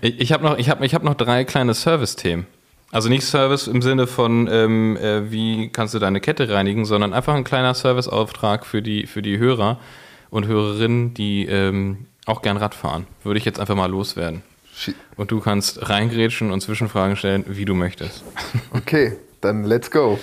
[0.00, 2.46] Ich, ich habe noch, ich habe, ich habe noch drei kleine Service-Themen.
[2.92, 7.12] Also nicht Service im Sinne von, ähm, äh, wie kannst du deine Kette reinigen, sondern
[7.12, 9.78] einfach ein kleiner Serviceauftrag für die, für die Hörer
[10.30, 13.06] und Hörerinnen, die ähm, auch gern Rad fahren.
[13.22, 14.42] Würde ich jetzt einfach mal loswerden.
[15.16, 18.24] Und du kannst reingrätschen und Zwischenfragen stellen, wie du möchtest.
[18.72, 20.18] Okay, dann let's go.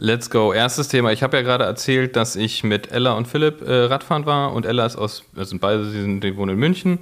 [0.00, 0.52] Let's go.
[0.52, 1.10] Erstes Thema.
[1.10, 4.64] Ich habe ja gerade erzählt, dass ich mit Ella und Philipp äh, Radfahren war und
[4.64, 7.00] Ella ist aus, sind beide, sie sind, die wohnen in München.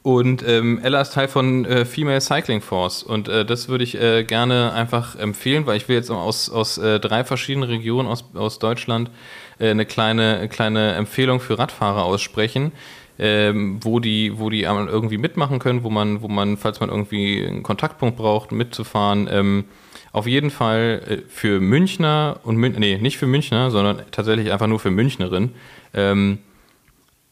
[0.00, 4.00] Und ähm, Ella ist Teil von äh, Female Cycling Force und äh, das würde ich
[4.00, 8.24] äh, gerne einfach empfehlen, weil ich will jetzt aus, aus äh, drei verschiedenen Regionen aus,
[8.32, 9.10] aus Deutschland
[9.58, 12.72] äh, eine kleine, kleine Empfehlung für Radfahrer aussprechen,
[13.18, 17.46] ähm, wo die, wo die irgendwie mitmachen können, wo man, wo man, falls man irgendwie
[17.46, 19.64] einen Kontaktpunkt braucht, mitzufahren, ähm,
[20.12, 24.66] auf jeden Fall äh, für Münchner und Mün nee, nicht für Münchner, sondern tatsächlich einfach
[24.66, 25.52] nur für Münchnerin.
[25.94, 26.38] Ähm,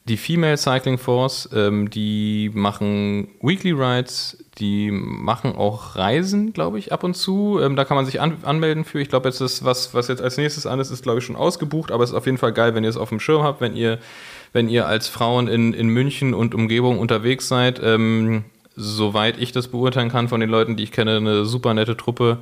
[0.09, 6.93] die Female Cycling Force, ähm, die machen Weekly Rides, die machen auch Reisen, glaube ich,
[6.93, 7.61] ab und zu.
[7.61, 9.01] Ähm, da kann man sich an anmelden für.
[9.01, 11.37] Ich glaube, jetzt ist was, was jetzt als nächstes an ist, ist, glaube ich, schon
[11.37, 13.61] ausgebucht, aber es ist auf jeden Fall geil, wenn ihr es auf dem Schirm habt,
[13.61, 13.99] wenn ihr,
[14.53, 17.81] wenn ihr als Frauen in, in München und Umgebung unterwegs seid.
[17.83, 18.45] Ähm,
[18.81, 22.39] soweit ich das beurteilen kann von den Leuten, die ich kenne, eine super nette Truppe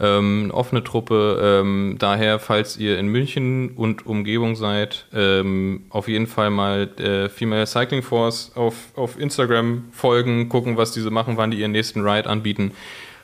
[0.00, 1.60] ähm, eine offene Truppe.
[1.62, 7.28] Ähm, daher, falls ihr in München und Umgebung seid, ähm, auf jeden Fall mal äh,
[7.28, 12.06] Female Cycling Force auf, auf Instagram folgen, gucken, was diese machen, wann die ihren nächsten
[12.06, 12.72] Ride anbieten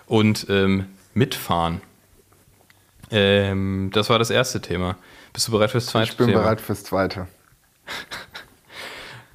[0.06, 1.80] und ähm, mitfahren.
[3.10, 4.96] Ähm, das war das erste Thema.
[5.32, 6.40] Bist du bereit fürs zweite Ich bin Thema?
[6.40, 7.26] bereit fürs zweite.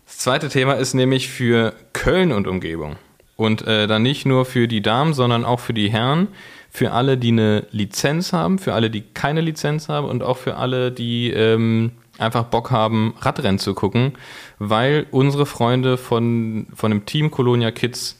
[0.08, 2.96] Das zweite Thema ist nämlich für Köln und Umgebung.
[3.36, 6.30] Und äh, dann nicht nur für die Damen, sondern auch für die Herren,
[6.76, 10.58] für alle, die eine Lizenz haben, für alle, die keine Lizenz haben und auch für
[10.58, 14.12] alle, die ähm, einfach Bock haben, Radrennen zu gucken,
[14.60, 18.20] weil unsere Freunde von, von dem Team Colonia Kids,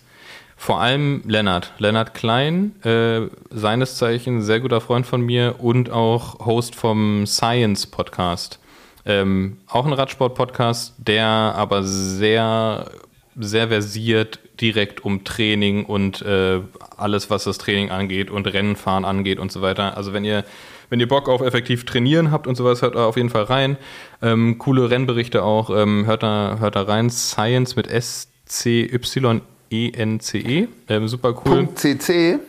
[0.56, 6.46] vor allem Lennart, Lennart Klein, äh, seines Zeichens sehr guter Freund von mir und auch
[6.46, 8.60] Host vom Science Podcast,
[9.06, 12.90] ähm, auch ein Radsport-Podcast, der aber sehr,
[13.36, 16.62] sehr versiert direkt um Training und äh,
[16.98, 19.98] alles, was das Training angeht und Rennenfahren angeht und so weiter.
[19.98, 20.44] Also wenn ihr,
[20.90, 23.78] wenn ihr Bock auf effektiv trainieren habt und sowas, hört da auf jeden Fall rein.
[24.22, 27.10] Ähm, coole Rennberichte auch, ähm, hört, da, hört da rein.
[27.10, 29.42] Science mit S-C-Y-E-N-C-E.
[29.72, 30.68] -E.
[30.90, 31.68] Ähm, super cool.
[31.76, 32.40] CC.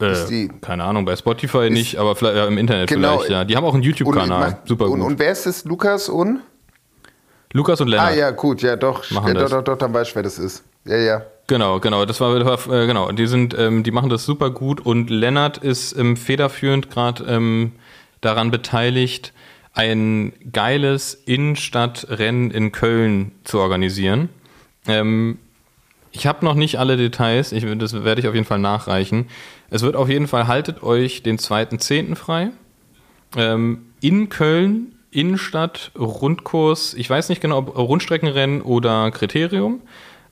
[0.00, 3.18] Äh, die- keine Ahnung, bei Spotify nicht, aber vielleicht ja, im Internet Genau.
[3.18, 3.44] vielleicht, ja.
[3.44, 4.58] Die haben auch einen YouTube-Kanal.
[4.64, 5.06] Super und, gut.
[5.06, 5.64] Und wer ist es?
[5.64, 6.40] Lukas und?
[7.52, 8.12] Lukas und Lennart.
[8.12, 9.10] Ah ja, gut, ja doch.
[9.10, 9.50] Machen ja, doch, das.
[9.50, 10.64] doch, doch, dann weiß ich, wer das ist.
[10.84, 11.22] Ja, ja.
[11.46, 12.04] Genau, genau.
[12.04, 13.10] Das war, das war äh, genau.
[13.10, 17.72] Die sind, ähm, die machen das super gut und Lennart ist ähm, federführend gerade ähm,
[18.20, 19.32] daran beteiligt,
[19.72, 24.28] ein geiles Innenstadtrennen in Köln zu organisieren.
[24.86, 25.38] Ähm,
[26.12, 29.28] ich habe noch nicht alle Details, ich, das werde ich auf jeden Fall nachreichen.
[29.70, 32.16] Es wird auf jeden Fall, haltet euch den 2.10.
[32.16, 32.50] frei.
[33.36, 39.80] Ähm, in Köln, Innenstadt, Rundkurs, ich weiß nicht genau, ob Rundstreckenrennen oder Kriterium.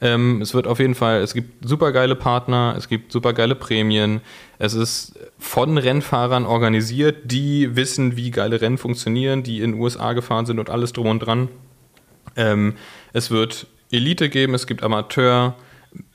[0.01, 3.57] Ähm, es wird auf jeden Fall, es gibt super geile Partner, es gibt super geile
[3.57, 4.21] Prämien.
[4.59, 10.13] Es ist von Rennfahrern organisiert, die wissen, wie geile Rennen funktionieren, die in den USA
[10.13, 11.49] gefahren sind und alles drum und dran.
[12.37, 12.75] Ähm,
[13.13, 15.57] es wird Elite geben, es gibt Amateur,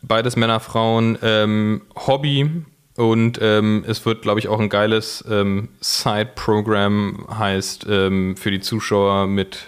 [0.02, 2.50] beides Männer, Frauen, ähm, Hobby
[2.96, 8.60] und ähm, es wird, glaube ich, auch ein geiles ähm, Side-Programm, heißt ähm, für die
[8.60, 9.66] Zuschauer mit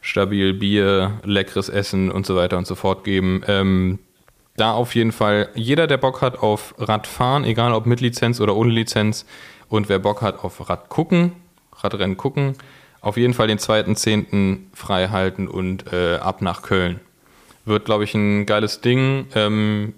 [0.00, 3.42] stabil Bier, leckeres Essen und so weiter und so fort geben.
[3.46, 3.98] Ähm,
[4.56, 8.54] da auf jeden Fall jeder, der Bock hat auf Radfahren, egal ob mit Lizenz oder
[8.54, 9.26] ohne Lizenz,
[9.68, 11.32] und wer Bock hat auf Rad gucken,
[11.72, 12.54] Radrennen gucken,
[13.00, 14.58] auf jeden Fall den 2.10.
[14.72, 17.00] frei halten und äh, ab nach Köln.
[17.64, 19.26] Wird, glaube ich, ein geiles Ding.
[19.34, 19.94] Ähm,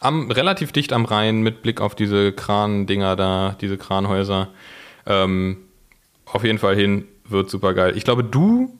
[0.00, 4.48] am, relativ dicht am Rhein mit Blick auf diese Kran-Dinger da, diese Kranhäuser.
[5.06, 5.58] Ähm,
[6.26, 7.96] auf jeden Fall hin, wird super geil.
[7.96, 8.76] Ich glaube, du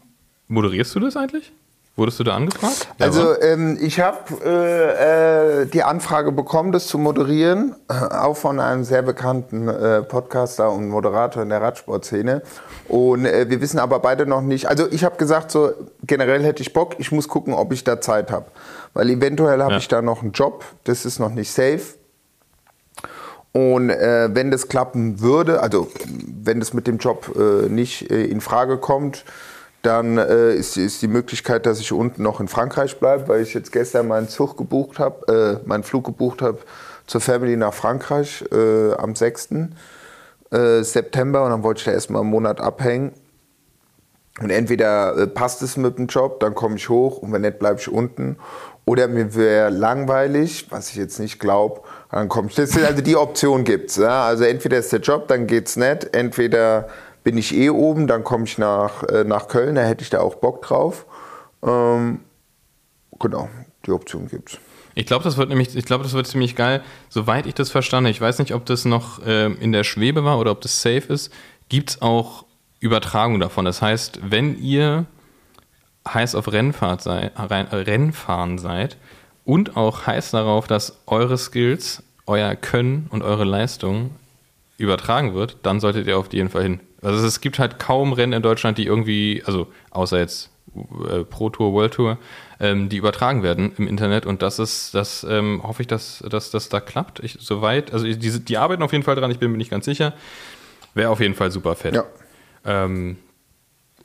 [0.49, 1.53] moderierst du das eigentlich?
[1.97, 2.89] Wurdest du da angefragt?
[2.99, 3.07] Ja?
[3.07, 8.61] Also ähm, ich habe äh, äh, die Anfrage bekommen, das zu moderieren, äh, auch von
[8.61, 12.43] einem sehr bekannten äh, Podcaster und Moderator in der Radsportszene.
[12.89, 14.67] Und äh, wir wissen aber beide noch nicht.
[14.67, 15.73] Also ich habe gesagt, so
[16.05, 16.95] generell hätte ich Bock.
[16.99, 18.47] Ich muss gucken, ob ich da Zeit habe,
[18.95, 19.79] weil eventuell habe Ja.
[19.79, 20.65] ich da noch einen Job.
[20.85, 21.81] Das ist noch nicht safe.
[23.53, 25.89] Und äh, wenn das klappen würde, also
[26.45, 29.25] wenn das mit dem Job äh, nicht äh, in Frage kommt,
[29.83, 33.55] dann äh, ist, ist die Möglichkeit, dass ich unten noch in Frankreich bleibe, weil ich
[33.55, 36.59] jetzt gestern meinen Zug gebucht habe, äh, meinen Flug gebucht habe
[37.07, 39.49] zur Family nach Frankreich äh, am 6.
[40.53, 43.13] Äh, September und dann wollte ich da erstmal einen Monat abhängen.
[44.41, 47.81] Und entweder passt es mit dem Job, dann komme ich hoch und wenn nicht, bleibe
[47.81, 48.37] ich unten.
[48.85, 53.97] Oder mir wäre langweilig, was ich jetzt nicht glaube, dann ist, also die Option gibt's.
[53.97, 54.25] Ja?
[54.25, 56.15] Also entweder ist der Job, dann geht's nicht.
[56.15, 56.89] Entweder
[57.23, 60.21] bin ich eh oben, dann komme ich nach, äh, nach Köln, da hätte ich da
[60.21, 61.07] auch Bock drauf.
[61.63, 62.21] Ähm,
[63.19, 63.49] genau,
[63.87, 64.59] die Option gibt's.
[64.95, 66.83] Ich glaube, das wird nämlich, ich glaube, das wird ziemlich geil.
[67.09, 70.39] Soweit ich das verstanden ich weiß nicht, ob das noch ähm, in der Schwebe war
[70.39, 71.33] oder ob das safe ist,
[71.69, 72.45] gibt es auch
[72.81, 73.65] Übertragung davon.
[73.65, 75.07] Das heißt, wenn ihr
[76.09, 78.97] heiß auf Rennfahrt sei, Renn- Rennfahren seid
[79.45, 84.11] und auch heiß darauf, dass eure Skills, euer Können und eure Leistung
[84.79, 86.81] übertragen wird, dann solltet ihr auf jeden Fall hin.
[87.03, 91.51] Also es gibt halt kaum Rennen in Deutschland, die irgendwie, also außer jetzt äh, Pro
[91.51, 92.19] Tour, World Tour,
[92.61, 96.51] ähm, die übertragen werden im Internet und das ist, das ähm, hoffe ich, dass, dass
[96.51, 97.21] das da klappt.
[97.21, 99.85] Ich, soweit, also die, die arbeiten auf jeden Fall dran, ich bin mir nicht ganz
[99.85, 100.15] sicher.
[100.95, 101.95] Wäre auf jeden Fall super fett.
[101.95, 102.05] Ja.
[102.65, 103.17] Ähm,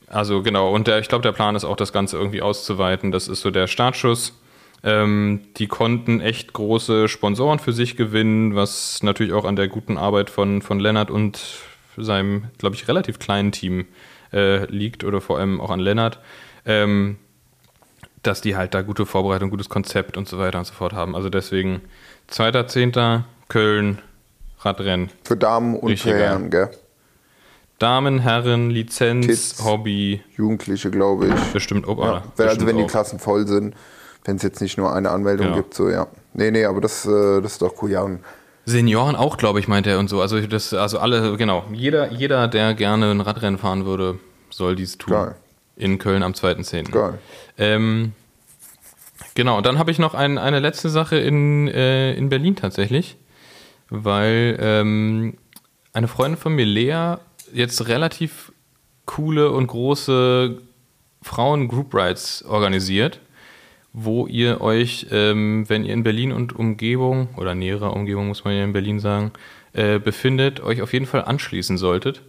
[0.08, 3.12] also genau, und der, ich glaube, der Plan ist auch, das Ganze irgendwie auszuweiten.
[3.12, 4.34] Das ist so der Startschuss.
[4.84, 9.98] Ähm, die konnten echt große Sponsoren für sich gewinnen, was natürlich auch an der guten
[9.98, 11.42] Arbeit von, von Lennart und
[11.98, 13.88] seinem, glaube ich, relativ kleinen Team
[14.32, 16.20] äh, liegt oder vor allem auch an Lennart.
[16.66, 17.18] Ähm,
[18.22, 21.16] dass die halt da gute Vorbereitung, gutes Konzept und so weiter und so fort haben.
[21.16, 21.82] Also deswegen
[22.32, 23.24] 2.10.
[23.48, 24.00] Köln,
[24.62, 25.12] Radrennen.
[25.24, 26.72] Für Damen und Richtig für Herren, gell?
[27.80, 29.64] Damen, Herren, Lizenz, Kids.
[29.64, 31.54] Hobby, Jugendliche, glaube ich.
[31.54, 31.98] bestimmt auch.
[31.98, 32.88] Ja, wenn, also Bestimmt wenn die auch.
[32.88, 33.76] Klassen voll sind,
[34.24, 35.58] wenn es jetzt nicht nur eine Anmeldung Genau.
[35.58, 36.08] gibt, so ja.
[36.34, 37.92] Nee, nee, aber das, äh, das ist doch cool.
[37.92, 38.20] Ja, und
[38.66, 40.22] Senioren auch, glaube ich, meint er und so.
[40.22, 41.66] Also das, also alle, genau.
[41.72, 44.20] Jeder, jeder, der gerne ein Radrennen fahren würde,
[44.50, 45.14] soll dies tun.
[45.14, 45.36] Geil.
[45.76, 46.90] In Köln am 2.10.
[46.92, 47.20] Geil.
[47.58, 48.14] Ähm,
[49.36, 53.18] genau, und dann habe ich noch ein, eine letzte Sache in, äh, in Berlin tatsächlich,
[53.90, 55.38] weil ähm,
[55.94, 57.16] eine Freundin von mir, Lea,
[57.54, 58.52] jetzt relativ
[59.06, 60.58] coole und große
[61.22, 63.20] Frauen-Group Rides organisiert,
[63.94, 68.56] wo ihr euch, ähm, wenn ihr in Berlin und Umgebung oder näherer Umgebung, muss man
[68.56, 69.32] ja in Berlin sagen,
[69.74, 72.22] äh, befindet, euch auf jeden Fall anschließen solltet.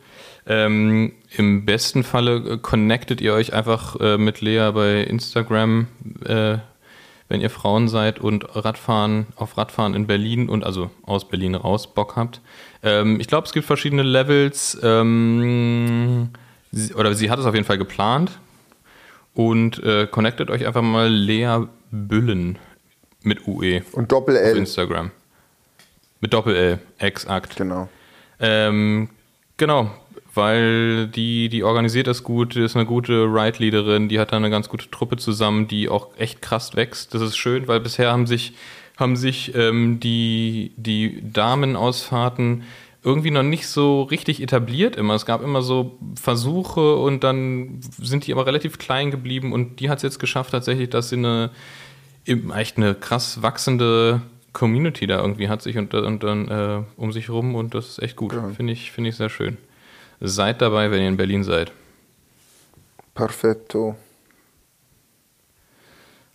[0.46, 5.88] Ähm, Im besten Falle äh, connectet ihr euch einfach äh, mit Lea bei Instagram,
[6.24, 6.58] äh,
[7.28, 11.92] wenn ihr Frauen seid und Radfahren auf Radfahren in Berlin und also aus Berlin raus
[11.92, 12.40] Bock habt.
[12.82, 14.78] Ähm, ich glaube, es gibt verschiedene Levels.
[14.82, 16.30] Ähm,
[16.72, 18.38] sie, oder sie hat es auf jeden Fall geplant.
[19.34, 22.58] Und äh, connectet euch einfach mal Lea Büllen
[23.22, 24.52] mit UE Und Doppel-L.
[24.52, 25.10] auf Instagram.
[26.20, 27.56] Mit Doppel-L, exakt.
[27.56, 27.88] Genau.
[28.40, 29.10] Ähm,
[29.56, 29.90] genau,
[30.36, 34.50] weil die, die organisiert das gut, die ist eine gute Ride-Leaderin, die hat da eine
[34.50, 37.14] ganz gute Truppe zusammen, die auch echt krass wächst.
[37.14, 38.54] Das ist schön, weil bisher haben sich,
[38.96, 42.64] haben sich ähm, die, die Damenausfahrten
[43.02, 45.14] irgendwie noch nicht so richtig etabliert immer.
[45.14, 49.88] Es gab immer so Versuche und dann sind die aber relativ klein geblieben und die
[49.88, 51.50] hat es jetzt geschafft tatsächlich, dass sie eine
[52.54, 54.22] echt eine krass wachsende
[54.52, 58.02] Community da irgendwie hat sich und, und dann äh, um sich rum und das ist
[58.02, 58.34] echt gut.
[58.56, 59.56] Finde ich, finde ich sehr schön.
[60.20, 61.72] Seid dabei, wenn ihr in Berlin seid.
[63.14, 63.96] Perfetto.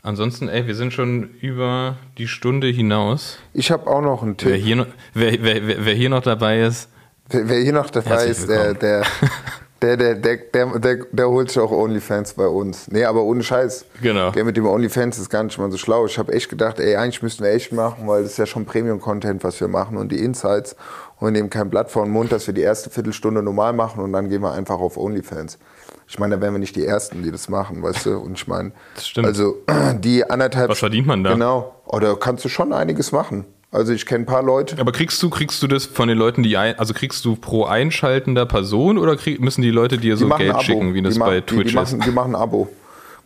[0.04, 3.38] Ansonsten, ey, wir sind schon über die Stunde hinaus.
[3.54, 4.64] Ich habe auch noch einen Wer Tipp.
[4.64, 6.90] hier, noch, wer, wer, wer wer hier noch dabei ist,
[7.30, 9.04] Wer, wer hier noch dabei ist, der, der,
[9.82, 12.90] der, der, der, der, der, der holt sich auch OnlyFans bei uns.
[12.90, 13.86] Nee, aber ohne Scheiß.
[14.02, 14.32] Genau.
[14.32, 16.06] Der mit dem OnlyFans ist gar nicht mal so schlau.
[16.08, 18.66] Ich habe echt gedacht, ey, eigentlich müssten wir echt machen, weil das ist ja schon
[18.66, 20.76] Premium-Content, was wir machen und die Insights.
[21.22, 24.04] Und wir nehmen kein Blatt vor den Mund, dass wir die erste Viertelstunde normal machen
[24.04, 25.60] und dann gehen wir einfach auf OnlyFans.
[26.08, 28.18] Ich meine, da wären wir nicht die Ersten, die das machen, weißt du?
[28.18, 29.28] Und ich meine, Das stimmt.
[29.28, 29.58] also
[30.00, 30.70] die anderthalb...
[30.70, 31.34] Was verdient man da?
[31.34, 31.76] Genau.
[31.86, 33.46] Oder kannst du schon einiges machen.
[33.70, 36.42] Also ich kenne ein paar Leute, aber kriegst du, kriegst du das von den Leuten,
[36.42, 40.28] die ein, also kriegst du pro einschaltender Person oder krieg, müssen die Leute dir so
[40.28, 41.74] Geld schicken, wie das die bei Twitch die, die ist?
[41.76, 42.68] machen, Die machen ein Abo.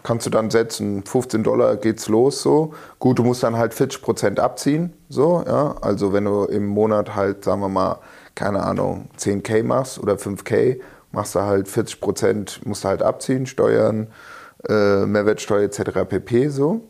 [0.06, 2.76] Kannst du dann setzen, 15 Dollar geht's los so.
[3.00, 5.78] Gut, du musst dann halt 40 Prozent abziehen, so, ja.
[5.82, 7.98] Also wenn du im Monat halt, sagen wir mal,
[8.36, 10.80] keine Ahnung, 10k machst oder 5k,
[11.12, 14.06] machst du halt 40 Prozent, musst du halt abziehen, Steuern,
[14.70, 16.08] äh, Mehrwertsteuer etc.
[16.08, 16.50] pp.
[16.50, 16.82] so.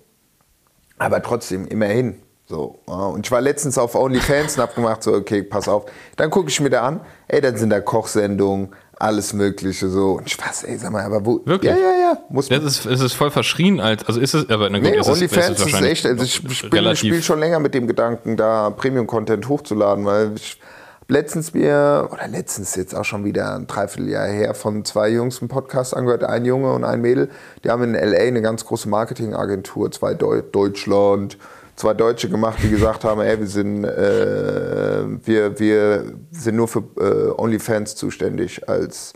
[0.98, 2.22] Aber trotzdem, immerhin.
[2.48, 5.86] So, und ich war letztens auf OnlyFans und hab gemacht, so, okay, pass auf.
[6.18, 8.76] Dann gucke ich mir da an, ey, dann sind da Kochsendungen,
[9.06, 10.14] alles Mögliche, so.
[10.14, 11.42] Und ich weiß, ey, sag mal, aber wo.
[11.46, 11.72] Wirklich?
[11.72, 12.18] Ja, ja, ja.
[12.30, 15.00] Muss Das ist, es ist voll verschrien als, also ist es, aber na gut, Nee,
[15.00, 19.48] OnlyFans ist ist, echt, also ich spiele spiel schon länger mit dem Gedanken, da Premium-Content
[19.48, 20.60] hochzuladen, weil ich
[21.08, 25.50] letztens mir, oder letztens jetzt auch schon wieder ein Dreivierteljahr her, von zwei Jungs einen
[25.50, 27.30] Podcast angehört, ein Junge und ein Mädel,
[27.64, 28.18] die haben in L.A.
[28.18, 31.38] eine ganz große Marketingagentur, zwei Deu Deutschland,
[31.76, 36.84] zwei Deutsche gemacht, die gesagt haben, ey, wir sind, äh, wir, wir sind nur für
[36.98, 39.14] äh, OnlyFans zuständig als,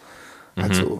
[0.56, 1.00] also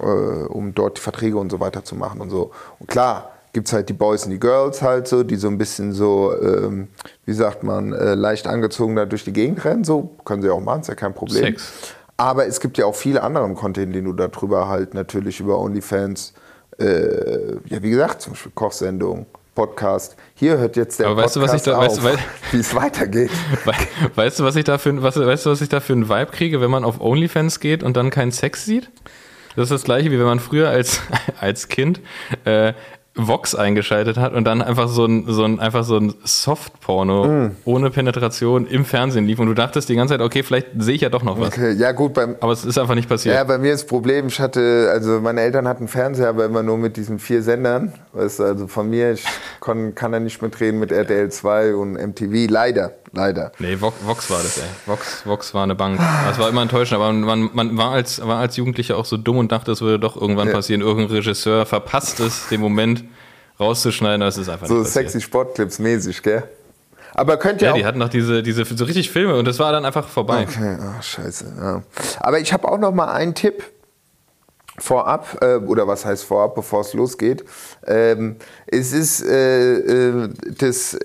[0.00, 2.50] äh, um dort die Verträge und so weiter zu machen und so.
[2.78, 5.56] Und klar, gibt es halt die Boys und die Girls halt so, die so ein
[5.56, 6.88] bisschen so, ähm,
[7.24, 10.60] wie sagt man, äh, leicht angezogen da durch die Gegend rennen, so können sie auch
[10.60, 11.44] machen, ist ja kein Problem.
[11.44, 11.72] Sex.
[12.16, 16.34] Aber es gibt ja auch viele anderen Content, den du darüber halt natürlich über OnlyFans,
[16.78, 20.16] äh, ja wie gesagt, zum Beispiel Kochsendung, Podcast.
[20.34, 22.18] Hier hört jetzt der Aber weißt du, was Podcast ich da- weißt auf, du, weil-
[22.52, 23.30] wie es weitergeht.
[23.64, 23.72] We-
[24.16, 26.08] Weißt du, was ich da für, ein- was, weißt du, was ich da für einen
[26.08, 28.90] Vibe kriege, wenn man auf OnlyFans geht und dann keinen Sex sieht?
[29.56, 31.00] Das ist das gleiche, wie wenn man früher als,
[31.40, 32.00] als Kind
[32.44, 32.72] äh,
[33.16, 37.50] Vox eingeschaltet hat und dann einfach so ein, so ein, einfach so ein Soft-Porno Mm.
[37.64, 41.00] ohne Penetration im Fernsehen lief und du dachtest die ganze Zeit, okay, vielleicht sehe ich
[41.02, 41.48] ja doch noch was.
[41.48, 43.34] Okay, ja gut, beim, Aber es ist einfach nicht passiert.
[43.34, 46.62] Ja, bei mir ist das Problem, ich hatte, also meine Eltern hatten Fernseher, aber immer
[46.62, 47.92] nur mit diesen vier Sendern.
[48.12, 49.24] Weißt du, also von mir, ich
[49.60, 52.50] kon, kann da nicht mitreden mit RTL 2 und MTV.
[52.50, 53.52] Leider, leider.
[53.58, 54.64] Nee, Vox, Vox war das, ey.
[54.86, 55.98] Vox, Vox war eine Bank.
[56.26, 59.38] Das war immer enttäuschend, aber man, man war, als, war als Jugendlicher auch so dumm
[59.38, 60.54] und dachte, es würde doch irgendwann Ja.
[60.54, 60.80] passieren.
[60.80, 63.04] Irgendein Regisseur verpasst es, den Moment
[63.60, 65.10] rauszuschneiden, es ist einfach So nicht passiert.
[65.10, 66.42] sexy Sportclips mäßig, gell?
[67.14, 67.76] Aber könnt ihr Ja, auch...
[67.76, 70.46] die hatten noch diese, diese so richtig Filme und das war dann einfach vorbei.
[70.48, 71.54] Okay, ach, scheiße.
[71.60, 71.82] Ja.
[72.18, 73.62] Aber ich habe auch noch mal einen Tipp
[74.78, 77.44] vorab, äh, oder was heißt vorab, bevor es losgeht.
[77.86, 78.36] Ähm,
[78.66, 80.28] es ist äh, äh,
[80.58, 80.98] das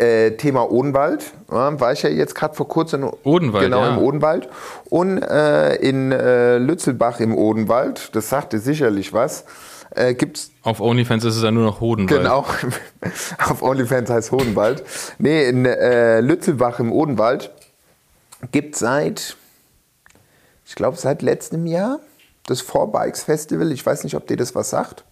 [0.00, 1.32] äh, Thema Odenwald.
[1.50, 3.90] Ja, war ich ja jetzt gerade vor kurzem in Odenwald, genau, ja.
[3.90, 4.48] im Odenwald.
[4.88, 9.44] Und äh, in äh, Lützelbach im Odenwald, das sagte sicherlich was,
[9.90, 12.22] äh, gibt es Auf OnlyFans ist es ja nur noch Hodenwald.
[12.22, 12.46] Genau,
[13.48, 14.84] auf OnlyFans heißt Hodenwald.
[15.18, 17.50] Nee, in äh, Lützelbach im Odenwald
[18.52, 19.36] gibt seit,
[20.64, 22.00] ich glaube seit letztem Jahr,
[22.46, 23.70] das Four Bikes Festival.
[23.72, 25.04] Ich weiß nicht, ob dir das was sagt.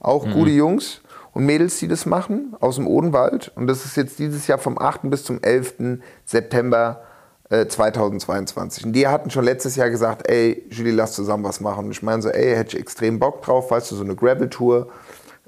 [0.00, 1.00] Auch gute Jungs
[1.32, 3.52] und Mädels, die das machen, aus dem Odenwald.
[3.54, 5.02] Und das ist jetzt dieses Jahr vom 8.
[5.04, 6.00] bis zum 11.
[6.24, 7.02] September
[7.48, 8.86] äh, 2022.
[8.86, 11.86] Und die hatten schon letztes Jahr gesagt, ey, Julie, lass zusammen was machen.
[11.86, 14.88] Und ich meine so, ey, hätte ich extrem Bock drauf, weißt du, so eine Gravel-Tour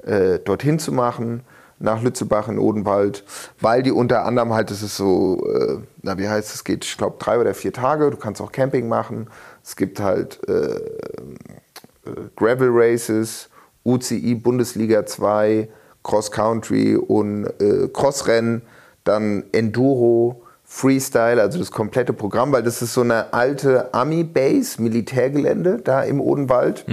[0.05, 1.43] äh, dorthin zu machen,
[1.79, 3.25] nach Lützebach in Odenwald,
[3.61, 6.97] weil die unter anderem halt, es ist so, äh, na wie heißt es, geht, ich
[6.97, 8.11] glaube, drei oder vier Tage.
[8.11, 9.29] Du kannst auch Camping machen.
[9.63, 10.81] Es gibt halt äh, äh,
[12.37, 13.49] Gravel Races,
[13.85, 15.69] UCI Bundesliga 2,
[16.03, 18.63] Cross Country und äh, Crossrennen,
[19.05, 25.81] dann Enduro, Freestyle, also das komplette Programm, weil das ist so eine alte Army-Base, Militärgelände
[25.83, 26.85] da im Odenwald.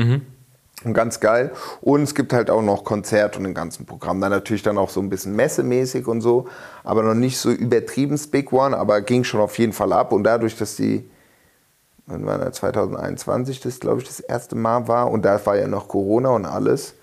[0.84, 1.52] Und ganz geil.
[1.82, 4.20] Und es gibt halt auch noch Konzert und den ganzen Programm.
[4.20, 6.48] Dann natürlich dann auch so ein bisschen messemäßig und so,
[6.84, 10.12] aber noch nicht so übertrieben Big One, aber ging schon auf jeden Fall ab.
[10.12, 11.08] Und dadurch, dass die,
[12.08, 15.68] wann war das, 2021 das, glaube ich, das erste Mal war und da war ja
[15.68, 16.94] noch Corona und alles,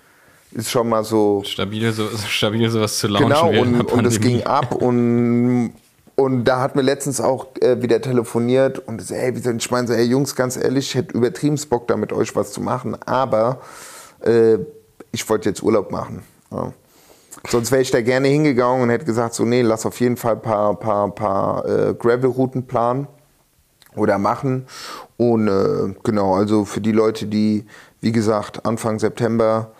[0.51, 3.29] ist schon mal so Stabil, so, stabil sowas zu launchen.
[3.29, 5.73] Genau, und, und es ging ab und,
[6.15, 9.69] und da hat mir letztens auch äh, wieder telefoniert und so, ey, wie soll- ich
[9.71, 12.61] meine so, ey Jungs, ganz ehrlich, ich hätte übertrieben Bock da mit euch was zu
[12.61, 13.61] machen, aber
[14.21, 14.57] äh,
[15.11, 16.23] ich wollte jetzt Urlaub machen.
[16.51, 16.73] Ja.
[17.47, 20.33] Sonst wäre ich da gerne hingegangen und hätte gesagt, so nee, lass auf jeden Fall
[20.33, 23.07] ein paar, paar, paar äh, Gravel-Routen planen
[23.95, 24.65] oder machen.
[25.17, 27.65] Und äh, genau, also für die Leute, die,
[28.01, 29.71] wie gesagt, Anfang September,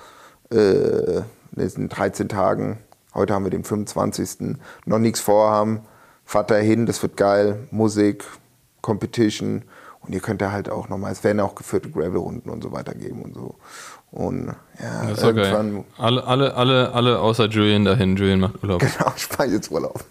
[0.52, 1.26] äh, in
[1.56, 2.80] diesen 13 Tagen,
[3.14, 4.58] heute haben wir den 25.
[4.86, 5.82] noch nichts vorhaben,
[6.26, 7.68] fahrt da hin, das wird geil.
[7.72, 8.24] Musik,
[8.82, 9.64] Competition.
[10.02, 12.94] Und ihr könnt da halt auch nochmal, es werden auch geführte Gravel-Runden und so weiter
[12.94, 13.56] geben und so.
[14.12, 15.84] Und ja, Das ist geil.
[15.98, 18.16] Alle, alle, alle, alle außer Julian dahin.
[18.16, 18.80] Julian macht Urlaub.
[18.80, 20.04] genau, ich mache jetzt Urlaub.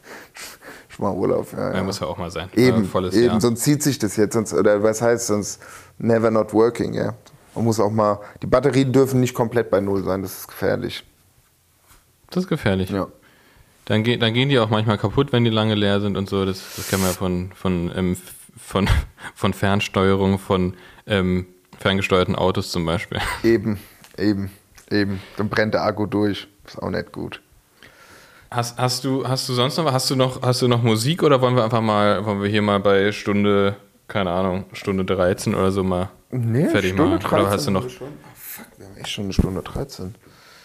[0.98, 1.70] Mache Urlaub, ja.
[1.70, 1.82] Ja, ja.
[1.82, 2.48] muss ja auch mal sein.
[2.54, 3.40] Eben, volles eben Jahr.
[3.40, 5.60] sonst zieht sich das jetzt, sonst, oder was heißt sonst
[5.98, 7.14] never not working, ja.
[7.54, 11.04] Man muss auch mal, die Batterien dürfen nicht komplett bei Null sein, das ist gefährlich.
[12.30, 12.90] Das ist gefährlich.
[12.90, 13.08] Ja.
[13.86, 16.44] Dann, ge dann gehen die auch manchmal kaputt, wenn die lange leer sind und so.
[16.44, 18.16] Das, das kennen wir ja von, von, ähm,
[18.56, 18.88] von,
[19.34, 20.74] von Fernsteuerung, von
[21.06, 21.46] ähm,
[21.78, 23.18] ferngesteuerten Autos zum Beispiel.
[23.42, 23.78] Eben,
[24.18, 24.50] eben,
[24.90, 25.22] eben.
[25.36, 26.48] Dann brennt der Akku durch.
[26.66, 27.40] Ist auch nicht gut.
[28.50, 31.40] Hast, hast, du, hast du sonst noch, hast du noch, hast du noch Musik oder
[31.40, 33.76] wollen wir einfach mal, wollen wir hier mal bei Stunde,
[34.06, 37.18] keine Ahnung, Stunde 13 oder so mal fertig machen?
[37.26, 38.08] Oder hast du noch, Schon?
[38.08, 40.14] Oh, fuck, wir haben echt schon eine Stunde 13.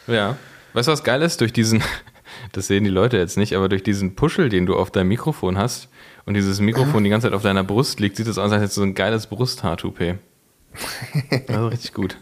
[0.07, 0.37] Ja.
[0.73, 1.41] Weißt du, was geil ist?
[1.41, 1.83] Durch diesen,
[2.53, 5.57] das sehen die Leute jetzt nicht, aber durch diesen Puschel, den du auf deinem Mikrofon
[5.57, 5.89] hast
[6.25, 8.77] und dieses Mikrofon die ganze Zeit auf deiner Brust liegt, sieht es aus, als hättest
[8.77, 10.19] du so ein geiles Brusthaar-Toupet.
[11.49, 12.17] Also richtig gut.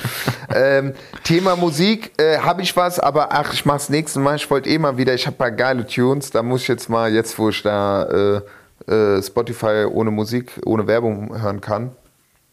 [0.54, 0.94] ähm,
[1.24, 4.36] Thema Musik, äh, habe ich was, aber ach, ich mach's nächstes Mal.
[4.36, 7.12] Ich wollte eh mal wieder, ich habe paar geile Tunes, da muss ich jetzt mal,
[7.12, 8.40] jetzt wo ich da
[8.88, 11.92] äh, äh, Spotify ohne Musik, ohne Werbung hören kann,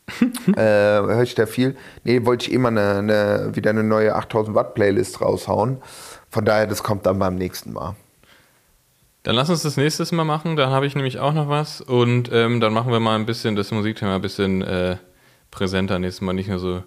[0.55, 1.75] äh, höre ich da viel.
[2.03, 5.77] Nee, wollte ich immer eine, eine, wieder eine neue 8000 Watt Playlist raushauen.
[6.29, 7.95] Von daher, das kommt dann beim nächsten Mal.
[9.23, 12.31] Dann lass uns das nächstes Mal machen, dann habe ich nämlich auch noch was und
[12.31, 14.95] ähm, dann machen wir mal ein bisschen das Musikthema ein bisschen äh,
[15.51, 16.83] präsenter nächstes Mal, nicht nur so,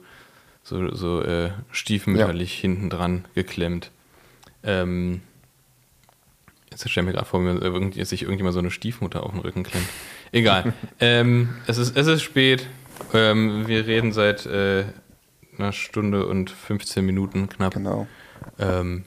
[0.62, 3.90] so, so äh, stiefmütterlich hinten dran geklemmt.
[4.62, 5.22] Ähm,
[6.70, 9.62] jetzt stell mir gerade vor, wie jetzt sich irgendjemand so eine Stiefmutter auf den Rücken
[9.64, 9.88] klemmt.
[10.30, 10.72] Egal.
[11.00, 12.68] ähm, es, ist, es ist spät.
[13.12, 14.84] Ähm, wir reden seit äh,
[15.58, 17.74] einer Stunde und 15 Minuten knapp.
[17.74, 18.06] Genau.
[18.58, 19.04] Ähm,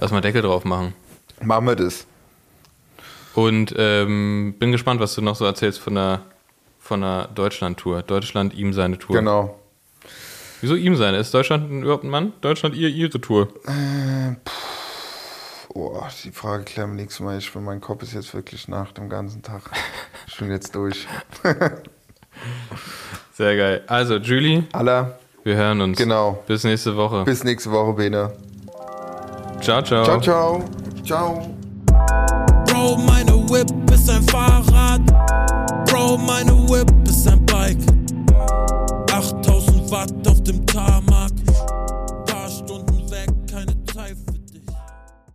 [0.00, 0.94] lass mal Deckel drauf machen.
[1.42, 2.06] Machen wir das.
[3.34, 6.22] Und ähm, bin gespannt, was du noch so erzählst von der,
[6.80, 8.02] von der Deutschland-Tour.
[8.02, 9.16] Deutschland, ihm seine Tour.
[9.16, 9.59] Genau.
[10.60, 11.18] Wieso ihm seine?
[11.18, 12.32] Ist Deutschland überhaupt ein Mann?
[12.40, 13.48] Deutschland, ihr, ihre Tour.
[15.72, 17.38] Oh, die Frage klären wir nächstes Mal.
[17.38, 19.62] Ich mein Kopf ist jetzt wirklich nach dem ganzen Tag.
[20.32, 21.06] Ich bin jetzt durch.
[23.32, 23.82] Sehr geil.
[23.88, 25.98] Also, Julie, Aller, wir hören uns.
[25.98, 26.42] Genau.
[26.46, 27.24] Bis nächste Woche.
[27.24, 28.32] bis nächste Woche, Bene.
[29.60, 30.04] ciao, ciao.
[30.04, 30.64] Ciao, ciao.
[31.04, 31.56] Ciao.
[32.66, 35.02] Bro, meine Whip ist ein Fahrrad.
[35.90, 37.99] Bro, meine Whip ist ein Bike.
[39.90, 40.59] 8000 Watt auf dem Tarmac.